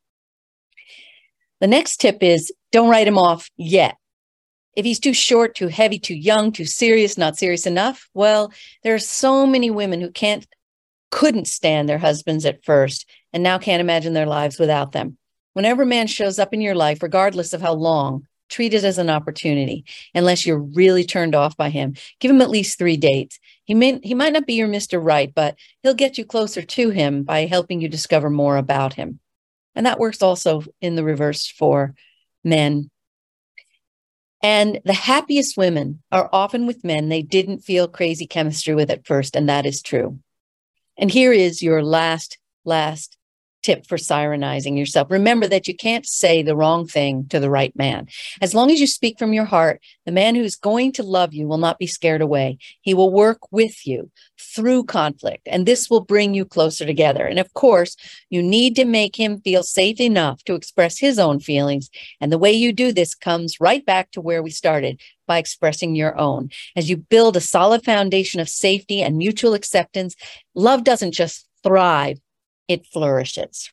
The 1.61 1.67
next 1.67 2.01
tip 2.01 2.21
is 2.21 2.51
don't 2.73 2.89
write 2.89 3.07
him 3.07 3.17
off 3.17 3.49
yet. 3.55 3.95
If 4.77 4.85
he's 4.85 4.99
too 4.99 5.13
short, 5.13 5.55
too 5.55 5.69
heavy, 5.69 5.97
too 5.97 6.13
young, 6.15 6.51
too 6.51 6.65
serious, 6.65 7.17
not 7.17 7.35
serious 7.35 7.65
enough, 7.65 8.07
well, 8.13 8.53
there 8.83 8.93
are 8.93 8.99
so 8.99 9.47
many 9.47 9.71
women 9.71 10.01
who 10.01 10.11
can't, 10.11 10.45
couldn't 11.09 11.47
stand 11.47 11.89
their 11.89 11.97
husbands 11.97 12.45
at 12.45 12.63
first 12.63 13.09
and 13.33 13.41
now 13.41 13.57
can't 13.57 13.81
imagine 13.81 14.13
their 14.13 14.27
lives 14.27 14.59
without 14.59 14.91
them. 14.91 15.17
Whenever 15.53 15.81
a 15.81 15.87
man 15.87 16.05
shows 16.05 16.37
up 16.37 16.53
in 16.53 16.61
your 16.61 16.75
life, 16.75 17.01
regardless 17.01 17.53
of 17.53 17.61
how 17.61 17.73
long, 17.73 18.27
treat 18.49 18.75
it 18.75 18.83
as 18.83 18.99
an 18.99 19.09
opportunity. 19.09 19.83
Unless 20.13 20.45
you're 20.45 20.61
really 20.61 21.03
turned 21.03 21.33
off 21.33 21.57
by 21.57 21.71
him, 21.71 21.95
give 22.19 22.29
him 22.29 22.41
at 22.41 22.51
least 22.51 22.77
three 22.77 22.97
dates. 22.97 23.39
He 23.63 23.73
may 23.73 23.99
he 24.03 24.13
might 24.13 24.31
not 24.31 24.45
be 24.45 24.53
your 24.53 24.67
Mr. 24.67 25.03
Right, 25.03 25.33
but 25.33 25.55
he'll 25.81 25.95
get 25.95 26.19
you 26.19 26.23
closer 26.23 26.61
to 26.61 26.89
him 26.91 27.23
by 27.23 27.47
helping 27.47 27.81
you 27.81 27.89
discover 27.89 28.29
more 28.29 28.57
about 28.57 28.93
him. 28.93 29.19
And 29.73 29.87
that 29.87 29.99
works 29.99 30.21
also 30.21 30.61
in 30.81 30.95
the 30.95 31.03
reverse 31.03 31.47
for 31.47 31.95
men 32.43 32.91
and 34.41 34.79
the 34.85 34.93
happiest 34.93 35.57
women 35.57 36.01
are 36.11 36.29
often 36.31 36.67
with 36.67 36.83
men 36.83 37.09
they 37.09 37.21
didn't 37.21 37.59
feel 37.59 37.87
crazy 37.87 38.27
chemistry 38.27 38.75
with 38.75 38.89
at 38.89 39.05
first. 39.05 39.35
And 39.35 39.49
that 39.49 39.65
is 39.65 39.81
true. 39.81 40.19
And 40.97 41.11
here 41.11 41.31
is 41.31 41.63
your 41.63 41.83
last, 41.83 42.37
last 42.65 43.16
tip 43.63 43.85
for 43.85 43.97
sirenizing 43.97 44.77
yourself. 44.77 45.11
Remember 45.11 45.47
that 45.47 45.67
you 45.67 45.75
can't 45.75 46.05
say 46.05 46.41
the 46.41 46.55
wrong 46.55 46.87
thing 46.87 47.27
to 47.29 47.39
the 47.39 47.49
right 47.49 47.75
man. 47.75 48.07
As 48.41 48.53
long 48.53 48.71
as 48.71 48.79
you 48.79 48.87
speak 48.87 49.19
from 49.19 49.33
your 49.33 49.45
heart, 49.45 49.81
the 50.05 50.11
man 50.11 50.35
who's 50.35 50.55
going 50.55 50.93
to 50.93 51.03
love 51.03 51.33
you 51.33 51.47
will 51.47 51.57
not 51.57 51.79
be 51.79 51.87
scared 51.87 52.21
away. 52.21 52.57
He 52.81 52.93
will 52.93 53.11
work 53.11 53.51
with 53.51 53.85
you 53.85 54.09
through 54.39 54.85
conflict, 54.85 55.47
and 55.47 55.65
this 55.65 55.89
will 55.89 55.99
bring 55.99 56.33
you 56.33 56.45
closer 56.45 56.85
together. 56.85 57.25
And 57.25 57.39
of 57.39 57.53
course, 57.53 57.97
you 58.29 58.41
need 58.41 58.75
to 58.77 58.85
make 58.85 59.19
him 59.19 59.41
feel 59.41 59.63
safe 59.63 59.99
enough 59.99 60.43
to 60.45 60.55
express 60.55 60.97
his 60.97 61.19
own 61.19 61.39
feelings. 61.39 61.89
And 62.21 62.31
the 62.31 62.37
way 62.37 62.51
you 62.51 62.71
do 62.71 62.91
this 62.91 63.15
comes 63.15 63.59
right 63.59 63.85
back 63.85 64.11
to 64.11 64.21
where 64.21 64.41
we 64.41 64.49
started 64.49 65.01
by 65.27 65.37
expressing 65.37 65.95
your 65.95 66.17
own. 66.17 66.49
As 66.75 66.89
you 66.89 66.97
build 66.97 67.35
a 67.35 67.41
solid 67.41 67.83
foundation 67.83 68.39
of 68.39 68.49
safety 68.49 69.01
and 69.01 69.17
mutual 69.17 69.53
acceptance, 69.53 70.15
love 70.55 70.83
doesn't 70.83 71.11
just 71.11 71.45
thrive, 71.63 72.19
it 72.67 72.85
flourishes. 72.85 73.71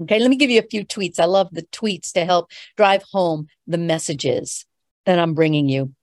Okay, 0.00 0.18
let 0.18 0.28
me 0.28 0.36
give 0.36 0.50
you 0.50 0.60
a 0.60 0.68
few 0.70 0.84
tweets. 0.84 1.18
I 1.18 1.24
love 1.24 1.48
the 1.52 1.62
tweets 1.62 2.12
to 2.12 2.24
help 2.24 2.50
drive 2.76 3.02
home 3.12 3.46
the 3.66 3.78
messages 3.78 4.66
that 5.06 5.18
I'm 5.18 5.34
bringing 5.34 5.68
you. 5.68 5.94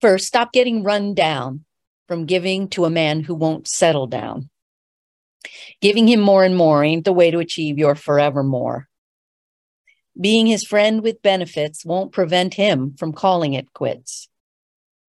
First, 0.00 0.26
stop 0.26 0.52
getting 0.52 0.82
run 0.82 1.14
down 1.14 1.64
from 2.08 2.26
giving 2.26 2.68
to 2.70 2.84
a 2.84 2.90
man 2.90 3.22
who 3.22 3.34
won't 3.34 3.68
settle 3.68 4.06
down. 4.06 4.48
Giving 5.80 6.08
him 6.08 6.20
more 6.20 6.42
and 6.42 6.56
more 6.56 6.82
ain't 6.82 7.04
the 7.04 7.12
way 7.12 7.30
to 7.30 7.38
achieve 7.38 7.78
your 7.78 7.94
forevermore. 7.94 8.88
Being 10.20 10.46
his 10.46 10.64
friend 10.64 11.02
with 11.02 11.22
benefits 11.22 11.84
won't 11.84 12.10
prevent 12.10 12.54
him 12.54 12.94
from 12.98 13.12
calling 13.12 13.54
it 13.54 13.72
quits. 13.72 14.28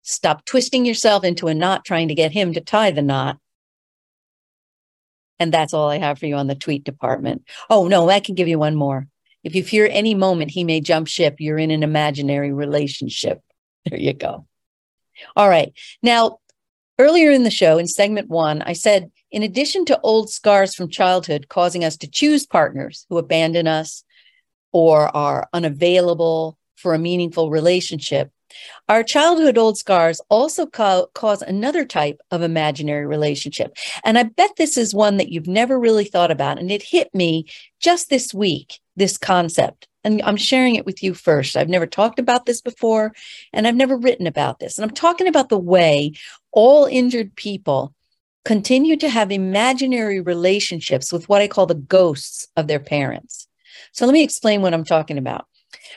Stop 0.01 0.45
twisting 0.45 0.85
yourself 0.85 1.23
into 1.23 1.47
a 1.47 1.53
knot 1.53 1.85
trying 1.85 2.07
to 2.07 2.15
get 2.15 2.31
him 2.31 2.53
to 2.53 2.61
tie 2.61 2.91
the 2.91 3.01
knot. 3.03 3.37
And 5.39 5.53
that's 5.53 5.73
all 5.73 5.89
I 5.89 5.97
have 5.97 6.19
for 6.19 6.25
you 6.25 6.35
on 6.35 6.47
the 6.47 6.55
tweet 6.55 6.83
department. 6.83 7.43
Oh, 7.69 7.87
no, 7.87 8.09
I 8.09 8.19
can 8.19 8.35
give 8.35 8.47
you 8.47 8.59
one 8.59 8.75
more. 8.75 9.07
If 9.43 9.53
you 9.53 9.63
fear 9.63 9.87
any 9.91 10.15
moment 10.15 10.51
he 10.51 10.63
may 10.63 10.81
jump 10.81 11.07
ship, 11.07 11.35
you're 11.39 11.57
in 11.57 11.71
an 11.71 11.83
imaginary 11.83 12.51
relationship. 12.51 13.41
There 13.87 13.99
you 13.99 14.13
go. 14.13 14.47
All 15.35 15.47
right. 15.47 15.71
Now, 16.01 16.39
earlier 16.97 17.29
in 17.29 17.43
the 17.43 17.51
show, 17.51 17.77
in 17.77 17.85
segment 17.85 18.29
one, 18.29 18.63
I 18.63 18.73
said, 18.73 19.11
in 19.29 19.43
addition 19.43 19.85
to 19.85 19.99
old 20.01 20.31
scars 20.31 20.73
from 20.73 20.89
childhood 20.89 21.49
causing 21.49 21.83
us 21.83 21.95
to 21.97 22.09
choose 22.09 22.47
partners 22.47 23.05
who 23.09 23.19
abandon 23.19 23.67
us 23.67 24.03
or 24.71 25.15
are 25.15 25.47
unavailable 25.53 26.57
for 26.75 26.93
a 26.93 26.99
meaningful 26.99 27.51
relationship, 27.51 28.31
our 28.89 29.03
childhood 29.03 29.57
old 29.57 29.77
scars 29.77 30.21
also 30.29 30.65
ca- 30.65 31.07
cause 31.13 31.41
another 31.41 31.85
type 31.85 32.19
of 32.31 32.41
imaginary 32.41 33.05
relationship. 33.05 33.75
And 34.03 34.17
I 34.17 34.23
bet 34.23 34.51
this 34.57 34.77
is 34.77 34.93
one 34.93 35.17
that 35.17 35.29
you've 35.29 35.47
never 35.47 35.79
really 35.79 36.05
thought 36.05 36.31
about. 36.31 36.59
And 36.59 36.71
it 36.71 36.83
hit 36.83 37.13
me 37.13 37.45
just 37.79 38.09
this 38.09 38.33
week, 38.33 38.79
this 38.95 39.17
concept. 39.17 39.87
And 40.03 40.21
I'm 40.21 40.37
sharing 40.37 40.75
it 40.75 40.85
with 40.85 41.01
you 41.01 41.15
first. 41.15 41.57
I've 41.57 41.69
never 41.69 41.87
talked 41.87 42.19
about 42.19 42.45
this 42.45 42.61
before, 42.61 43.13
and 43.51 43.67
I've 43.67 43.75
never 43.75 43.97
written 43.97 44.27
about 44.27 44.59
this. 44.59 44.77
And 44.77 44.87
I'm 44.87 44.95
talking 44.95 45.27
about 45.27 45.49
the 45.49 45.57
way 45.57 46.13
all 46.51 46.85
injured 46.85 47.35
people 47.35 47.93
continue 48.45 48.95
to 48.97 49.09
have 49.09 49.31
imaginary 49.31 50.21
relationships 50.21 51.11
with 51.11 51.27
what 51.27 51.41
I 51.41 51.47
call 51.47 51.65
the 51.65 51.73
ghosts 51.73 52.47
of 52.55 52.67
their 52.67 52.79
parents. 52.79 53.47
So 53.91 54.05
let 54.05 54.13
me 54.13 54.23
explain 54.23 54.61
what 54.61 54.73
I'm 54.73 54.85
talking 54.85 55.17
about. 55.17 55.47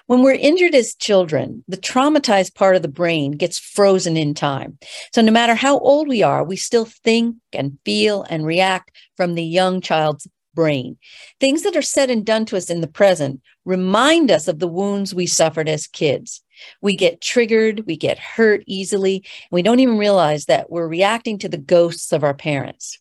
When 0.07 0.23
we're 0.23 0.33
injured 0.33 0.75
as 0.75 0.95
children, 0.95 1.65
the 1.69 1.77
traumatized 1.77 2.55
part 2.55 2.77
of 2.77 2.83
the 2.83 2.89
brain 2.89 3.33
gets 3.33 3.59
frozen 3.59 4.17
in 4.17 4.35
time. 4.35 4.79
So 5.13 5.23
no 5.23 5.33
matter 5.33 5.55
how 5.55 5.79
old 5.79 6.09
we 6.09 6.23
are, 6.23 6.45
we 6.45 6.57
still 6.57 6.85
think 6.87 7.37
and 7.53 7.79
feel 7.85 8.25
and 8.29 8.47
react 8.47 8.91
from 9.17 9.35
the 9.35 9.45
young 9.45 9.81
child's 9.81 10.27
brain. 10.55 10.97
Things 11.39 11.63
that 11.63 11.77
are 11.77 11.83
said 11.83 12.11
and 12.11 12.27
done 12.27 12.45
to 12.47 12.57
us 12.57 12.69
in 12.69 12.81
the 12.81 12.89
present 12.89 13.41
remind 13.65 14.31
us 14.31 14.49
of 14.49 14.59
the 14.59 14.67
wounds 14.67 15.15
we 15.15 15.27
suffered 15.27 15.69
as 15.69 15.87
kids. 15.87 16.43
We 16.81 16.97
get 16.97 17.21
triggered, 17.21 17.87
we 17.87 17.97
get 17.97 18.19
hurt 18.19 18.65
easily, 18.67 19.17
and 19.19 19.53
we 19.53 19.63
don't 19.63 19.79
even 19.79 19.99
realize 19.99 20.47
that 20.47 20.71
we're 20.71 20.89
reacting 20.89 21.39
to 21.39 21.49
the 21.49 21.59
ghosts 21.59 22.13
of 22.13 22.25
our 22.25 22.35
parents. 22.35 22.99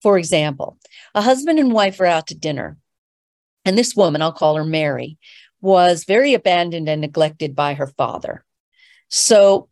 For 0.00 0.16
example, 0.16 0.78
a 1.14 1.20
husband 1.20 1.58
and 1.58 1.72
wife 1.72 2.00
are 2.00 2.06
out 2.06 2.28
to 2.28 2.34
dinner, 2.34 2.78
and 3.64 3.76
this 3.76 3.94
woman, 3.94 4.22
I'll 4.22 4.32
call 4.32 4.56
her 4.56 4.64
Mary, 4.64 5.18
was 5.60 6.04
very 6.04 6.34
abandoned 6.34 6.88
and 6.88 7.00
neglected 7.00 7.54
by 7.54 7.74
her 7.74 7.86
father. 7.86 8.44
So 9.08 9.68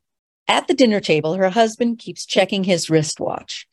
at 0.48 0.68
the 0.68 0.74
dinner 0.74 1.00
table, 1.00 1.34
her 1.34 1.50
husband 1.50 1.98
keeps 1.98 2.26
checking 2.26 2.64
his 2.64 2.88
wristwatch. 2.88 3.66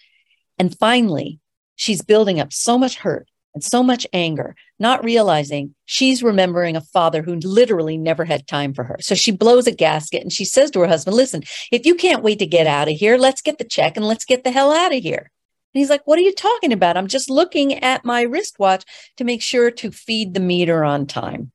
And 0.58 0.78
finally, 0.78 1.40
she's 1.76 2.02
building 2.02 2.40
up 2.40 2.54
so 2.54 2.78
much 2.78 2.98
hurt 2.98 3.28
and 3.54 3.64
so 3.64 3.84
much 3.84 4.08
anger, 4.14 4.56
not 4.80 5.04
realizing 5.04 5.76
she's 5.86 6.24
remembering 6.24 6.76
a 6.76 6.82
father 6.82 7.22
who 7.22 7.36
literally 7.36 7.98
never 7.98 8.26
had 8.26 8.48
time 8.48 8.74
for 8.74 8.84
her. 8.84 8.98
So 9.00 9.16
she 9.16 9.32
blows 9.32 9.68
a 9.68 9.72
gasket 9.72 10.22
and 10.22 10.34
she 10.34 10.46
says 10.46 10.72
to 10.72 10.80
her 10.80 10.88
husband, 10.88 11.16
Listen, 11.16 11.44
if 11.72 11.86
you 11.86 11.96
can't 11.96 12.24
wait 12.24 12.40
to 12.40 12.46
get 12.46 12.68
out 12.68 12.88
of 12.88 12.96
here, 12.96 13.18
let's 13.18 13.42
get 13.42 13.58
the 13.58 13.64
check 13.64 13.96
and 13.96 14.06
let's 14.06 14.26
get 14.26 14.44
the 14.44 14.52
hell 14.52 14.74
out 14.74 14.94
of 14.94 15.04
here. 15.04 15.32
And 15.74 15.80
he's 15.80 15.90
like, 15.90 16.06
What 16.06 16.18
are 16.20 16.24
you 16.24 16.34
talking 16.34 16.74
about? 16.74 16.98
I'm 16.98 17.08
just 17.08 17.30
looking 17.30 17.76
at 17.84 18.06
my 18.06 18.24
wristwatch 18.24 18.84
to 19.18 19.24
make 19.24 19.42
sure 19.42 19.70
to 19.72 19.92
feed 19.92 20.34
the 20.34 20.40
meter 20.40 20.84
on 20.84 21.06
time. 21.06 21.52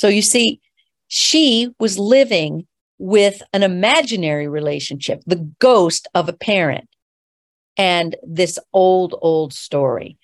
So 0.00 0.08
you 0.08 0.22
see, 0.22 0.62
she 1.08 1.74
was 1.78 1.98
living 1.98 2.66
with 2.96 3.42
an 3.52 3.62
imaginary 3.62 4.48
relationship, 4.48 5.20
the 5.26 5.52
ghost 5.58 6.08
of 6.14 6.26
a 6.26 6.32
parent, 6.32 6.88
and 7.76 8.16
this 8.22 8.58
old, 8.72 9.14
old 9.20 9.52
story. 9.52 10.16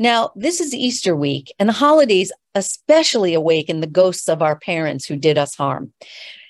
Now, 0.00 0.32
this 0.34 0.60
is 0.60 0.74
Easter 0.74 1.14
week, 1.14 1.54
and 1.60 1.68
the 1.68 1.74
holidays 1.74 2.32
especially 2.56 3.32
awaken 3.32 3.78
the 3.78 3.86
ghosts 3.86 4.28
of 4.28 4.42
our 4.42 4.58
parents 4.58 5.06
who 5.06 5.14
did 5.14 5.38
us 5.38 5.54
harm. 5.54 5.92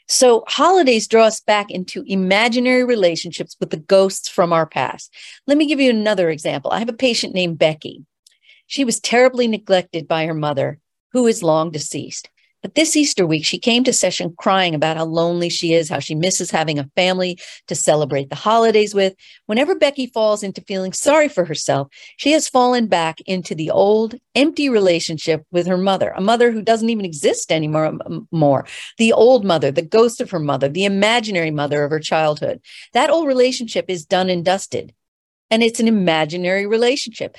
So, 0.09 0.45
holidays 0.49 1.07
draw 1.07 1.24
us 1.24 1.41
back 1.41 1.70
into 1.70 2.03
imaginary 2.07 2.85
relationships 2.85 3.59
with 3.61 3.68
the 3.68 3.76
ghosts 3.76 4.26
from 4.26 4.55
our 4.55 4.64
past. 4.64 5.12
Let 5.47 5.59
me 5.59 5.66
give 5.66 5.81
you 5.81 5.91
another 5.91 6.31
example. 6.31 6.70
I 6.70 6.78
have 6.78 6.89
a 6.89 6.95
patient 6.95 7.35
named 7.35 7.59
Becky. 7.59 8.07
She 8.66 8.87
was 8.87 9.01
terribly 9.01 9.49
neglected 9.49 10.09
by 10.09 10.24
her 10.24 10.33
mother, 10.33 10.78
who 11.12 11.26
is 11.26 11.43
long 11.43 11.72
deceased. 11.72 12.31
But 12.63 12.75
this 12.75 12.97
Easter 12.97 13.27
week, 13.27 13.45
she 13.45 13.59
came 13.59 13.85
to 13.85 13.93
session 13.93 14.35
crying 14.39 14.75
about 14.75 14.97
how 14.97 15.07
lonely 15.07 15.49
she 15.49 15.73
is, 15.73 15.89
how 15.89 15.99
she 15.99 16.15
misses 16.15 16.51
having 16.51 16.79
a 16.79 16.91
family 16.95 17.39
to 17.69 17.75
celebrate 17.75 18.29
the 18.29 18.37
holidays 18.37 18.95
with. 18.95 19.15
Whenever 19.47 19.75
Becky 19.75 20.07
falls 20.07 20.43
into 20.43 20.61
feeling 20.63 20.93
sorry 20.93 21.29
for 21.29 21.45
herself, 21.45 21.89
she 22.19 22.33
has 22.33 22.49
fallen 22.49 22.87
back 22.87 23.21
into 23.23 23.55
the 23.55 23.71
old, 23.71 24.15
empty 24.35 24.69
relationship 24.69 25.45
with 25.51 25.67
her 25.67 25.79
mother, 25.79 26.11
a 26.11 26.21
mother 26.21 26.53
who 26.53 26.63
doesn't 26.63 26.91
even 26.91 27.05
exist 27.05 27.51
anymore. 27.51 27.97
More. 28.31 28.67
The 28.99 29.13
old 29.13 29.45
mother, 29.45 29.71
the 29.71 29.83
ghost 29.83 30.21
of 30.21 30.31
her 30.31 30.39
mother, 30.39 30.69
the 30.69 30.85
imaginary 30.85 31.51
mother 31.51 31.85
of 31.85 31.91
her 31.91 32.01
childhood. 32.01 32.61
That 32.93 33.11
old 33.11 33.27
relationship 33.27 33.87
is 33.89 34.05
done 34.05 34.29
and 34.29 34.45
dusted 34.45 34.93
and 35.51 35.63
it's 35.63 35.81
an 35.81 35.89
imaginary 35.89 36.67
relationship. 36.67 37.37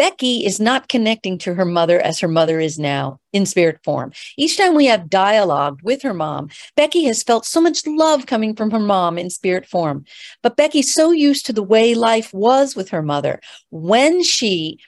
Becky 0.00 0.46
is 0.46 0.58
not 0.58 0.88
connecting 0.88 1.36
to 1.36 1.52
her 1.52 1.66
mother 1.66 2.00
as 2.00 2.20
her 2.20 2.26
mother 2.26 2.58
is 2.58 2.78
now 2.78 3.20
in 3.34 3.44
spirit 3.44 3.80
form. 3.84 4.12
Each 4.38 4.56
time 4.56 4.74
we 4.74 4.86
have 4.86 5.10
dialogued 5.10 5.82
with 5.82 6.00
her 6.00 6.14
mom, 6.14 6.48
Becky 6.74 7.04
has 7.04 7.22
felt 7.22 7.44
so 7.44 7.60
much 7.60 7.86
love 7.86 8.24
coming 8.24 8.56
from 8.56 8.70
her 8.70 8.80
mom 8.80 9.18
in 9.18 9.28
spirit 9.28 9.66
form. 9.66 10.06
But 10.42 10.56
Becky's 10.56 10.94
so 10.94 11.10
used 11.10 11.44
to 11.44 11.52
the 11.52 11.62
way 11.62 11.94
life 11.94 12.32
was 12.32 12.74
with 12.74 12.88
her 12.88 13.02
mother 13.02 13.40
when 13.68 14.22
she 14.22 14.78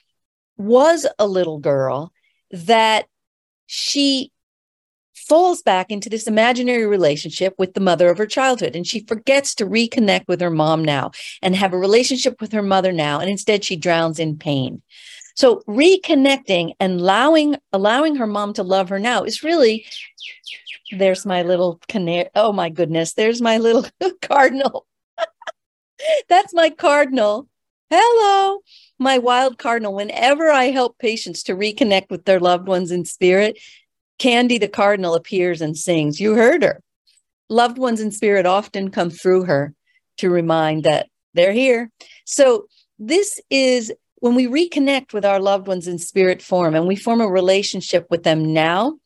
was 0.56 1.06
a 1.18 1.26
little 1.26 1.58
girl 1.58 2.10
that 2.50 3.04
she 3.66 4.31
falls 5.28 5.62
back 5.62 5.90
into 5.90 6.08
this 6.08 6.26
imaginary 6.26 6.86
relationship 6.86 7.54
with 7.58 7.74
the 7.74 7.80
mother 7.80 8.10
of 8.10 8.18
her 8.18 8.26
childhood. 8.26 8.76
And 8.76 8.86
she 8.86 9.04
forgets 9.04 9.54
to 9.56 9.66
reconnect 9.66 10.28
with 10.28 10.40
her 10.40 10.50
mom 10.50 10.84
now 10.84 11.12
and 11.40 11.56
have 11.56 11.72
a 11.72 11.78
relationship 11.78 12.40
with 12.40 12.52
her 12.52 12.62
mother 12.62 12.92
now. 12.92 13.20
And 13.20 13.30
instead, 13.30 13.64
she 13.64 13.76
drowns 13.76 14.18
in 14.18 14.36
pain. 14.36 14.82
So 15.34 15.62
reconnecting 15.66 16.72
and 16.78 17.00
allowing 17.00 17.56
allowing 17.72 18.16
her 18.16 18.26
mom 18.26 18.52
to 18.54 18.62
love 18.62 18.90
her 18.90 18.98
now 18.98 19.22
is 19.22 19.42
really 19.42 19.86
there's 20.90 21.24
my 21.24 21.42
little 21.42 21.80
canary. 21.88 22.28
Oh 22.34 22.52
my 22.52 22.68
goodness, 22.68 23.14
there's 23.14 23.40
my 23.40 23.58
little 23.58 23.86
cardinal. 24.22 24.86
That's 26.28 26.52
my 26.52 26.70
cardinal. 26.70 27.48
Hello, 27.90 28.60
my 28.98 29.18
wild 29.18 29.58
cardinal. 29.58 29.94
Whenever 29.94 30.50
I 30.50 30.64
help 30.64 30.98
patients 30.98 31.42
to 31.44 31.54
reconnect 31.54 32.10
with 32.10 32.24
their 32.24 32.40
loved 32.40 32.66
ones 32.66 32.90
in 32.90 33.04
spirit, 33.04 33.58
Candy 34.22 34.56
the 34.56 34.68
Cardinal 34.68 35.16
appears 35.16 35.60
and 35.60 35.76
sings. 35.76 36.20
You 36.20 36.36
heard 36.36 36.62
her. 36.62 36.80
Loved 37.48 37.76
ones 37.76 38.00
in 38.00 38.12
spirit 38.12 38.46
often 38.46 38.88
come 38.88 39.10
through 39.10 39.46
her 39.46 39.74
to 40.18 40.30
remind 40.30 40.84
that 40.84 41.08
they're 41.34 41.52
here. 41.52 41.90
So, 42.24 42.66
this 43.00 43.40
is 43.50 43.92
when 44.20 44.36
we 44.36 44.46
reconnect 44.46 45.12
with 45.12 45.24
our 45.24 45.40
loved 45.40 45.66
ones 45.66 45.88
in 45.88 45.98
spirit 45.98 46.40
form 46.40 46.76
and 46.76 46.86
we 46.86 46.94
form 46.94 47.20
a 47.20 47.26
relationship 47.26 48.06
with 48.10 48.22
them 48.22 48.52
now. 48.52 48.96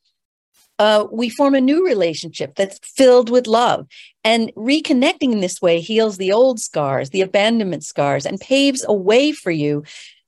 Uh, 0.79 1.07
we 1.11 1.31
form 1.31 1.55
a 1.55 1.63
new 1.63 1.87
relationship 1.87 2.55
that's 2.55 2.79
filled 2.83 3.31
with 3.31 3.47
love. 3.47 3.87
And 4.23 4.53
reconnecting 4.55 5.33
in 5.33 5.41
this 5.41 5.63
way 5.63 5.81
heals 5.81 6.19
the 6.19 6.33
old 6.33 6.61
scars, 6.61 7.09
the 7.09 7.23
abandonment 7.23 7.85
scars, 7.85 8.27
and 8.27 8.39
paves 8.39 8.85
a 8.87 8.93
way 8.93 9.33
for 9.33 9.51
you 9.51 9.83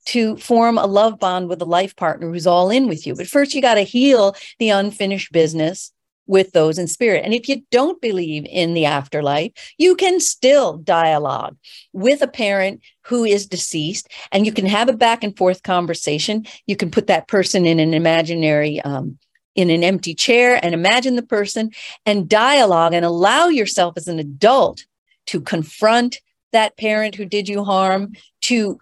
to 0.09 0.35
form 0.37 0.79
a 0.79 0.87
love 0.87 1.19
bond 1.19 1.49
with 1.49 1.61
a 1.61 1.65
life 1.65 1.95
partner 1.95 2.31
who's 2.31 2.47
all 2.47 2.71
in 2.71 2.87
with 2.87 3.05
you. 3.05 3.13
But 3.13 3.27
first, 3.27 3.53
you 3.53 3.61
got 3.61 3.75
to 3.75 3.81
heal 3.81 4.35
the 4.57 4.69
unfinished 4.69 5.31
business 5.31 5.91
with 6.25 6.51
those 6.51 6.79
in 6.79 6.87
spirit. 6.87 7.23
And 7.23 7.33
if 7.33 7.47
you 7.47 7.61
don't 7.69 8.01
believe 8.01 8.45
in 8.49 8.73
the 8.73 8.85
afterlife, 8.85 9.51
you 9.77 9.95
can 9.95 10.19
still 10.19 10.77
dialogue 10.77 11.57
with 11.93 12.23
a 12.23 12.27
parent 12.27 12.81
who 13.03 13.23
is 13.23 13.45
deceased 13.45 14.07
and 14.31 14.47
you 14.47 14.51
can 14.51 14.65
have 14.65 14.89
a 14.89 14.93
back 14.93 15.23
and 15.23 15.37
forth 15.37 15.61
conversation. 15.61 16.45
You 16.65 16.75
can 16.75 16.89
put 16.89 17.05
that 17.05 17.27
person 17.27 17.67
in 17.67 17.79
an 17.79 17.93
imaginary, 17.93 18.81
um, 18.81 19.19
in 19.53 19.69
an 19.69 19.83
empty 19.83 20.15
chair 20.15 20.59
and 20.63 20.73
imagine 20.73 21.17
the 21.17 21.23
person 21.23 21.71
and 22.05 22.29
dialogue 22.29 22.93
and 22.93 23.05
allow 23.05 23.47
yourself 23.47 23.93
as 23.95 24.07
an 24.07 24.17
adult 24.17 24.85
to 25.27 25.39
confront 25.39 26.19
that 26.51 26.77
parent 26.77 27.13
who 27.13 27.25
did 27.25 27.47
you 27.47 27.63
harm, 27.63 28.13
to 28.41 28.79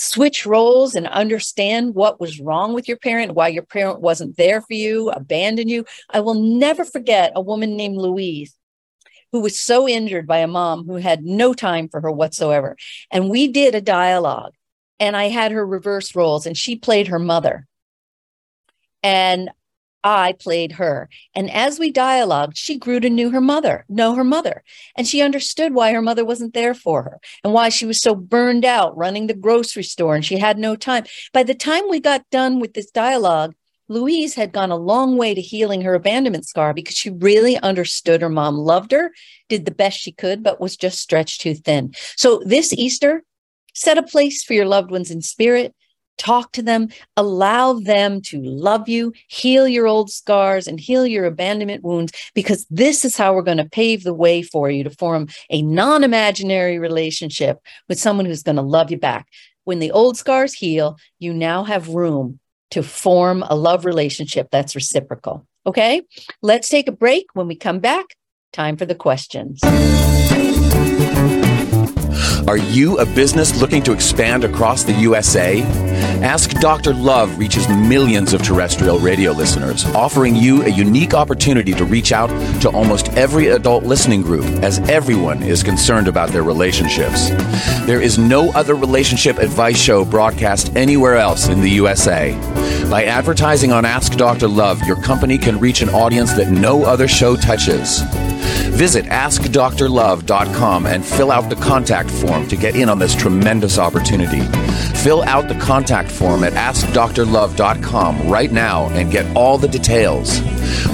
switch 0.00 0.46
roles 0.46 0.94
and 0.94 1.06
understand 1.08 1.94
what 1.94 2.18
was 2.18 2.40
wrong 2.40 2.72
with 2.72 2.88
your 2.88 2.96
parent, 2.96 3.34
why 3.34 3.48
your 3.48 3.62
parent 3.62 4.00
wasn't 4.00 4.34
there 4.38 4.62
for 4.62 4.72
you, 4.72 5.10
abandoned 5.10 5.68
you. 5.68 5.84
I 6.08 6.20
will 6.20 6.34
never 6.34 6.86
forget 6.86 7.32
a 7.36 7.42
woman 7.42 7.76
named 7.76 7.98
Louise 7.98 8.56
who 9.30 9.40
was 9.40 9.60
so 9.60 9.86
injured 9.86 10.26
by 10.26 10.38
a 10.38 10.46
mom 10.46 10.86
who 10.86 10.96
had 10.96 11.22
no 11.22 11.52
time 11.52 11.86
for 11.88 12.00
her 12.00 12.10
whatsoever. 12.10 12.76
And 13.10 13.28
we 13.28 13.48
did 13.48 13.74
a 13.74 13.82
dialogue 13.82 14.54
and 14.98 15.16
I 15.16 15.24
had 15.24 15.52
her 15.52 15.66
reverse 15.66 16.16
roles 16.16 16.46
and 16.46 16.56
she 16.56 16.76
played 16.76 17.08
her 17.08 17.18
mother. 17.18 17.66
And 19.02 19.50
I 20.02 20.32
played 20.32 20.72
her. 20.72 21.08
And 21.34 21.50
as 21.50 21.78
we 21.78 21.90
dialogued, 21.90 22.56
she 22.56 22.78
grew 22.78 23.00
to 23.00 23.10
know 23.10 23.30
her 23.30 23.40
mother, 23.40 23.84
know 23.88 24.14
her 24.14 24.24
mother. 24.24 24.62
And 24.96 25.06
she 25.06 25.20
understood 25.20 25.74
why 25.74 25.92
her 25.92 26.02
mother 26.02 26.24
wasn't 26.24 26.54
there 26.54 26.74
for 26.74 27.02
her 27.02 27.20
and 27.44 27.52
why 27.52 27.68
she 27.68 27.86
was 27.86 28.00
so 28.00 28.14
burned 28.14 28.64
out 28.64 28.96
running 28.96 29.26
the 29.26 29.34
grocery 29.34 29.82
store 29.82 30.14
and 30.14 30.24
she 30.24 30.38
had 30.38 30.58
no 30.58 30.76
time. 30.76 31.04
By 31.32 31.42
the 31.42 31.54
time 31.54 31.84
we 31.88 32.00
got 32.00 32.28
done 32.30 32.60
with 32.60 32.74
this 32.74 32.90
dialogue, 32.90 33.54
Louise 33.88 34.34
had 34.34 34.52
gone 34.52 34.70
a 34.70 34.76
long 34.76 35.16
way 35.16 35.34
to 35.34 35.40
healing 35.40 35.82
her 35.82 35.94
abandonment 35.94 36.46
scar 36.46 36.72
because 36.72 36.96
she 36.96 37.10
really 37.10 37.58
understood 37.58 38.22
her 38.22 38.28
mom 38.28 38.56
loved 38.56 38.92
her, 38.92 39.10
did 39.48 39.64
the 39.64 39.72
best 39.72 39.98
she 39.98 40.12
could, 40.12 40.44
but 40.44 40.60
was 40.60 40.76
just 40.76 41.00
stretched 41.00 41.40
too 41.40 41.54
thin. 41.54 41.92
So 42.16 42.40
this 42.44 42.72
Easter, 42.72 43.24
set 43.74 43.98
a 43.98 44.02
place 44.02 44.42
for 44.42 44.52
your 44.52 44.66
loved 44.66 44.90
ones 44.90 45.10
in 45.10 45.22
spirit 45.22 45.74
talk 46.18 46.52
to 46.52 46.62
them, 46.62 46.88
allow 47.16 47.74
them 47.74 48.20
to 48.20 48.40
love 48.42 48.88
you, 48.88 49.12
heal 49.28 49.66
your 49.66 49.86
old 49.86 50.10
scars, 50.10 50.66
and 50.66 50.78
heal 50.78 51.06
your 51.06 51.24
abandonment 51.24 51.82
wounds, 51.82 52.12
because 52.34 52.66
this 52.70 53.04
is 53.04 53.16
how 53.16 53.34
we're 53.34 53.42
going 53.42 53.56
to 53.56 53.64
pave 53.64 54.04
the 54.04 54.14
way 54.14 54.42
for 54.42 54.70
you 54.70 54.84
to 54.84 54.90
form 54.90 55.28
a 55.48 55.62
non 55.62 56.04
imaginary 56.04 56.78
relationship 56.78 57.58
with 57.88 57.98
someone 57.98 58.26
who's 58.26 58.42
going 58.42 58.56
to 58.56 58.62
love 58.62 58.90
you 58.90 58.98
back. 58.98 59.26
When 59.64 59.78
the 59.78 59.90
old 59.92 60.16
scars 60.16 60.52
heal, 60.52 60.98
you 61.18 61.32
now 61.32 61.64
have 61.64 61.88
room 61.88 62.38
to 62.70 62.82
form 62.82 63.42
a 63.48 63.56
love 63.56 63.84
relationship 63.84 64.48
that's 64.50 64.74
reciprocal. 64.74 65.46
Okay, 65.66 66.02
let's 66.42 66.68
take 66.68 66.88
a 66.88 66.92
break. 66.92 67.26
When 67.34 67.46
we 67.46 67.56
come 67.56 67.80
back, 67.80 68.06
time 68.52 68.76
for 68.76 68.86
the 68.86 68.94
questions. 68.94 69.60
Are 72.48 72.56
you 72.56 72.98
a 72.98 73.06
business 73.06 73.60
looking 73.60 73.82
to 73.82 73.92
expand 73.92 74.44
across 74.44 74.82
the 74.82 74.92
USA? 74.94 75.62
Ask 76.22 76.50
Dr. 76.52 76.94
Love 76.94 77.38
reaches 77.38 77.68
millions 77.68 78.32
of 78.32 78.42
terrestrial 78.42 78.98
radio 78.98 79.32
listeners, 79.32 79.84
offering 79.86 80.34
you 80.34 80.62
a 80.62 80.68
unique 80.68 81.14
opportunity 81.14 81.72
to 81.72 81.84
reach 81.84 82.12
out 82.12 82.28
to 82.62 82.70
almost 82.70 83.08
every 83.10 83.48
adult 83.48 83.84
listening 83.84 84.22
group, 84.22 84.44
as 84.62 84.78
everyone 84.88 85.42
is 85.42 85.62
concerned 85.62 86.08
about 86.08 86.30
their 86.30 86.42
relationships. 86.42 87.30
There 87.86 88.00
is 88.00 88.18
no 88.18 88.50
other 88.52 88.74
relationship 88.74 89.38
advice 89.38 89.78
show 89.78 90.04
broadcast 90.04 90.74
anywhere 90.76 91.16
else 91.16 91.48
in 91.48 91.60
the 91.60 91.70
USA. 91.70 92.34
By 92.90 93.04
advertising 93.04 93.70
on 93.70 93.84
Ask 93.84 94.16
Dr. 94.16 94.48
Love, 94.48 94.82
your 94.82 95.00
company 95.02 95.38
can 95.38 95.60
reach 95.60 95.82
an 95.82 95.90
audience 95.90 96.32
that 96.34 96.50
no 96.50 96.84
other 96.84 97.06
show 97.06 97.36
touches. 97.36 98.02
Visit 98.80 99.04
AskDrLove.com 99.04 100.86
and 100.86 101.04
fill 101.04 101.30
out 101.30 101.50
the 101.50 101.56
contact 101.56 102.10
form 102.10 102.48
to 102.48 102.56
get 102.56 102.74
in 102.74 102.88
on 102.88 102.98
this 102.98 103.14
tremendous 103.14 103.76
opportunity. 103.78 104.40
Fill 105.00 105.22
out 105.24 105.48
the 105.48 105.54
contact 105.56 106.10
form 106.10 106.44
at 106.44 106.54
AskDrLove.com 106.54 108.26
right 108.26 108.50
now 108.50 108.88
and 108.88 109.12
get 109.12 109.36
all 109.36 109.58
the 109.58 109.68
details. 109.68 110.40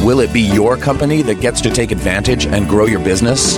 Will 0.05 0.18
it 0.18 0.32
be 0.32 0.41
your 0.41 0.76
company 0.76 1.22
that 1.22 1.41
gets 1.41 1.61
to 1.61 1.70
take 1.70 1.93
advantage 1.93 2.47
and 2.47 2.68
grow 2.68 2.87
your 2.87 2.99
business? 2.99 3.57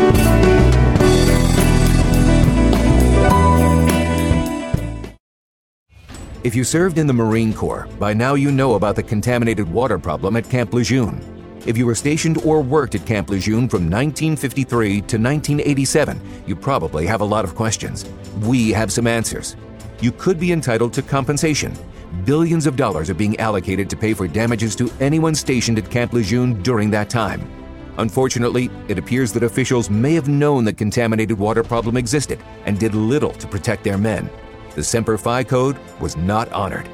If 6.44 6.54
you 6.54 6.64
served 6.64 6.98
in 6.98 7.06
the 7.06 7.14
Marine 7.14 7.54
Corps, 7.54 7.88
by 7.98 8.12
now 8.12 8.34
you 8.34 8.52
know 8.52 8.74
about 8.74 8.94
the 8.94 9.02
contaminated 9.02 9.72
water 9.72 9.98
problem 9.98 10.36
at 10.36 10.50
Camp 10.50 10.74
Lejeune. 10.74 11.37
If 11.66 11.76
you 11.76 11.86
were 11.86 11.94
stationed 11.94 12.38
or 12.44 12.62
worked 12.62 12.94
at 12.94 13.04
Camp 13.04 13.30
Lejeune 13.30 13.68
from 13.68 13.90
1953 13.90 14.88
to 14.90 15.18
1987, 15.18 16.20
you 16.46 16.56
probably 16.56 17.06
have 17.06 17.20
a 17.20 17.24
lot 17.24 17.44
of 17.44 17.54
questions. 17.54 18.04
We 18.42 18.70
have 18.70 18.92
some 18.92 19.06
answers. 19.06 19.56
You 20.00 20.12
could 20.12 20.38
be 20.38 20.52
entitled 20.52 20.92
to 20.94 21.02
compensation. 21.02 21.76
Billions 22.24 22.66
of 22.66 22.76
dollars 22.76 23.10
are 23.10 23.14
being 23.14 23.38
allocated 23.38 23.90
to 23.90 23.96
pay 23.96 24.14
for 24.14 24.28
damages 24.28 24.76
to 24.76 24.90
anyone 25.00 25.34
stationed 25.34 25.78
at 25.78 25.90
Camp 25.90 26.12
Lejeune 26.12 26.62
during 26.62 26.90
that 26.90 27.10
time. 27.10 27.50
Unfortunately, 27.98 28.70
it 28.86 28.96
appears 28.96 29.32
that 29.32 29.42
officials 29.42 29.90
may 29.90 30.14
have 30.14 30.28
known 30.28 30.64
the 30.64 30.72
contaminated 30.72 31.36
water 31.36 31.64
problem 31.64 31.96
existed 31.96 32.38
and 32.64 32.78
did 32.78 32.94
little 32.94 33.32
to 33.32 33.48
protect 33.48 33.82
their 33.82 33.98
men. 33.98 34.30
The 34.76 34.84
Semper 34.84 35.18
Fi 35.18 35.42
code 35.42 35.76
was 36.00 36.16
not 36.16 36.50
honored. 36.52 36.88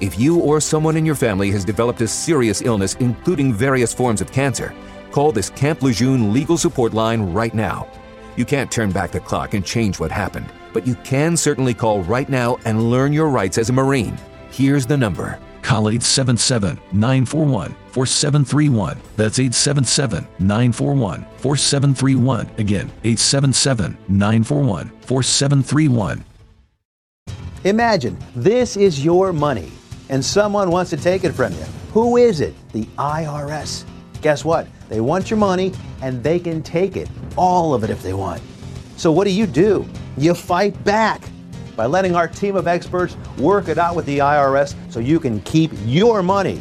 If 0.00 0.16
you 0.16 0.38
or 0.38 0.60
someone 0.60 0.96
in 0.96 1.04
your 1.04 1.16
family 1.16 1.50
has 1.50 1.64
developed 1.64 2.00
a 2.02 2.06
serious 2.06 2.62
illness, 2.62 2.94
including 3.00 3.52
various 3.52 3.92
forms 3.92 4.20
of 4.20 4.30
cancer, 4.30 4.72
call 5.10 5.32
this 5.32 5.50
Camp 5.50 5.82
Lejeune 5.82 6.32
legal 6.32 6.56
support 6.56 6.94
line 6.94 7.32
right 7.32 7.52
now. 7.52 7.88
You 8.36 8.44
can't 8.44 8.70
turn 8.70 8.92
back 8.92 9.10
the 9.10 9.18
clock 9.18 9.54
and 9.54 9.66
change 9.66 9.98
what 9.98 10.12
happened, 10.12 10.46
but 10.72 10.86
you 10.86 10.94
can 11.02 11.36
certainly 11.36 11.74
call 11.74 12.02
right 12.02 12.28
now 12.28 12.58
and 12.64 12.90
learn 12.92 13.12
your 13.12 13.28
rights 13.28 13.58
as 13.58 13.70
a 13.70 13.72
Marine. 13.72 14.16
Here's 14.52 14.86
the 14.86 14.96
number. 14.96 15.40
Call 15.62 15.88
877 15.88 16.78
941 16.92 17.74
4731. 17.90 19.00
That's 19.16 19.40
877 19.40 20.28
941 20.38 21.26
4731. 21.38 22.50
Again, 22.58 22.86
877 23.02 23.98
941 24.06 24.90
4731. 25.00 26.24
Imagine 27.64 28.16
this 28.36 28.76
is 28.76 29.04
your 29.04 29.32
money 29.32 29.72
and 30.08 30.24
someone 30.24 30.70
wants 30.70 30.90
to 30.90 30.96
take 30.96 31.24
it 31.24 31.32
from 31.32 31.52
you. 31.52 31.64
Who 31.92 32.16
is 32.16 32.40
it? 32.40 32.54
The 32.72 32.84
IRS. 32.98 33.84
Guess 34.20 34.44
what? 34.44 34.66
They 34.88 35.00
want 35.00 35.30
your 35.30 35.38
money 35.38 35.72
and 36.02 36.22
they 36.22 36.38
can 36.38 36.62
take 36.62 36.96
it, 36.96 37.08
all 37.36 37.74
of 37.74 37.84
it 37.84 37.90
if 37.90 38.02
they 38.02 38.14
want. 38.14 38.42
So 38.96 39.12
what 39.12 39.24
do 39.24 39.30
you 39.30 39.46
do? 39.46 39.86
You 40.16 40.34
fight 40.34 40.82
back 40.84 41.22
by 41.76 41.86
letting 41.86 42.16
our 42.16 42.26
team 42.26 42.56
of 42.56 42.66
experts 42.66 43.16
work 43.38 43.68
it 43.68 43.78
out 43.78 43.94
with 43.94 44.06
the 44.06 44.18
IRS 44.18 44.74
so 44.90 44.98
you 44.98 45.20
can 45.20 45.40
keep 45.42 45.70
your 45.84 46.22
money. 46.22 46.60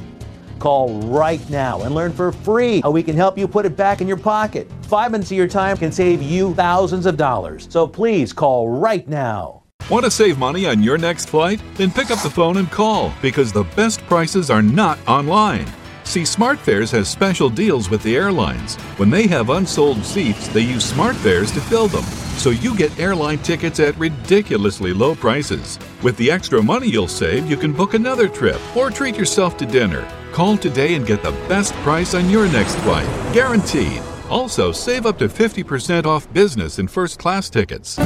Call 0.60 1.02
right 1.04 1.48
now 1.50 1.82
and 1.82 1.94
learn 1.96 2.12
for 2.12 2.32
free 2.32 2.82
how 2.82 2.92
we 2.92 3.04
can 3.04 3.16
help 3.16 3.38
you 3.38 3.48
put 3.48 3.66
it 3.66 3.76
back 3.76 4.02
in 4.02 4.08
your 4.08 4.18
pocket. 4.18 4.72
Five 4.84 5.12
minutes 5.12 5.32
of 5.32 5.38
your 5.38 5.48
time 5.48 5.78
can 5.78 5.92
save 5.92 6.22
you 6.22 6.54
thousands 6.54 7.06
of 7.06 7.18
dollars. 7.18 7.68
So 7.70 7.88
please 7.88 8.34
call 8.34 8.70
right 8.70 9.08
now. 9.08 9.64
Want 9.90 10.04
to 10.04 10.12
save 10.12 10.38
money 10.38 10.66
on 10.66 10.84
your 10.84 10.98
next 10.98 11.30
flight? 11.30 11.62
Then 11.76 11.92
pick 11.92 12.12
up 12.12 12.22
the 12.22 12.30
phone 12.30 12.58
and 12.58 12.70
call 12.70 13.14
because 13.22 13.54
the 13.54 13.64
best 13.64 14.02
prices 14.02 14.50
are 14.50 14.62
not 14.62 15.00
online. 15.08 15.66
See, 16.04 16.24
SmartFares 16.24 16.92
has 16.92 17.08
special 17.08 17.50
deals 17.50 17.90
with 17.90 18.04
the 18.04 18.18
airlines. 18.18 18.76
When 18.98 19.10
they 19.10 19.28
have 19.28 19.50
unsold 19.50 20.04
seats, 20.04 20.50
they 20.50 20.60
use 20.60 20.92
SmartFares 20.92 21.54
to 21.54 21.62
fill 21.62 21.88
them. 21.88 22.04
So 22.36 22.50
you 22.50 22.76
get 22.76 23.00
airline 23.00 23.38
tickets 23.40 23.80
at 23.80 23.98
ridiculously 23.98 24.92
low 24.92 25.16
prices. 25.16 25.80
With 26.04 26.18
the 26.18 26.32
extra 26.32 26.62
money 26.62 26.90
you'll 26.90 27.08
save, 27.08 27.50
you 27.50 27.56
can 27.56 27.72
book 27.72 27.94
another 27.94 28.28
trip 28.28 28.60
or 28.76 28.92
treat 28.92 29.16
yourself 29.16 29.56
to 29.56 29.66
dinner. 29.66 30.06
Call 30.34 30.58
today 30.58 30.96
and 30.96 31.08
get 31.08 31.24
the 31.24 31.32
best 31.48 31.74
price 31.76 32.14
on 32.14 32.30
your 32.30 32.50
next 32.50 32.76
flight, 32.80 33.08
guaranteed. 33.34 34.02
Also, 34.30 34.74
save 34.74 35.06
up 35.06 35.18
to 35.20 35.30
50% 35.30 36.06
off 36.06 36.32
business 36.34 36.78
and 36.78 36.92
first 36.92 37.20
class 37.20 37.50
tickets. 37.50 37.98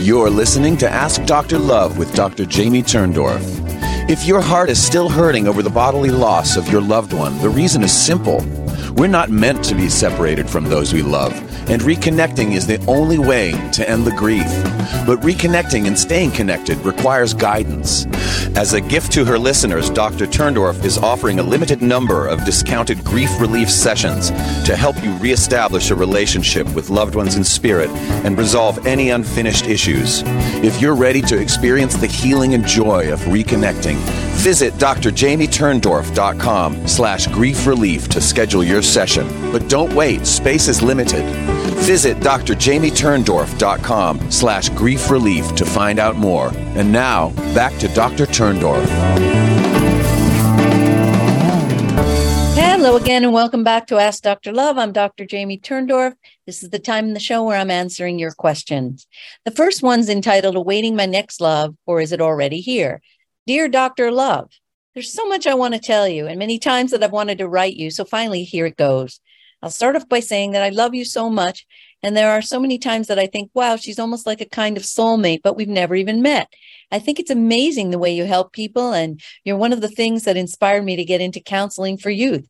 You're 0.00 0.30
listening 0.30 0.76
to 0.76 0.88
Ask 0.88 1.24
Dr. 1.24 1.58
Love 1.58 1.98
with 1.98 2.14
Dr. 2.14 2.46
Jamie 2.46 2.84
Turndorf. 2.84 3.42
If 4.08 4.24
your 4.26 4.40
heart 4.40 4.70
is 4.70 4.80
still 4.80 5.08
hurting 5.08 5.48
over 5.48 5.60
the 5.60 5.70
bodily 5.70 6.10
loss 6.10 6.56
of 6.56 6.70
your 6.70 6.80
loved 6.80 7.12
one, 7.12 7.36
the 7.38 7.48
reason 7.48 7.82
is 7.82 7.92
simple. 7.92 8.38
We're 8.98 9.06
not 9.06 9.30
meant 9.30 9.62
to 9.66 9.76
be 9.76 9.88
separated 9.88 10.50
from 10.50 10.64
those 10.64 10.92
we 10.92 11.02
love, 11.02 11.32
and 11.70 11.80
reconnecting 11.82 12.56
is 12.56 12.66
the 12.66 12.84
only 12.86 13.16
way 13.16 13.52
to 13.74 13.88
end 13.88 14.04
the 14.04 14.10
grief. 14.10 14.48
But 15.06 15.20
reconnecting 15.20 15.86
and 15.86 15.96
staying 15.96 16.32
connected 16.32 16.78
requires 16.78 17.32
guidance. 17.32 18.06
As 18.56 18.72
a 18.72 18.80
gift 18.80 19.12
to 19.12 19.24
her 19.24 19.38
listeners, 19.38 19.88
Dr. 19.88 20.26
Turndorf 20.26 20.84
is 20.84 20.98
offering 20.98 21.38
a 21.38 21.44
limited 21.44 21.80
number 21.80 22.26
of 22.26 22.44
discounted 22.44 23.04
grief 23.04 23.30
relief 23.40 23.70
sessions 23.70 24.30
to 24.66 24.74
help 24.74 25.00
you 25.04 25.12
reestablish 25.18 25.90
a 25.90 25.94
relationship 25.94 26.66
with 26.74 26.90
loved 26.90 27.14
ones 27.14 27.36
in 27.36 27.44
spirit 27.44 27.90
and 28.24 28.36
resolve 28.36 28.84
any 28.84 29.10
unfinished 29.10 29.68
issues. 29.68 30.24
If 30.64 30.80
you're 30.80 30.96
ready 30.96 31.22
to 31.22 31.38
experience 31.38 31.94
the 31.94 32.08
healing 32.08 32.52
and 32.52 32.66
joy 32.66 33.12
of 33.12 33.20
reconnecting, 33.20 34.27
visit 34.38 34.74
drjamieturndorf.com 34.74 36.86
slash 36.86 37.26
grief 37.26 37.66
relief 37.66 38.08
to 38.08 38.20
schedule 38.20 38.62
your 38.62 38.82
session. 38.82 39.26
But 39.52 39.68
don't 39.68 39.92
wait, 39.92 40.24
space 40.26 40.68
is 40.68 40.80
limited. 40.82 41.24
Visit 41.84 42.18
drjamieturndorf.com 42.18 44.30
slash 44.30 44.68
grief 44.70 45.10
relief 45.10 45.54
to 45.56 45.66
find 45.66 45.98
out 45.98 46.16
more. 46.16 46.52
And 46.76 46.92
now, 46.92 47.30
back 47.54 47.76
to 47.78 47.88
Dr. 47.88 48.26
Turndorf. 48.26 48.86
Hello 52.80 52.96
again, 52.96 53.24
and 53.24 53.32
welcome 53.32 53.64
back 53.64 53.88
to 53.88 53.98
Ask 53.98 54.22
Dr. 54.22 54.52
Love. 54.52 54.78
I'm 54.78 54.92
Dr. 54.92 55.26
Jamie 55.26 55.58
Turndorf. 55.58 56.14
This 56.46 56.62
is 56.62 56.70
the 56.70 56.78
time 56.78 57.06
in 57.06 57.14
the 57.14 57.20
show 57.20 57.42
where 57.42 57.58
I'm 57.58 57.72
answering 57.72 58.20
your 58.20 58.30
questions. 58.30 59.08
The 59.44 59.50
first 59.50 59.82
one's 59.82 60.08
entitled 60.08 60.54
Awaiting 60.54 60.94
My 60.94 61.06
Next 61.06 61.40
Love, 61.40 61.74
or 61.86 62.00
Is 62.00 62.12
It 62.12 62.20
Already 62.20 62.60
Here? 62.60 63.02
Dear 63.48 63.66
Dr. 63.66 64.12
Love, 64.12 64.50
there's 64.92 65.10
so 65.10 65.26
much 65.26 65.46
I 65.46 65.54
want 65.54 65.72
to 65.72 65.80
tell 65.80 66.06
you, 66.06 66.26
and 66.26 66.38
many 66.38 66.58
times 66.58 66.90
that 66.90 67.02
I've 67.02 67.12
wanted 67.12 67.38
to 67.38 67.48
write 67.48 67.76
you. 67.76 67.90
So 67.90 68.04
finally, 68.04 68.44
here 68.44 68.66
it 68.66 68.76
goes. 68.76 69.20
I'll 69.62 69.70
start 69.70 69.96
off 69.96 70.06
by 70.06 70.20
saying 70.20 70.50
that 70.50 70.62
I 70.62 70.68
love 70.68 70.94
you 70.94 71.06
so 71.06 71.30
much. 71.30 71.66
And 72.02 72.14
there 72.14 72.30
are 72.30 72.42
so 72.42 72.60
many 72.60 72.76
times 72.78 73.06
that 73.06 73.18
I 73.18 73.26
think, 73.26 73.50
wow, 73.54 73.76
she's 73.76 73.98
almost 73.98 74.26
like 74.26 74.42
a 74.42 74.44
kind 74.44 74.76
of 74.76 74.82
soulmate, 74.82 75.40
but 75.42 75.56
we've 75.56 75.66
never 75.66 75.94
even 75.94 76.20
met. 76.20 76.52
I 76.92 76.98
think 76.98 77.18
it's 77.18 77.30
amazing 77.30 77.88
the 77.88 77.98
way 77.98 78.14
you 78.14 78.26
help 78.26 78.52
people. 78.52 78.92
And 78.92 79.18
you're 79.44 79.56
one 79.56 79.72
of 79.72 79.80
the 79.80 79.88
things 79.88 80.24
that 80.24 80.36
inspired 80.36 80.84
me 80.84 80.96
to 80.96 81.04
get 81.06 81.22
into 81.22 81.40
counseling 81.40 81.96
for 81.96 82.10
youth. 82.10 82.46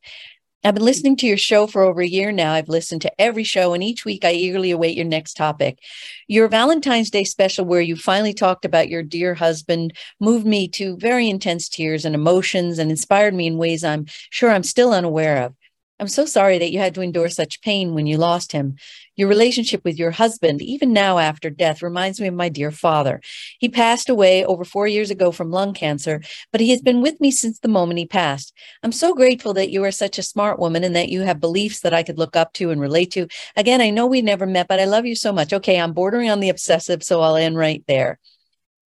I've 0.64 0.74
been 0.74 0.84
listening 0.84 1.16
to 1.18 1.26
your 1.26 1.36
show 1.36 1.68
for 1.68 1.82
over 1.82 2.00
a 2.00 2.06
year 2.06 2.32
now. 2.32 2.52
I've 2.52 2.68
listened 2.68 3.02
to 3.02 3.20
every 3.20 3.44
show, 3.44 3.74
and 3.74 3.82
each 3.82 4.04
week 4.04 4.24
I 4.24 4.32
eagerly 4.32 4.72
await 4.72 4.96
your 4.96 5.06
next 5.06 5.34
topic. 5.34 5.78
Your 6.26 6.48
Valentine's 6.48 7.10
Day 7.10 7.22
special, 7.22 7.64
where 7.64 7.80
you 7.80 7.94
finally 7.94 8.34
talked 8.34 8.64
about 8.64 8.88
your 8.88 9.04
dear 9.04 9.34
husband, 9.34 9.96
moved 10.18 10.46
me 10.46 10.66
to 10.70 10.96
very 10.96 11.30
intense 11.30 11.68
tears 11.68 12.04
and 12.04 12.14
emotions 12.14 12.80
and 12.80 12.90
inspired 12.90 13.34
me 13.34 13.46
in 13.46 13.56
ways 13.56 13.84
I'm 13.84 14.06
sure 14.30 14.50
I'm 14.50 14.64
still 14.64 14.92
unaware 14.92 15.44
of. 15.44 15.54
I'm 16.00 16.08
so 16.08 16.26
sorry 16.26 16.58
that 16.58 16.70
you 16.70 16.78
had 16.78 16.94
to 16.94 17.00
endure 17.00 17.28
such 17.28 17.60
pain 17.60 17.92
when 17.92 18.06
you 18.06 18.18
lost 18.18 18.52
him. 18.52 18.76
Your 19.16 19.28
relationship 19.28 19.84
with 19.84 19.98
your 19.98 20.12
husband, 20.12 20.62
even 20.62 20.92
now 20.92 21.18
after 21.18 21.50
death, 21.50 21.82
reminds 21.82 22.20
me 22.20 22.28
of 22.28 22.34
my 22.34 22.48
dear 22.48 22.70
father. 22.70 23.20
He 23.58 23.68
passed 23.68 24.08
away 24.08 24.44
over 24.44 24.64
four 24.64 24.86
years 24.86 25.10
ago 25.10 25.32
from 25.32 25.50
lung 25.50 25.74
cancer, 25.74 26.22
but 26.52 26.60
he 26.60 26.70
has 26.70 26.80
been 26.80 27.02
with 27.02 27.20
me 27.20 27.32
since 27.32 27.58
the 27.58 27.66
moment 27.66 27.98
he 27.98 28.06
passed. 28.06 28.52
I'm 28.84 28.92
so 28.92 29.12
grateful 29.12 29.54
that 29.54 29.70
you 29.70 29.82
are 29.82 29.90
such 29.90 30.18
a 30.18 30.22
smart 30.22 30.60
woman 30.60 30.84
and 30.84 30.94
that 30.94 31.08
you 31.08 31.22
have 31.22 31.40
beliefs 31.40 31.80
that 31.80 31.94
I 31.94 32.04
could 32.04 32.18
look 32.18 32.36
up 32.36 32.52
to 32.54 32.70
and 32.70 32.80
relate 32.80 33.10
to. 33.12 33.26
Again, 33.56 33.80
I 33.80 33.90
know 33.90 34.06
we 34.06 34.22
never 34.22 34.46
met, 34.46 34.68
but 34.68 34.78
I 34.78 34.84
love 34.84 35.04
you 35.04 35.16
so 35.16 35.32
much. 35.32 35.52
Okay, 35.52 35.80
I'm 35.80 35.94
bordering 35.94 36.30
on 36.30 36.38
the 36.38 36.50
obsessive, 36.50 37.02
so 37.02 37.22
I'll 37.22 37.34
end 37.34 37.56
right 37.56 37.82
there. 37.88 38.20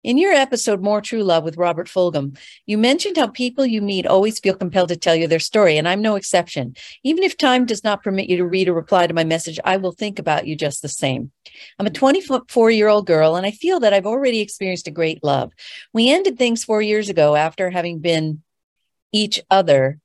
In 0.05 0.19
your 0.19 0.33
episode, 0.33 0.83
More 0.83 1.01
True 1.01 1.25
Love 1.25 1.45
with 1.45 1.57
Robert 1.57 1.89
Fulghum, 1.89 2.37
you 2.67 2.77
mentioned 2.77 3.17
how 3.17 3.29
people 3.29 3.65
you 3.65 3.81
meet 3.81 4.07
always 4.07 4.39
feel 4.39 4.55
compelled 4.55 4.91
to 4.91 4.97
tell 4.97 5.17
you 5.17 5.27
their 5.27 5.39
story, 5.39 5.79
and 5.79 5.89
I'm 5.89 6.03
no 6.03 6.17
exception. 6.17 6.77
Even 7.03 7.25
if 7.25 7.39
time 7.39 7.65
does 7.65 7.83
not 7.83 8.03
permit 8.03 8.29
you 8.29 8.37
to 8.37 8.45
read 8.45 8.69
or 8.69 8.75
reply 8.75 9.07
to 9.07 9.15
my 9.15 9.25
message, 9.25 9.59
I 9.65 9.79
will 9.79 9.93
think 9.93 10.19
about 10.19 10.47
you 10.47 10.57
just 10.57 10.83
the 10.83 10.91
same. 10.91 11.33
I'm 11.79 11.87
a 11.87 11.91
24 11.91 12.71
year 12.71 12.89
old 12.89 13.07
girl, 13.07 13.35
and 13.35 13.47
I 13.47 13.51
feel 13.51 13.81
that 13.81 13.95
I've 13.95 14.05
already 14.05 14.41
experienced 14.41 14.87
a 14.87 14.91
great 14.91 15.25
love. 15.25 15.53
We 15.95 16.11
ended 16.13 16.37
things 16.37 16.65
four 16.65 16.83
years 16.83 17.09
ago 17.09 17.35
after 17.35 17.71
having 17.71 18.01
been 18.01 18.43
each 19.11 19.41
other, 19.51 20.01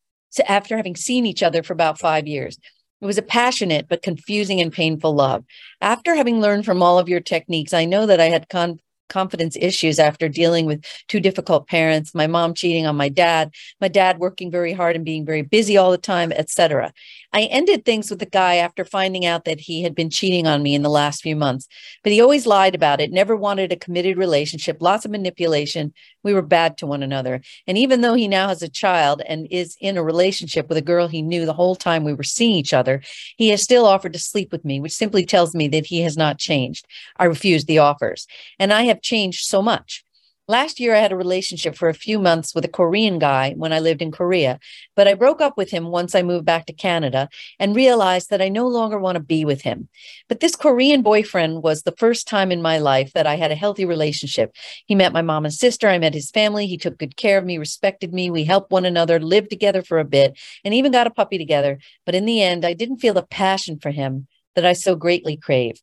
after 0.48 0.78
having 0.78 0.96
seen 0.96 1.26
each 1.26 1.44
other 1.44 1.62
for 1.62 1.74
about 1.74 2.00
five 2.00 2.26
years. 2.26 2.58
It 3.02 3.06
was 3.06 3.18
a 3.18 3.22
passionate 3.22 3.90
but 3.90 4.02
confusing 4.02 4.62
and 4.62 4.72
painful 4.72 5.14
love. 5.14 5.44
After 5.82 6.16
having 6.16 6.40
learned 6.40 6.64
from 6.64 6.82
all 6.82 7.00
of 7.00 7.10
your 7.10 7.20
techniques, 7.20 7.74
I 7.74 7.84
know 7.84 8.06
that 8.06 8.22
I 8.22 8.30
had 8.30 8.48
con- 8.48 8.80
confidence 9.10 9.58
issues 9.60 10.00
after 10.00 10.30
dealing 10.30 10.66
with 10.66 10.84
two 11.08 11.20
difficult 11.20 11.68
parents 11.68 12.16
my 12.16 12.28
mom 12.28 12.54
cheating 12.54 12.86
on 12.86 12.96
my 12.96 13.10
dad 13.10 13.52
my 13.82 13.88
dad 13.88 14.20
working 14.20 14.50
very 14.52 14.74
hard 14.74 14.96
and 14.96 15.06
being 15.06 15.26
very 15.26 15.42
busy 15.42 15.78
all 15.78 15.92
the 15.92 15.98
time 15.98 16.32
etc 16.32 16.92
i 17.34 17.44
ended 17.44 17.86
things 17.86 18.10
with 18.10 18.20
the 18.20 18.26
guy 18.26 18.56
after 18.56 18.86
finding 18.86 19.26
out 19.26 19.46
that 19.46 19.60
he 19.60 19.84
had 19.84 19.94
been 19.94 20.10
cheating 20.10 20.48
on 20.48 20.64
me 20.64 20.74
in 20.74 20.82
the 20.82 20.90
last 20.90 21.22
few 21.22 21.36
months 21.36 21.68
but 22.04 22.12
he 22.12 22.22
always 22.22 22.48
lied 22.48 22.76
about 22.76 23.02
it 23.02 23.12
never 23.12 23.36
wanted 23.36 23.72
a 23.72 23.76
committed 23.76 24.18
relationship 24.18 24.78
lots 24.80 25.06
of 25.06 25.12
manipulation. 25.12 25.94
We 26.24 26.34
were 26.34 26.42
bad 26.42 26.78
to 26.78 26.88
one 26.88 27.04
another. 27.04 27.42
And 27.68 27.78
even 27.78 28.02
though 28.02 28.14
he 28.14 28.28
now 28.28 28.48
has 28.48 28.62
a 28.62 28.70
child 28.70 29.22
and 29.28 29.48
is 29.50 29.78
in 29.80 29.98
a 29.98 30.04
relationship 30.04 30.68
with 30.68 30.78
a 30.78 30.82
girl 30.82 31.08
he 31.08 31.22
knew 31.22 31.46
the 31.46 31.54
whole 31.54 31.76
time 31.76 32.04
we 32.04 32.14
were 32.14 32.24
seeing 32.24 32.56
each 32.56 32.74
other 32.74 33.02
he 33.38 33.50
has 33.50 33.62
still 33.62 33.86
offered 33.86 34.14
to 34.14 34.20
sleep 34.20 34.52
with 34.52 34.66
me 34.66 34.80
which 34.80 34.94
simply 34.94 35.26
tells 35.26 35.56
me 35.56 35.68
that 35.68 35.86
he 35.86 36.02
has 36.02 36.18
not 36.18 36.38
changed. 36.38 36.86
I 37.18 37.26
refused 37.26 37.68
the 37.68 37.80
offers. 37.80 38.28
And 38.58 38.74
i 38.74 38.84
have 38.84 38.99
have 39.00 39.04
changed 39.04 39.46
so 39.46 39.62
much. 39.62 40.04
Last 40.50 40.80
year, 40.80 40.96
I 40.96 41.00
had 41.00 41.12
a 41.12 41.16
relationship 41.16 41.76
for 41.76 41.90
a 41.90 41.94
few 41.94 42.18
months 42.18 42.56
with 42.56 42.66
a 42.66 42.76
Korean 42.80 43.20
guy 43.20 43.54
when 43.56 43.72
I 43.72 43.78
lived 43.78 44.02
in 44.02 44.12
Korea, 44.12 44.60
but 44.96 45.08
I 45.08 45.14
broke 45.14 45.42
up 45.42 45.56
with 45.58 45.70
him 45.70 45.92
once 45.92 46.16
I 46.16 46.24
moved 46.24 46.46
back 46.46 46.66
to 46.66 46.74
Canada 46.74 47.30
and 47.60 47.76
realized 47.76 48.32
that 48.32 48.42
I 48.42 48.50
no 48.50 48.68
longer 48.68 48.98
want 48.98 49.16
to 49.16 49.22
be 49.22 49.46
with 49.46 49.62
him. 49.62 49.90
But 50.28 50.40
this 50.40 50.56
Korean 50.56 51.04
boyfriend 51.04 51.62
was 51.62 51.84
the 51.84 51.94
first 52.00 52.28
time 52.28 52.52
in 52.52 52.64
my 52.64 52.80
life 52.80 53.14
that 53.14 53.28
I 53.28 53.36
had 53.36 53.52
a 53.52 53.62
healthy 53.64 53.86
relationship. 53.86 54.56
He 54.88 54.96
met 54.96 55.14
my 55.14 55.22
mom 55.22 55.46
and 55.46 55.54
sister. 55.54 55.88
I 55.88 56.00
met 56.00 56.16
his 56.16 56.32
family. 56.32 56.66
He 56.66 56.80
took 56.80 56.98
good 56.98 57.16
care 57.16 57.38
of 57.38 57.46
me, 57.46 57.60
respected 57.60 58.12
me. 58.12 58.32
We 58.32 58.44
helped 58.44 58.72
one 58.72 58.86
another, 58.86 59.20
lived 59.20 59.52
together 59.52 59.84
for 59.84 60.00
a 60.00 60.04
bit, 60.04 60.36
and 60.66 60.74
even 60.74 60.92
got 60.92 61.06
a 61.06 61.12
puppy 61.12 61.38
together. 61.38 61.78
But 62.08 62.16
in 62.16 62.26
the 62.26 62.42
end, 62.42 62.66
I 62.66 62.74
didn't 62.74 62.98
feel 62.98 63.14
the 63.14 63.22
passion 63.22 63.78
for 63.78 63.92
him 63.92 64.26
that 64.56 64.66
I 64.66 64.74
so 64.74 64.96
greatly 64.96 65.38
crave. 65.38 65.80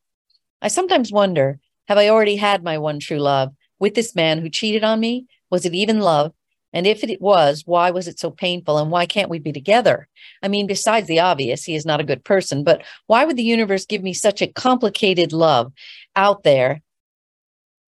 I 0.61 0.67
sometimes 0.67 1.13
wonder 1.13 1.61
have 1.89 1.99
I 1.99 2.09
already 2.09 2.37
had 2.37 2.63
my 2.63 2.79
one 2.79 3.01
true 3.01 3.19
love? 3.19 3.53
with 3.79 3.95
this 3.95 4.15
man 4.15 4.41
who 4.41 4.49
cheated 4.49 4.85
on 4.85 5.01
me? 5.01 5.27
Was 5.51 5.65
it 5.67 5.75
even 5.75 6.01
love? 6.01 6.33
And 6.73 6.87
if 6.87 7.03
it 7.03 7.21
was, 7.23 7.63
why 7.65 7.91
was 7.91 8.07
it 8.07 8.19
so 8.19 8.31
painful? 8.31 8.79
And 8.79 8.91
why 8.91 9.07
can't 9.07 9.31
we 9.31 9.39
be 9.39 9.53
together? 9.53 10.09
I 10.43 10.49
mean, 10.49 10.67
besides 10.67 11.07
the 11.07 11.21
obvious, 11.21 11.65
he 11.65 11.75
is 11.75 11.87
not 11.87 12.01
a 12.01 12.05
good 12.05 12.25
person, 12.25 12.65
but 12.65 12.83
why 13.07 13.25
would 13.25 13.37
the 13.37 13.43
universe 13.43 13.87
give 13.87 14.03
me 14.03 14.13
such 14.13 14.43
a 14.43 14.49
complicated 14.49 15.33
love 15.33 15.73
out 16.17 16.43
there 16.43 16.83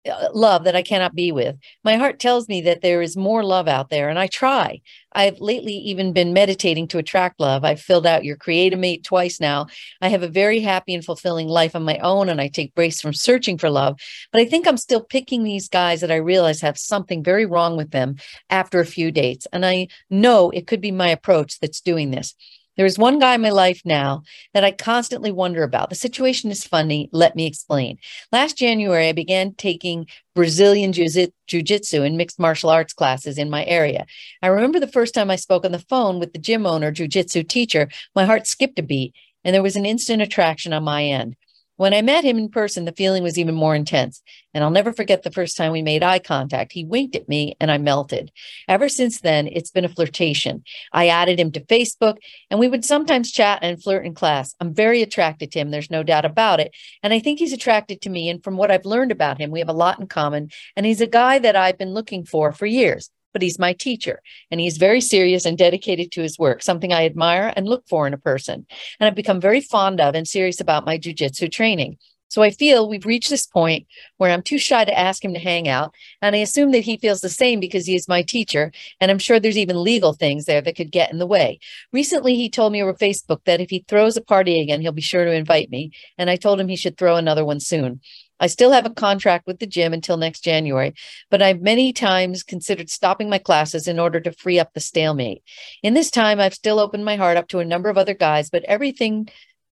Uh, 0.09 0.29
love 0.33 0.65
that 0.65 0.77
I 0.77 0.83
cannot 0.83 1.15
be 1.15 1.33
with. 1.33 1.57
My 1.85 1.97
heart 1.97 2.19
tells 2.19 2.49
me 2.49 2.61
that 2.63 2.83
there 2.83 3.03
is 3.03 3.17
more 3.17 3.45
love 3.45 3.69
out 3.69 3.91
there, 3.91 4.09
and 4.09 4.19
I 4.19 4.27
try. 4.27 4.81
I've 5.13 5.41
lately 5.41 5.73
even 5.75 6.13
been 6.13 6.33
meditating 6.33 6.89
to 6.89 6.99
attract 6.99 7.41
love. 7.41 7.65
I've 7.65 7.81
filled 7.81 8.07
out 8.07 8.25
your 8.25 8.37
Create-A-Mate 8.37 9.05
twice 9.05 9.41
now. 9.41 9.67
I 10.01 10.09
have 10.09 10.23
a 10.23 10.29
very 10.29 10.61
happy 10.61 10.95
and 10.95 11.05
fulfilling 11.05 11.49
life 11.49 11.75
on 11.75 11.83
my 11.83 11.99
own, 11.99 12.29
and 12.29 12.41
I 12.41 12.49
take 12.49 12.75
breaks 12.75 13.01
from 13.01 13.15
searching 13.15 13.59
for 13.59 13.71
love. 13.71 13.99
But 14.33 14.41
I 14.41 14.45
think 14.45 14.67
I'm 14.67 14.77
still 14.77 15.03
picking 15.03 15.45
these 15.45 15.69
guys 15.69 16.01
that 16.01 16.11
I 16.11 16.17
realize 16.17 16.61
have 16.61 16.79
something 16.79 17.23
very 17.25 17.47
wrong 17.47 17.77
with 17.77 17.91
them 17.91 18.17
after 18.51 18.81
a 18.81 18.87
few 18.87 19.11
dates. 19.11 19.47
And 19.53 19.65
I 19.65 19.89
know 20.11 20.51
it 20.51 20.67
could 20.67 20.81
be 20.81 20.93
my 20.93 21.09
approach 21.09 21.59
that's 21.59 21.81
doing 21.81 22.11
this. 22.11 22.35
There 22.79 22.87
is 22.87 22.97
one 22.97 23.19
guy 23.19 23.35
in 23.35 23.43
my 23.43 23.51
life 23.51 23.83
now 23.85 24.23
that 24.55 24.65
I 24.65 24.71
constantly 24.71 25.33
wonder 25.33 25.65
about. 25.65 25.91
The 25.91 25.97
situation 25.97 26.51
is 26.51 26.65
funny. 26.65 27.11
Let 27.13 27.35
me 27.37 27.45
explain. 27.45 27.99
Last 28.33 28.57
January, 28.57 29.09
I 29.09 29.13
began 29.13 29.53
taking 29.55 30.07
Brazilian 30.35 30.93
Jiu 30.93 31.09
Jitsu 31.49 32.03
and 32.03 32.17
mixed 32.17 32.39
martial 32.39 32.71
arts 32.71 32.95
classes 32.95 33.37
in 33.37 33.51
my 33.51 33.65
area. 33.67 34.07
I 34.43 34.47
remember 34.47 34.79
the 34.79 34.87
first 34.87 35.13
time 35.13 35.29
I 35.29 35.37
spoke 35.37 35.65
on 35.65 35.73
the 35.73 35.81
phone 35.81 36.21
with 36.21 36.33
the 36.33 36.39
gym 36.39 36.65
owner, 36.67 36.93
Jiu 36.93 37.09
Jitsu 37.09 37.43
teacher, 37.43 37.89
my 38.15 38.25
heart 38.25 38.47
skipped 38.47 38.79
a 38.79 38.83
beat 38.83 39.13
and 39.45 39.53
there 39.53 39.63
was 39.63 39.77
an 39.77 39.85
instant 39.85 40.23
attraction 40.23 40.73
on 40.73 40.85
my 40.85 41.05
end. 41.05 41.35
When 41.79 41.95
I 41.95 42.03
met 42.03 42.25
him 42.25 42.39
in 42.39 42.49
person, 42.49 42.87
the 42.87 42.93
feeling 42.93 43.23
was 43.23 43.39
even 43.39 43.55
more 43.55 43.77
intense. 43.77 44.21
And 44.53 44.65
I'll 44.65 44.71
never 44.71 44.93
forget 44.93 45.23
the 45.23 45.31
first 45.31 45.57
time 45.57 45.71
we 45.71 45.81
made 45.81 46.03
eye 46.03 46.19
contact. 46.19 46.73
He 46.73 46.85
winked 46.85 47.15
at 47.15 47.29
me 47.29 47.57
and 47.61 47.71
I 47.71 47.79
melted. 47.79 48.33
Ever 48.67 48.89
since 48.89 49.21
then, 49.21 49.47
it's 49.47 49.71
been 49.71 49.85
a 49.85 49.89
flirtation. 49.89 50.65
I 50.93 51.07
added 51.07 51.39
him 51.39 51.53
to 51.53 51.61
Facebook 51.61 52.17
and 52.51 52.59
we 52.59 52.67
would 52.67 52.85
sometimes 52.85 53.31
chat 53.31 53.61
and 53.63 53.81
flirt 53.81 54.05
in 54.05 54.13
class. 54.13 54.57
I'm 54.59 54.75
very 54.75 55.03
attracted 55.03 55.53
to 55.53 55.61
him. 55.61 55.71
There's 55.71 55.89
no 55.89 56.03
doubt 56.03 56.25
about 56.25 56.59
it. 56.59 56.75
And 57.05 57.13
I 57.13 57.21
think 57.21 57.39
he's 57.39 57.53
attracted 57.53 58.01
to 58.01 58.11
me. 58.11 58.29
And 58.29 58.43
from 58.43 58.57
what 58.57 58.73
I've 58.73 58.85
learned 58.85 59.13
about 59.13 59.41
him, 59.41 59.53
we 59.53 59.61
have 59.61 59.69
a 59.69 59.73
lot 59.73 60.01
in 60.01 60.09
common. 60.09 60.51
And 60.75 60.85
he's 60.85 61.01
a 61.01 61.07
guy 61.07 61.39
that 61.39 61.55
I've 61.55 61.79
been 61.79 61.95
looking 61.95 62.25
for 62.25 62.51
for 62.51 62.67
years 62.67 63.09
but 63.39 63.45
he's 63.45 63.59
my 63.59 63.73
teacher 63.73 64.21
and 64.51 64.61
he's 64.61 64.79
very 64.79 65.01
serious 65.01 65.45
and 65.45 65.57
dedicated 65.57 66.11
to 66.11 66.23
his 66.23 66.41
work, 66.41 66.61
something 66.61 66.93
I 66.93 67.05
admire 67.05 67.53
and 67.55 67.69
look 67.69 67.87
for 67.87 68.05
in 68.05 68.13
a 68.13 68.19
person. 68.19 68.67
And 68.99 69.07
I've 69.07 69.15
become 69.15 69.41
very 69.41 69.61
fond 69.61 70.01
of 70.01 70.17
and 70.17 70.27
serious 70.27 70.61
about 70.61 70.85
my 70.85 70.99
jujitsu 70.99 71.53
training. 71.53 71.99
So 72.31 72.43
I 72.43 72.51
feel 72.51 72.89
we've 72.89 73.07
reached 73.07 73.31
this 73.31 73.47
point 73.47 73.87
where 74.17 74.33
I'm 74.33 74.43
too 74.43 74.59
shy 74.59 74.85
to 74.85 74.99
ask 74.99 75.25
him 75.25 75.35
to 75.35 75.41
hang 75.41 75.69
out. 75.69 75.95
And 76.21 76.35
I 76.35 76.41
assume 76.41 76.73
that 76.73 76.81
he 76.81 76.97
feels 76.97 77.21
the 77.21 77.29
same 77.29 77.61
because 77.61 77.87
he 77.87 77.95
is 77.95 78.09
my 78.09 78.23
teacher. 78.23 78.73
And 79.01 79.09
I'm 79.11 79.21
sure 79.21 79.39
there's 79.39 79.57
even 79.57 79.83
legal 79.83 80.13
things 80.15 80.45
there 80.45 80.61
that 80.61 80.77
could 80.77 80.91
get 80.91 81.13
in 81.13 81.19
the 81.19 81.27
way. 81.27 81.61
Recently, 81.93 82.35
he 82.35 82.51
told 82.51 82.73
me 82.73 82.83
over 82.83 82.93
Facebook 82.93 83.45
that 83.45 83.61
if 83.61 83.71
he 83.71 83.85
throws 83.87 84.17
a 84.17 84.21
party 84.21 84.61
again, 84.61 84.81
he'll 84.81 84.93
be 84.93 85.01
sure 85.01 85.25
to 85.25 85.33
invite 85.33 85.71
me. 85.71 85.93
And 86.19 86.29
I 86.29 86.35
told 86.35 86.61
him 86.61 86.69
he 86.69 86.77
should 86.77 86.99
throw 86.99 87.17
another 87.17 87.45
one 87.45 87.61
soon. 87.61 88.01
I 88.41 88.47
still 88.47 88.73
have 88.73 88.87
a 88.87 88.91
contract 88.91 89.47
with 89.47 89.59
the 89.59 89.67
gym 89.67 89.93
until 89.93 90.17
next 90.17 90.41
January, 90.41 90.95
but 91.31 91.43
I've 91.43 91.61
many 91.61 91.93
times 91.93 92.43
considered 92.43 92.91
stopping 92.91 93.29
my 93.29 93.39
classes 93.39 93.89
in 93.89 93.99
order 93.99 94.21
to 94.21 94.33
free 94.33 94.59
up 94.59 94.73
the 94.75 94.81
stalemate. 94.81 95.43
In 95.83 95.95
this 95.95 96.11
time, 96.11 96.41
I've 96.41 96.55
still 96.55 96.79
opened 96.79 97.05
my 97.05 97.17
heart 97.17 97.37
up 97.37 97.49
to 97.49 97.59
a 97.59 97.65
number 97.65 97.89
of 97.89 97.99
other 97.99 98.15
guys, 98.15 98.51
but 98.51 98.65
everything 98.65 99.29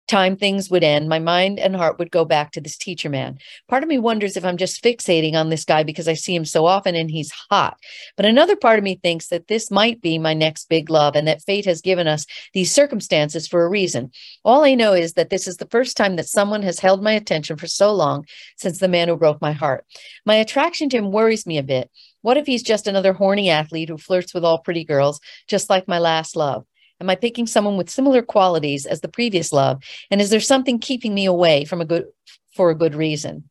time 0.08 0.36
things 0.36 0.70
would 0.70 0.84
end, 0.84 1.10
my 1.10 1.20
mind 1.20 1.60
and 1.60 1.76
heart 1.76 1.98
would 2.00 2.12
go 2.12 2.26
back 2.26 2.52
to 2.52 2.62
this 2.62 2.78
teacher 2.78 3.10
man. 3.10 3.38
Part 3.68 3.84
of 3.84 3.90
me 3.90 3.98
wonders 3.98 4.38
if 4.38 4.46
I'm 4.46 4.58
just 4.58 4.84
fixating 4.84 5.34
on 5.34 5.50
this 5.50 5.66
guy 5.66 5.84
because 5.84 6.08
I 6.08 6.14
see 6.14 6.36
him 6.36 6.46
so 6.46 6.66
often 6.66 6.96
and 6.96 7.10
he's 7.10 7.32
hot. 7.50 7.78
But 8.16 8.26
another 8.26 8.56
part 8.56 8.78
of 8.78 8.84
me 8.84 9.00
thinks 9.02 9.28
that 9.28 9.48
this 9.48 9.72
might 9.72 10.02
be 10.02 10.18
my 10.18 10.34
next 10.34 10.70
big 10.70 10.90
love 10.90 11.16
and 11.16 11.28
that 11.28 11.42
fate 11.42 11.66
has 11.66 11.82
given 11.82 12.08
us 12.08 12.26
these 12.54 12.72
circumstances 12.72 13.48
for 13.48 13.66
a 13.66 13.70
reason. 13.70 14.12
All 14.44 14.64
I 14.64 14.76
know 14.76 14.94
is 14.94 15.14
that 15.14 15.30
this 15.30 15.48
is 15.48 15.58
the 15.58 15.68
first 15.68 15.98
time 15.98 16.16
that 16.18 16.28
someone 16.28 16.64
has 16.64 16.80
held 16.80 17.04
my 17.04 17.14
attention 17.14 17.58
for 17.58 17.68
so 17.68 17.94
long 17.94 18.26
since 18.58 18.80
the 18.80 18.88
man 18.88 19.08
who 19.08 19.16
broke 19.16 19.42
my 19.42 19.54
heart. 19.54 19.86
My 20.26 20.36
attraction 20.36 20.90
to 20.90 20.98
him 20.98 21.12
worries 21.12 21.46
me 21.46 21.58
a 21.58 21.64
bit. 21.64 21.90
What 22.22 22.38
if 22.38 22.48
he's 22.48 22.64
just 22.64 22.88
another 22.88 23.14
horny 23.14 23.50
athlete 23.50 23.90
who 23.90 23.98
flirts 23.98 24.34
with 24.34 24.44
all 24.44 24.58
pretty 24.60 24.84
girls, 24.84 25.20
just 25.48 25.70
like 25.70 25.88
my 25.88 26.00
last 26.00 26.36
love? 26.36 26.66
Am 27.02 27.10
I 27.10 27.16
picking 27.16 27.48
someone 27.48 27.78
with 27.78 27.90
similar 27.90 28.22
qualities 28.22 28.86
as 28.86 29.02
the 29.02 29.08
previous 29.08 29.52
love? 29.52 29.84
And 30.10 30.22
is 30.22 30.30
there 30.30 30.40
something 30.40 30.80
keeping 30.80 31.14
me 31.14 31.26
away 31.26 31.66
from 31.66 31.82
a 31.82 31.86
good 31.86 32.06
for 32.56 32.70
a 32.70 32.76
good 32.76 32.96
reason? 32.96 33.50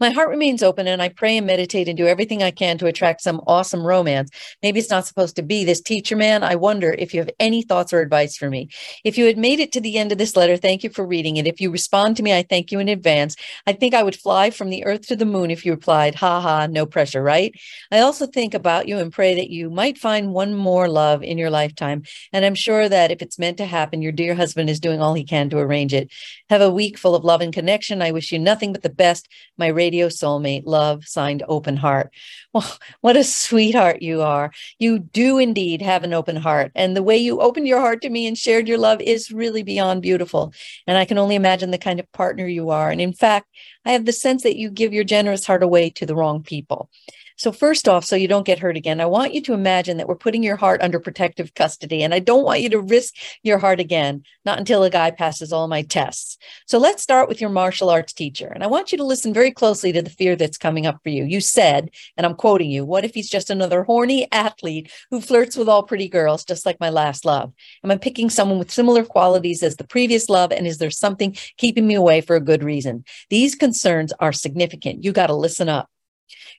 My 0.00 0.10
heart 0.10 0.28
remains 0.28 0.62
open 0.62 0.86
and 0.86 1.00
I 1.02 1.08
pray 1.08 1.36
and 1.36 1.46
meditate 1.46 1.88
and 1.88 1.96
do 1.96 2.06
everything 2.06 2.42
I 2.42 2.50
can 2.50 2.78
to 2.78 2.86
attract 2.86 3.22
some 3.22 3.40
awesome 3.46 3.86
romance. 3.86 4.30
Maybe 4.62 4.80
it's 4.80 4.90
not 4.90 5.06
supposed 5.06 5.36
to 5.36 5.42
be 5.42 5.64
this 5.64 5.80
teacher 5.80 6.16
man. 6.16 6.42
I 6.42 6.56
wonder 6.56 6.94
if 6.98 7.14
you 7.14 7.20
have 7.20 7.30
any 7.38 7.62
thoughts 7.62 7.92
or 7.92 8.00
advice 8.00 8.36
for 8.36 8.50
me. 8.50 8.68
If 9.04 9.18
you 9.18 9.26
had 9.26 9.38
made 9.38 9.60
it 9.60 9.72
to 9.72 9.80
the 9.80 9.98
end 9.98 10.12
of 10.12 10.18
this 10.18 10.36
letter, 10.36 10.56
thank 10.56 10.84
you 10.84 10.90
for 10.90 11.06
reading 11.06 11.36
it. 11.36 11.46
If 11.46 11.60
you 11.60 11.70
respond 11.70 12.16
to 12.16 12.22
me, 12.22 12.32
I 12.32 12.42
thank 12.42 12.72
you 12.72 12.78
in 12.78 12.88
advance. 12.88 13.36
I 13.66 13.72
think 13.72 13.94
I 13.94 14.02
would 14.02 14.16
fly 14.16 14.50
from 14.50 14.70
the 14.70 14.84
earth 14.84 15.06
to 15.08 15.16
the 15.16 15.24
moon 15.24 15.50
if 15.50 15.64
you 15.64 15.72
replied, 15.72 16.14
ha 16.14 16.40
ha, 16.40 16.66
no 16.66 16.86
pressure, 16.86 17.22
right? 17.22 17.54
I 17.90 18.00
also 18.00 18.26
think 18.26 18.54
about 18.54 18.88
you 18.88 18.98
and 18.98 19.12
pray 19.12 19.34
that 19.34 19.50
you 19.50 19.70
might 19.70 19.98
find 19.98 20.32
one 20.32 20.54
more 20.54 20.88
love 20.88 21.22
in 21.22 21.38
your 21.38 21.50
lifetime. 21.50 22.02
And 22.32 22.44
I'm 22.44 22.54
sure 22.54 22.88
that 22.88 23.10
if 23.10 23.22
it's 23.22 23.38
meant 23.38 23.58
to 23.58 23.66
happen, 23.66 24.02
your 24.02 24.12
dear 24.12 24.34
husband 24.34 24.70
is 24.70 24.80
doing 24.80 25.00
all 25.00 25.14
he 25.14 25.24
can 25.24 25.50
to 25.50 25.58
arrange 25.58 25.94
it. 25.94 26.10
Have 26.50 26.60
a 26.60 26.70
week 26.70 26.98
full 26.98 27.14
of 27.14 27.24
love 27.24 27.40
and 27.40 27.52
connection. 27.52 28.02
I 28.02 28.10
wish 28.10 28.32
you 28.32 28.38
nothing 28.38 28.72
but 28.72 28.82
the 28.82 28.90
best 28.90 29.28
my 29.56 29.68
radio 29.68 30.08
soulmate, 30.08 30.62
love, 30.64 31.04
signed 31.06 31.42
open 31.48 31.76
heart. 31.76 32.10
Well, 32.54 32.78
what 33.00 33.16
a 33.16 33.24
sweetheart 33.24 34.00
you 34.00 34.22
are. 34.22 34.52
You 34.78 35.00
do 35.00 35.38
indeed 35.38 35.82
have 35.82 36.04
an 36.04 36.14
open 36.14 36.36
heart. 36.36 36.70
And 36.76 36.96
the 36.96 37.02
way 37.02 37.16
you 37.16 37.40
opened 37.40 37.66
your 37.66 37.80
heart 37.80 38.00
to 38.02 38.10
me 38.10 38.28
and 38.28 38.38
shared 38.38 38.68
your 38.68 38.78
love 38.78 39.00
is 39.00 39.32
really 39.32 39.64
beyond 39.64 40.02
beautiful. 40.02 40.52
And 40.86 40.96
I 40.96 41.04
can 41.04 41.18
only 41.18 41.34
imagine 41.34 41.72
the 41.72 41.78
kind 41.78 41.98
of 41.98 42.12
partner 42.12 42.46
you 42.46 42.70
are. 42.70 42.90
And 42.90 43.00
in 43.00 43.12
fact, 43.12 43.48
I 43.84 43.90
have 43.90 44.04
the 44.04 44.12
sense 44.12 44.44
that 44.44 44.54
you 44.54 44.70
give 44.70 44.92
your 44.92 45.02
generous 45.02 45.44
heart 45.44 45.64
away 45.64 45.90
to 45.90 46.06
the 46.06 46.14
wrong 46.14 46.44
people. 46.44 46.90
So, 47.36 47.50
first 47.50 47.88
off, 47.88 48.04
so 48.04 48.14
you 48.14 48.28
don't 48.28 48.46
get 48.46 48.60
hurt 48.60 48.76
again, 48.76 49.00
I 49.00 49.06
want 49.06 49.34
you 49.34 49.42
to 49.42 49.54
imagine 49.54 49.96
that 49.96 50.06
we're 50.06 50.14
putting 50.14 50.44
your 50.44 50.54
heart 50.56 50.80
under 50.82 51.00
protective 51.00 51.52
custody. 51.54 52.02
And 52.02 52.14
I 52.14 52.20
don't 52.20 52.44
want 52.44 52.60
you 52.60 52.68
to 52.70 52.80
risk 52.80 53.14
your 53.42 53.58
heart 53.58 53.80
again, 53.80 54.22
not 54.44 54.58
until 54.58 54.84
a 54.84 54.90
guy 54.90 55.10
passes 55.10 55.52
all 55.52 55.66
my 55.66 55.82
tests. 55.82 56.38
So, 56.66 56.78
let's 56.78 57.02
start 57.02 57.28
with 57.28 57.40
your 57.40 57.50
martial 57.50 57.90
arts 57.90 58.12
teacher. 58.12 58.46
And 58.46 58.62
I 58.62 58.68
want 58.68 58.92
you 58.92 58.98
to 58.98 59.04
listen 59.04 59.34
very 59.34 59.50
closely 59.50 59.92
to 59.92 60.02
the 60.02 60.10
fear 60.10 60.36
that's 60.36 60.56
coming 60.56 60.86
up 60.86 61.00
for 61.02 61.08
you. 61.08 61.24
You 61.24 61.40
said, 61.40 61.90
and 62.16 62.24
I'm 62.24 62.36
quoting 62.36 62.70
you, 62.70 62.84
what 62.84 63.04
if 63.04 63.14
he's 63.14 63.30
just 63.30 63.50
another 63.50 63.82
horny 63.82 64.30
athlete 64.30 64.92
who 65.10 65.20
flirts 65.20 65.56
with 65.56 65.68
all 65.68 65.82
pretty 65.82 66.08
girls, 66.08 66.44
just 66.44 66.64
like 66.64 66.78
my 66.78 66.90
last 66.90 67.24
love? 67.24 67.52
Am 67.82 67.90
I 67.90 67.96
picking 67.96 68.30
someone 68.30 68.60
with 68.60 68.70
similar 68.70 69.04
qualities 69.04 69.62
as 69.62 69.76
the 69.76 69.84
previous 69.84 70.28
love? 70.28 70.52
And 70.52 70.66
is 70.66 70.78
there 70.78 70.90
something 70.90 71.36
keeping 71.56 71.86
me 71.86 71.94
away 71.94 72.20
for 72.20 72.36
a 72.36 72.40
good 72.40 72.62
reason? 72.62 73.04
These 73.28 73.56
concerns 73.56 74.12
are 74.20 74.32
significant. 74.32 75.02
You 75.02 75.12
got 75.12 75.26
to 75.26 75.34
listen 75.34 75.68
up. 75.68 75.90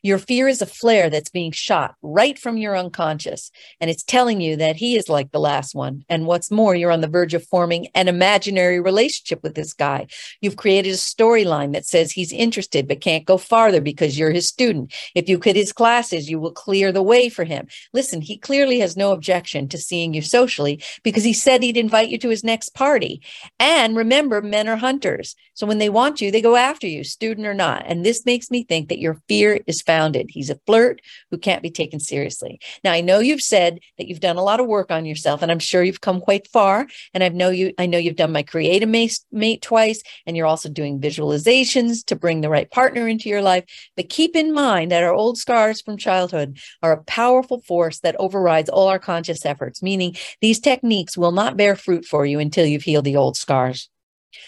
Your 0.04 0.18
fear 0.18 0.48
is 0.48 0.62
a 0.62 0.66
flare 0.66 1.10
that's 1.10 1.30
being 1.30 1.52
shot 1.52 1.96
right 2.02 2.38
from 2.38 2.58
your 2.58 2.78
unconscious, 2.78 3.52
and 3.80 3.90
it's 3.90 4.04
telling 4.04 4.42
you 4.42 4.56
that 4.58 4.76
he 4.76 4.96
is 4.96 5.10
like 5.10 5.32
the 5.32 5.40
last 5.40 5.76
one. 5.76 6.04
And 6.10 6.26
what's 6.26 6.52
more, 6.52 6.76
you're 6.76 6.92
on 6.92 7.02
the 7.02 7.08
verge 7.08 7.34
of 7.34 7.46
forming 7.48 7.88
an 7.96 8.08
imaginary 8.08 8.80
relationship 8.80 9.42
with 9.44 9.56
this 9.56 9.74
guy. 9.74 10.08
You've 10.42 10.58
created 10.58 10.92
a 10.92 10.98
storyline 10.98 11.74
that 11.74 11.86
says 11.86 12.12
he's 12.12 12.34
interested 12.34 12.88
but 12.88 13.02
can't 13.02 13.26
go 13.26 13.38
farther 13.38 13.82
because 13.82 14.18
you're 14.18 14.32
his 14.32 14.48
student. 14.48 14.94
If 15.16 15.30
you 15.30 15.40
quit 15.40 15.56
his 15.56 15.74
classes, 15.74 16.30
you 16.30 16.40
will 16.40 16.52
clear 16.52 16.92
the 16.92 17.04
way 17.04 17.30
for 17.30 17.44
him. 17.44 17.68
Listen, 17.94 18.22
he 18.22 18.38
clearly 18.38 18.80
has 18.80 18.98
no 18.98 19.12
objection 19.12 19.68
to 19.70 19.78
seeing 19.78 20.14
you 20.14 20.22
socially 20.22 20.84
because 21.04 21.24
he 21.24 21.34
said 21.34 21.64
he'd 21.64 21.78
invite 21.78 22.10
you 22.10 22.18
to 22.20 22.30
his 22.30 22.44
next 22.44 22.70
party. 22.74 23.22
And 23.60 23.96
remember, 23.96 24.42
men 24.42 24.68
are 24.68 24.76
hunters. 24.76 25.36
So 25.54 25.66
when 25.66 25.78
they 25.78 25.90
want 25.90 26.22
you, 26.22 26.32
they 26.32 26.42
go 26.42 26.56
after 26.56 26.88
you, 26.88 27.04
student 27.04 27.48
or 27.48 27.54
not. 27.54 27.84
And 27.86 28.06
this 28.06 28.26
makes 28.26 28.52
me 28.52 28.64
think 28.64 28.90
that 28.90 29.00
your 29.00 29.22
fear 29.28 29.60
is 29.68 29.82
He's 30.30 30.50
a 30.50 30.60
flirt 30.66 31.02
who 31.32 31.38
can't 31.38 31.64
be 31.64 31.70
taken 31.70 32.00
seriously. 32.00 32.60
Now, 32.84 32.92
I 32.92 33.02
know 33.02 33.20
you've 33.20 33.42
said 33.42 33.80
that 33.98 34.08
you've 34.08 34.20
done 34.20 34.38
a 34.38 34.44
lot 34.44 34.60
of 34.60 34.68
work 34.68 34.92
on 34.92 35.06
yourself, 35.06 35.42
and 35.42 35.52
I'm 35.52 35.60
sure 35.60 35.84
you've 35.84 36.02
come 36.02 36.22
quite 36.22 36.48
far. 36.48 36.88
And 37.14 37.24
I 37.24 37.30
know 37.30 37.50
you, 37.50 37.74
I 37.78 37.86
know 37.86 37.98
you've 37.98 38.16
done 38.16 38.32
my 38.32 38.44
Create-A-Mate, 38.44 39.20
mate 39.32 39.62
twice, 39.62 40.02
and 40.26 40.36
you're 40.36 40.46
also 40.46 40.70
doing 40.70 41.00
visualizations 41.00 42.06
to 42.06 42.16
bring 42.16 42.42
the 42.42 42.50
right 42.50 42.70
partner 42.72 43.08
into 43.08 43.30
your 43.30 43.42
life. 43.42 43.66
But 43.96 44.10
keep 44.10 44.36
in 44.36 44.54
mind 44.54 44.92
that 44.92 45.04
our 45.04 45.14
old 45.14 45.38
scars 45.38 45.82
from 45.82 45.98
childhood 45.98 46.60
are 46.82 46.94
a 46.94 47.04
powerful 47.04 47.62
force 47.62 48.00
that 48.00 48.16
overrides 48.20 48.70
all 48.70 48.88
our 48.88 49.00
conscious 49.00 49.46
efforts, 49.46 49.84
meaning 49.84 50.16
these 50.42 50.60
techniques 50.60 51.18
will 51.18 51.32
not 51.32 51.58
bear 51.58 51.76
fruit 51.76 52.06
for 52.06 52.26
you 52.26 52.40
until 52.40 52.66
you've 52.66 52.84
healed 52.84 53.06
the 53.06 53.16
old 53.16 53.38
scars. 53.38 53.90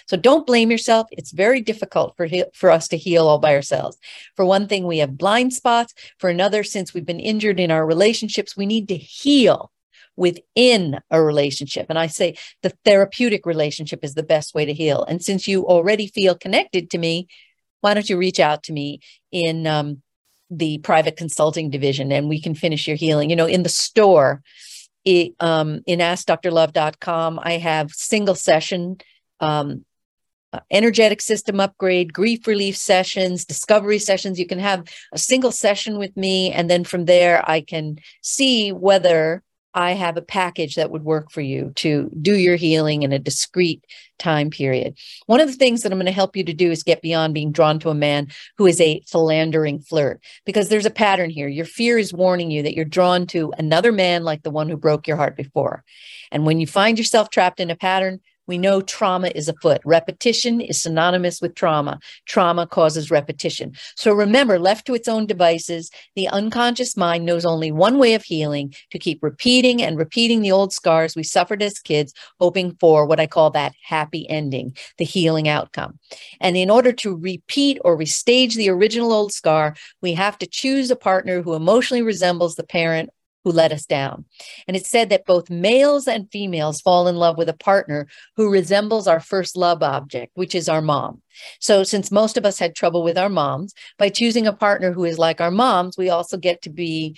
So 0.07 0.17
don't 0.17 0.47
blame 0.47 0.71
yourself. 0.71 1.07
It's 1.11 1.31
very 1.31 1.61
difficult 1.61 2.15
for, 2.17 2.25
he- 2.25 2.45
for 2.53 2.71
us 2.71 2.87
to 2.89 2.97
heal 2.97 3.27
all 3.27 3.39
by 3.39 3.55
ourselves. 3.55 3.97
For 4.35 4.45
one 4.45 4.67
thing, 4.67 4.85
we 4.85 4.99
have 4.99 5.17
blind 5.17 5.53
spots. 5.53 5.93
For 6.19 6.29
another, 6.29 6.63
since 6.63 6.93
we've 6.93 7.05
been 7.05 7.19
injured 7.19 7.59
in 7.59 7.71
our 7.71 7.85
relationships, 7.85 8.55
we 8.55 8.65
need 8.65 8.87
to 8.89 8.97
heal 8.97 9.71
within 10.17 10.99
a 11.11 11.21
relationship. 11.21 11.85
And 11.89 11.97
I 11.97 12.07
say 12.07 12.35
the 12.63 12.73
therapeutic 12.83 13.45
relationship 13.45 14.03
is 14.03 14.15
the 14.15 14.23
best 14.23 14.53
way 14.53 14.65
to 14.65 14.73
heal. 14.73 15.05
And 15.05 15.23
since 15.23 15.47
you 15.47 15.65
already 15.65 16.07
feel 16.07 16.35
connected 16.35 16.89
to 16.89 16.97
me, 16.97 17.27
why 17.81 17.93
don't 17.93 18.09
you 18.09 18.17
reach 18.17 18.39
out 18.39 18.63
to 18.63 18.73
me 18.73 18.99
in 19.31 19.67
um, 19.67 20.01
the 20.49 20.79
private 20.79 21.15
consulting 21.15 21.69
division 21.69 22.11
and 22.11 22.27
we 22.27 22.41
can 22.41 22.55
finish 22.55 22.87
your 22.87 22.97
healing? 22.97 23.29
You 23.29 23.35
know, 23.35 23.45
in 23.45 23.63
the 23.63 23.69
store, 23.69 24.41
it, 25.05 25.35
um, 25.39 25.81
in 25.85 25.99
askdrlove.com, 25.99 27.39
I 27.41 27.53
have 27.53 27.91
single 27.91 28.35
session 28.35 28.97
um, 29.39 29.85
uh, 30.53 30.59
energetic 30.71 31.21
system 31.21 31.59
upgrade, 31.59 32.13
grief 32.13 32.47
relief 32.47 32.77
sessions, 32.77 33.45
discovery 33.45 33.99
sessions. 33.99 34.39
You 34.39 34.47
can 34.47 34.59
have 34.59 34.87
a 35.11 35.17
single 35.17 35.51
session 35.51 35.97
with 35.97 36.15
me. 36.15 36.51
And 36.51 36.69
then 36.69 36.83
from 36.83 37.05
there, 37.05 37.43
I 37.49 37.61
can 37.61 37.99
see 38.21 38.71
whether 38.71 39.43
I 39.73 39.91
have 39.91 40.17
a 40.17 40.23
package 40.23 40.73
that 40.75 40.89
would 40.89 41.03
work 41.03 41.29
for 41.29 41.41
you 41.41 41.71
to 41.75 42.09
do 42.19 42.35
your 42.35 42.55
healing 42.55 43.03
in 43.03 43.11
a 43.11 43.19
discrete 43.19 43.85
time 44.17 44.49
period. 44.49 44.97
One 45.27 45.39
of 45.39 45.47
the 45.47 45.53
things 45.53 45.83
that 45.83 45.91
I'm 45.91 45.99
going 45.99 46.07
to 46.07 46.11
help 46.11 46.35
you 46.35 46.43
to 46.45 46.53
do 46.53 46.71
is 46.71 46.81
get 46.81 47.03
beyond 47.03 47.35
being 47.35 47.51
drawn 47.51 47.77
to 47.79 47.91
a 47.91 47.93
man 47.93 48.29
who 48.57 48.65
is 48.65 48.81
a 48.81 49.01
philandering 49.05 49.79
flirt, 49.79 50.23
because 50.45 50.69
there's 50.69 50.87
a 50.87 50.89
pattern 50.89 51.29
here. 51.29 51.47
Your 51.47 51.65
fear 51.65 51.99
is 51.99 52.11
warning 52.11 52.49
you 52.49 52.63
that 52.63 52.73
you're 52.73 52.85
drawn 52.85 53.27
to 53.27 53.53
another 53.59 53.91
man 53.91 54.23
like 54.23 54.41
the 54.41 54.49
one 54.49 54.67
who 54.67 54.77
broke 54.77 55.07
your 55.07 55.17
heart 55.17 55.35
before. 55.37 55.83
And 56.31 56.43
when 56.43 56.59
you 56.59 56.65
find 56.65 56.97
yourself 56.97 57.29
trapped 57.29 57.59
in 57.59 57.69
a 57.69 57.75
pattern, 57.75 58.21
we 58.47 58.57
know 58.57 58.81
trauma 58.81 59.31
is 59.35 59.47
afoot. 59.47 59.81
Repetition 59.85 60.61
is 60.61 60.81
synonymous 60.81 61.41
with 61.41 61.55
trauma. 61.55 61.99
Trauma 62.25 62.65
causes 62.65 63.11
repetition. 63.11 63.73
So 63.95 64.13
remember, 64.13 64.57
left 64.57 64.87
to 64.87 64.95
its 64.95 65.07
own 65.07 65.25
devices, 65.25 65.91
the 66.15 66.27
unconscious 66.29 66.95
mind 66.97 67.25
knows 67.25 67.45
only 67.45 67.71
one 67.71 67.97
way 67.97 68.13
of 68.13 68.23
healing 68.23 68.73
to 68.91 68.99
keep 68.99 69.21
repeating 69.21 69.81
and 69.81 69.97
repeating 69.97 70.41
the 70.41 70.51
old 70.51 70.73
scars 70.73 71.15
we 71.15 71.23
suffered 71.23 71.61
as 71.61 71.79
kids, 71.79 72.13
hoping 72.39 72.75
for 72.79 73.05
what 73.05 73.19
I 73.19 73.27
call 73.27 73.51
that 73.51 73.73
happy 73.83 74.29
ending, 74.29 74.75
the 74.97 75.05
healing 75.05 75.47
outcome. 75.47 75.99
And 76.39 76.55
in 76.55 76.69
order 76.69 76.91
to 76.93 77.15
repeat 77.15 77.79
or 77.83 77.97
restage 77.97 78.55
the 78.55 78.69
original 78.69 79.11
old 79.11 79.33
scar, 79.33 79.75
we 80.01 80.13
have 80.13 80.37
to 80.39 80.47
choose 80.47 80.89
a 80.89 80.95
partner 80.95 81.41
who 81.41 81.53
emotionally 81.53 82.01
resembles 82.01 82.55
the 82.55 82.63
parent 82.63 83.09
who 83.47 83.53
let 83.53 83.71
us 83.71 83.85
down. 83.85 84.25
And 84.67 84.75
it's 84.75 84.89
said 84.89 85.07
that 85.09 85.25
both 85.25 85.49
males 85.49 86.05
and 86.05 86.29
females 86.29 86.81
fall 86.81 87.07
in 87.07 87.15
love 87.15 87.37
with 87.37 87.47
a 87.47 87.53
partner 87.53 88.05
who 88.35 88.51
resembles 88.51 89.07
our 89.07 89.21
first 89.21 89.55
love 89.55 89.81
object, 89.81 90.33
which 90.35 90.53
is 90.53 90.67
our 90.67 90.81
mom. 90.81 91.21
So, 91.61 91.83
since 91.83 92.11
most 92.11 92.35
of 92.35 92.45
us 92.45 92.59
had 92.59 92.75
trouble 92.75 93.03
with 93.03 93.17
our 93.17 93.29
moms, 93.29 93.73
by 93.97 94.09
choosing 94.09 94.47
a 94.47 94.51
partner 94.51 94.91
who 94.91 95.05
is 95.05 95.17
like 95.17 95.39
our 95.39 95.51
moms, 95.51 95.97
we 95.97 96.09
also 96.09 96.35
get 96.35 96.61
to 96.63 96.69
be 96.69 97.15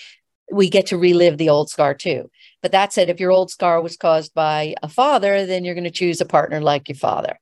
we 0.51 0.69
get 0.69 0.85
to 0.87 0.97
relive 0.97 1.39
the 1.39 1.49
old 1.49 1.69
scar 1.69 1.95
too. 1.95 2.29
But 2.61 2.71
that 2.73 2.93
said, 2.93 3.09
if 3.09 3.19
your 3.19 3.31
old 3.31 3.49
scar 3.49 3.81
was 3.81 3.97
caused 3.97 4.35
by 4.35 4.75
a 4.83 4.89
father, 4.89 5.47
then 5.47 5.63
you're 5.63 5.75
going 5.75 5.83
to 5.83 5.91
choose 5.91 6.21
a 6.21 6.25
partner 6.25 6.61
like 6.61 6.89
your 6.89 6.95
father. 6.95 7.39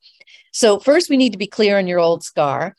So, 0.54 0.80
first, 0.80 1.10
we 1.10 1.18
need 1.18 1.34
to 1.34 1.38
be 1.38 1.48
clear 1.48 1.78
on 1.78 1.88
your 1.88 2.00
old 2.00 2.24
scar 2.24 2.74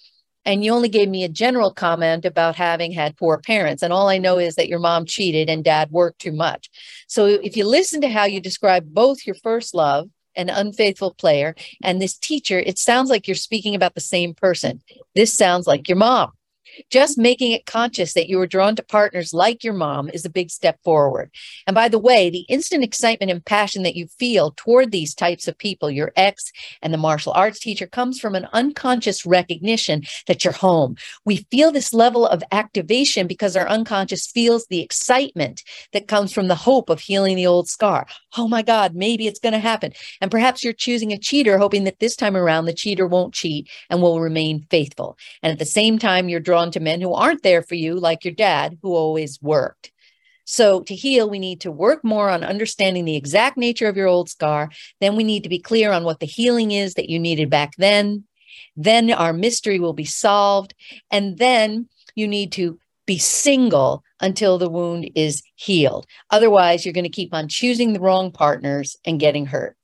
and 0.44 0.64
you 0.64 0.72
only 0.72 0.88
gave 0.88 1.08
me 1.08 1.24
a 1.24 1.28
general 1.28 1.72
comment 1.72 2.24
about 2.24 2.56
having 2.56 2.92
had 2.92 3.16
poor 3.16 3.38
parents 3.38 3.82
and 3.82 3.92
all 3.92 4.08
i 4.08 4.18
know 4.18 4.38
is 4.38 4.54
that 4.54 4.68
your 4.68 4.78
mom 4.78 5.04
cheated 5.04 5.48
and 5.48 5.64
dad 5.64 5.90
worked 5.90 6.20
too 6.20 6.32
much. 6.32 6.70
So 7.06 7.26
if 7.26 7.56
you 7.56 7.64
listen 7.64 8.00
to 8.02 8.08
how 8.08 8.24
you 8.24 8.40
describe 8.40 8.92
both 8.92 9.26
your 9.26 9.36
first 9.36 9.74
love 9.74 10.08
an 10.36 10.48
unfaithful 10.48 11.14
player 11.14 11.54
and 11.82 12.00
this 12.00 12.16
teacher 12.16 12.60
it 12.60 12.78
sounds 12.78 13.10
like 13.10 13.26
you're 13.26 13.34
speaking 13.34 13.74
about 13.74 13.94
the 13.94 14.00
same 14.00 14.34
person. 14.34 14.80
This 15.14 15.34
sounds 15.34 15.66
like 15.66 15.88
your 15.88 15.98
mom 15.98 16.32
just 16.90 17.18
making 17.18 17.52
it 17.52 17.66
conscious 17.66 18.14
that 18.14 18.28
you 18.28 18.38
were 18.38 18.46
drawn 18.46 18.76
to 18.76 18.82
partners 18.82 19.32
like 19.32 19.64
your 19.64 19.74
mom 19.74 20.08
is 20.10 20.24
a 20.24 20.30
big 20.30 20.50
step 20.50 20.78
forward. 20.84 21.30
And 21.66 21.74
by 21.74 21.88
the 21.88 21.98
way, 21.98 22.30
the 22.30 22.46
instant 22.48 22.84
excitement 22.84 23.30
and 23.30 23.44
passion 23.44 23.82
that 23.82 23.96
you 23.96 24.06
feel 24.18 24.52
toward 24.56 24.90
these 24.90 25.14
types 25.14 25.48
of 25.48 25.58
people, 25.58 25.90
your 25.90 26.12
ex 26.16 26.52
and 26.82 26.92
the 26.92 26.98
martial 26.98 27.32
arts 27.32 27.58
teacher, 27.58 27.86
comes 27.86 28.20
from 28.20 28.34
an 28.34 28.48
unconscious 28.52 29.26
recognition 29.26 30.02
that 30.26 30.44
you're 30.44 30.52
home. 30.52 30.96
We 31.24 31.46
feel 31.50 31.70
this 31.70 31.92
level 31.92 32.26
of 32.26 32.42
activation 32.52 33.26
because 33.26 33.56
our 33.56 33.68
unconscious 33.68 34.26
feels 34.26 34.66
the 34.66 34.80
excitement 34.80 35.62
that 35.92 36.08
comes 36.08 36.32
from 36.32 36.48
the 36.48 36.54
hope 36.54 36.90
of 36.90 37.00
healing 37.00 37.36
the 37.36 37.46
old 37.46 37.68
scar. 37.68 38.06
Oh 38.36 38.48
my 38.48 38.62
God, 38.62 38.94
maybe 38.94 39.26
it's 39.26 39.40
going 39.40 39.52
to 39.52 39.58
happen. 39.58 39.92
And 40.20 40.30
perhaps 40.30 40.62
you're 40.62 40.72
choosing 40.72 41.12
a 41.12 41.18
cheater, 41.18 41.58
hoping 41.58 41.84
that 41.84 41.98
this 41.98 42.16
time 42.16 42.36
around 42.36 42.66
the 42.66 42.72
cheater 42.72 43.06
won't 43.06 43.34
cheat 43.34 43.68
and 43.90 44.02
will 44.02 44.20
remain 44.20 44.66
faithful. 44.70 45.16
And 45.42 45.52
at 45.52 45.58
the 45.58 45.64
same 45.64 45.98
time, 45.98 46.28
you're 46.28 46.40
drawn 46.40 46.67
to 46.72 46.80
men 46.80 47.00
who 47.00 47.12
aren't 47.12 47.42
there 47.42 47.62
for 47.62 47.74
you, 47.74 47.98
like 47.98 48.24
your 48.24 48.34
dad, 48.34 48.78
who 48.82 48.94
always 48.94 49.40
worked. 49.42 49.92
So, 50.44 50.82
to 50.84 50.94
heal, 50.94 51.28
we 51.28 51.38
need 51.38 51.60
to 51.60 51.70
work 51.70 52.02
more 52.02 52.30
on 52.30 52.42
understanding 52.42 53.04
the 53.04 53.16
exact 53.16 53.58
nature 53.58 53.86
of 53.86 53.98
your 53.98 54.06
old 54.06 54.30
scar. 54.30 54.70
Then 54.98 55.14
we 55.14 55.22
need 55.22 55.42
to 55.42 55.50
be 55.50 55.58
clear 55.58 55.92
on 55.92 56.04
what 56.04 56.20
the 56.20 56.26
healing 56.26 56.70
is 56.70 56.94
that 56.94 57.10
you 57.10 57.18
needed 57.18 57.50
back 57.50 57.74
then. 57.76 58.24
Then 58.74 59.12
our 59.12 59.34
mystery 59.34 59.78
will 59.78 59.92
be 59.92 60.06
solved. 60.06 60.74
And 61.10 61.36
then 61.36 61.88
you 62.14 62.26
need 62.26 62.52
to 62.52 62.78
be 63.04 63.18
single 63.18 64.02
until 64.20 64.56
the 64.56 64.70
wound 64.70 65.10
is 65.14 65.42
healed. 65.54 66.06
Otherwise, 66.30 66.84
you're 66.84 66.94
going 66.94 67.04
to 67.04 67.10
keep 67.10 67.34
on 67.34 67.48
choosing 67.48 67.92
the 67.92 68.00
wrong 68.00 68.32
partners 68.32 68.96
and 69.04 69.20
getting 69.20 69.46
hurt. 69.46 69.76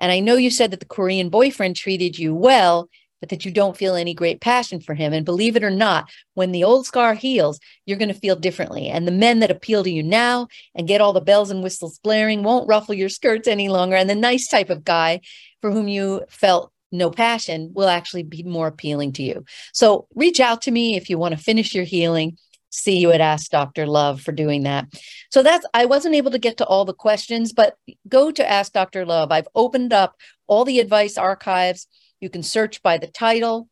And 0.00 0.12
I 0.12 0.20
know 0.20 0.36
you 0.36 0.50
said 0.50 0.70
that 0.72 0.80
the 0.80 0.86
Korean 0.86 1.30
boyfriend 1.30 1.76
treated 1.76 2.18
you 2.18 2.34
well 2.34 2.88
but 3.24 3.30
that 3.30 3.46
you 3.46 3.50
don't 3.50 3.74
feel 3.74 3.94
any 3.94 4.12
great 4.12 4.42
passion 4.42 4.82
for 4.82 4.92
him. 4.92 5.14
And 5.14 5.24
believe 5.24 5.56
it 5.56 5.64
or 5.64 5.70
not, 5.70 6.10
when 6.34 6.52
the 6.52 6.62
old 6.62 6.84
scar 6.84 7.14
heals, 7.14 7.58
you're 7.86 7.96
going 7.96 8.12
to 8.12 8.20
feel 8.20 8.36
differently. 8.36 8.90
And 8.90 9.08
the 9.08 9.12
men 9.12 9.38
that 9.38 9.50
appeal 9.50 9.82
to 9.82 9.90
you 9.90 10.02
now 10.02 10.48
and 10.74 10.86
get 10.86 11.00
all 11.00 11.14
the 11.14 11.22
bells 11.22 11.50
and 11.50 11.62
whistles 11.62 11.98
blaring 12.00 12.42
won't 12.42 12.68
ruffle 12.68 12.94
your 12.94 13.08
skirts 13.08 13.48
any 13.48 13.70
longer. 13.70 13.96
And 13.96 14.10
the 14.10 14.14
nice 14.14 14.46
type 14.46 14.68
of 14.68 14.84
guy 14.84 15.22
for 15.62 15.70
whom 15.70 15.88
you 15.88 16.26
felt 16.28 16.70
no 16.92 17.10
passion 17.10 17.70
will 17.72 17.88
actually 17.88 18.24
be 18.24 18.42
more 18.42 18.66
appealing 18.66 19.12
to 19.14 19.22
you. 19.22 19.46
So 19.72 20.06
reach 20.14 20.38
out 20.38 20.60
to 20.62 20.70
me 20.70 20.94
if 20.94 21.08
you 21.08 21.16
want 21.16 21.34
to 21.34 21.42
finish 21.42 21.74
your 21.74 21.84
healing. 21.84 22.36
See 22.68 22.98
you 22.98 23.10
at 23.10 23.22
Ask 23.22 23.50
Dr. 23.50 23.86
Love 23.86 24.20
for 24.20 24.32
doing 24.32 24.64
that. 24.64 24.86
So 25.30 25.42
that's, 25.42 25.64
I 25.72 25.86
wasn't 25.86 26.14
able 26.14 26.32
to 26.32 26.38
get 26.38 26.58
to 26.58 26.66
all 26.66 26.84
the 26.84 26.92
questions, 26.92 27.54
but 27.54 27.78
go 28.06 28.30
to 28.30 28.46
Ask 28.46 28.74
Dr. 28.74 29.06
Love. 29.06 29.32
I've 29.32 29.48
opened 29.54 29.94
up 29.94 30.14
all 30.46 30.66
the 30.66 30.80
advice 30.80 31.16
archives 31.16 31.86
you 32.24 32.30
can 32.30 32.42
search 32.42 32.82
by 32.82 32.96
the 32.96 33.06
title 33.06 33.68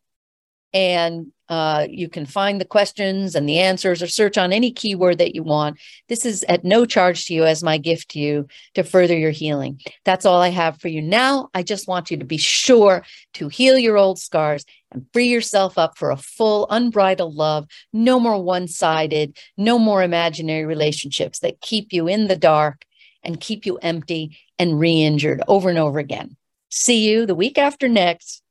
and 0.74 1.32
uh, 1.48 1.86
you 1.88 2.08
can 2.08 2.26
find 2.26 2.60
the 2.60 2.66
questions 2.66 3.34
and 3.34 3.48
the 3.48 3.58
answers 3.58 4.02
or 4.02 4.06
search 4.06 4.36
on 4.36 4.52
any 4.52 4.70
keyword 4.70 5.18
that 5.18 5.34
you 5.34 5.42
want. 5.42 5.78
This 6.08 6.26
is 6.26 6.44
at 6.44 6.64
no 6.64 6.84
charge 6.84 7.26
to 7.26 7.34
you 7.34 7.44
as 7.44 7.62
my 7.62 7.78
gift 7.78 8.10
to 8.10 8.18
you 8.18 8.46
to 8.74 8.82
further 8.82 9.16
your 9.16 9.30
healing. 9.30 9.80
That's 10.04 10.26
all 10.26 10.40
I 10.40 10.48
have 10.48 10.80
for 10.80 10.88
you 10.88 11.00
now. 11.00 11.48
I 11.54 11.62
just 11.62 11.88
want 11.88 12.10
you 12.10 12.18
to 12.18 12.24
be 12.26 12.36
sure 12.36 13.04
to 13.34 13.48
heal 13.48 13.78
your 13.78 13.96
old 13.96 14.18
scars 14.18 14.66
and 14.90 15.06
free 15.14 15.28
yourself 15.28 15.78
up 15.78 15.96
for 15.96 16.10
a 16.10 16.16
full, 16.16 16.66
unbridled 16.68 17.34
love. 17.34 17.66
No 17.92 18.20
more 18.20 18.42
one 18.42 18.68
sided, 18.68 19.38
no 19.56 19.78
more 19.78 20.02
imaginary 20.02 20.66
relationships 20.66 21.38
that 21.40 21.62
keep 21.62 21.92
you 21.92 22.06
in 22.06 22.28
the 22.28 22.36
dark 22.36 22.84
and 23.22 23.40
keep 23.40 23.64
you 23.64 23.78
empty 23.78 24.38
and 24.58 24.78
re 24.78 25.02
injured 25.02 25.42
over 25.48 25.70
and 25.70 25.78
over 25.78 25.98
again. 25.98 26.36
See 26.70 27.10
you 27.10 27.26
the 27.26 27.34
week 27.34 27.58
after 27.58 27.88
next 27.88 28.41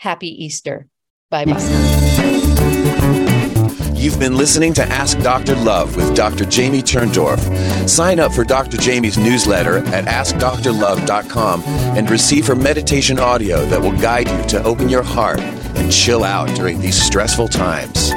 Happy 0.00 0.44
Easter. 0.44 0.88
Bye 1.28 1.44
bye. 1.44 1.60
You've 3.94 4.18
been 4.18 4.34
listening 4.34 4.72
to 4.74 4.82
Ask 4.82 5.18
Dr. 5.18 5.54
Love 5.56 5.94
with 5.94 6.16
Dr. 6.16 6.46
Jamie 6.46 6.80
Turndorf. 6.80 7.38
Sign 7.86 8.18
up 8.18 8.32
for 8.32 8.42
Dr. 8.42 8.78
Jamie's 8.78 9.18
newsletter 9.18 9.84
at 9.88 10.06
AskDrLove.com 10.06 11.62
and 11.98 12.10
receive 12.10 12.46
her 12.46 12.56
meditation 12.56 13.18
audio 13.18 13.66
that 13.66 13.78
will 13.78 13.96
guide 13.98 14.26
you 14.30 14.42
to 14.48 14.64
open 14.64 14.88
your 14.88 15.02
heart 15.02 15.40
and 15.40 15.92
chill 15.92 16.24
out 16.24 16.48
during 16.56 16.80
these 16.80 17.00
stressful 17.00 17.48
times. 17.48 18.10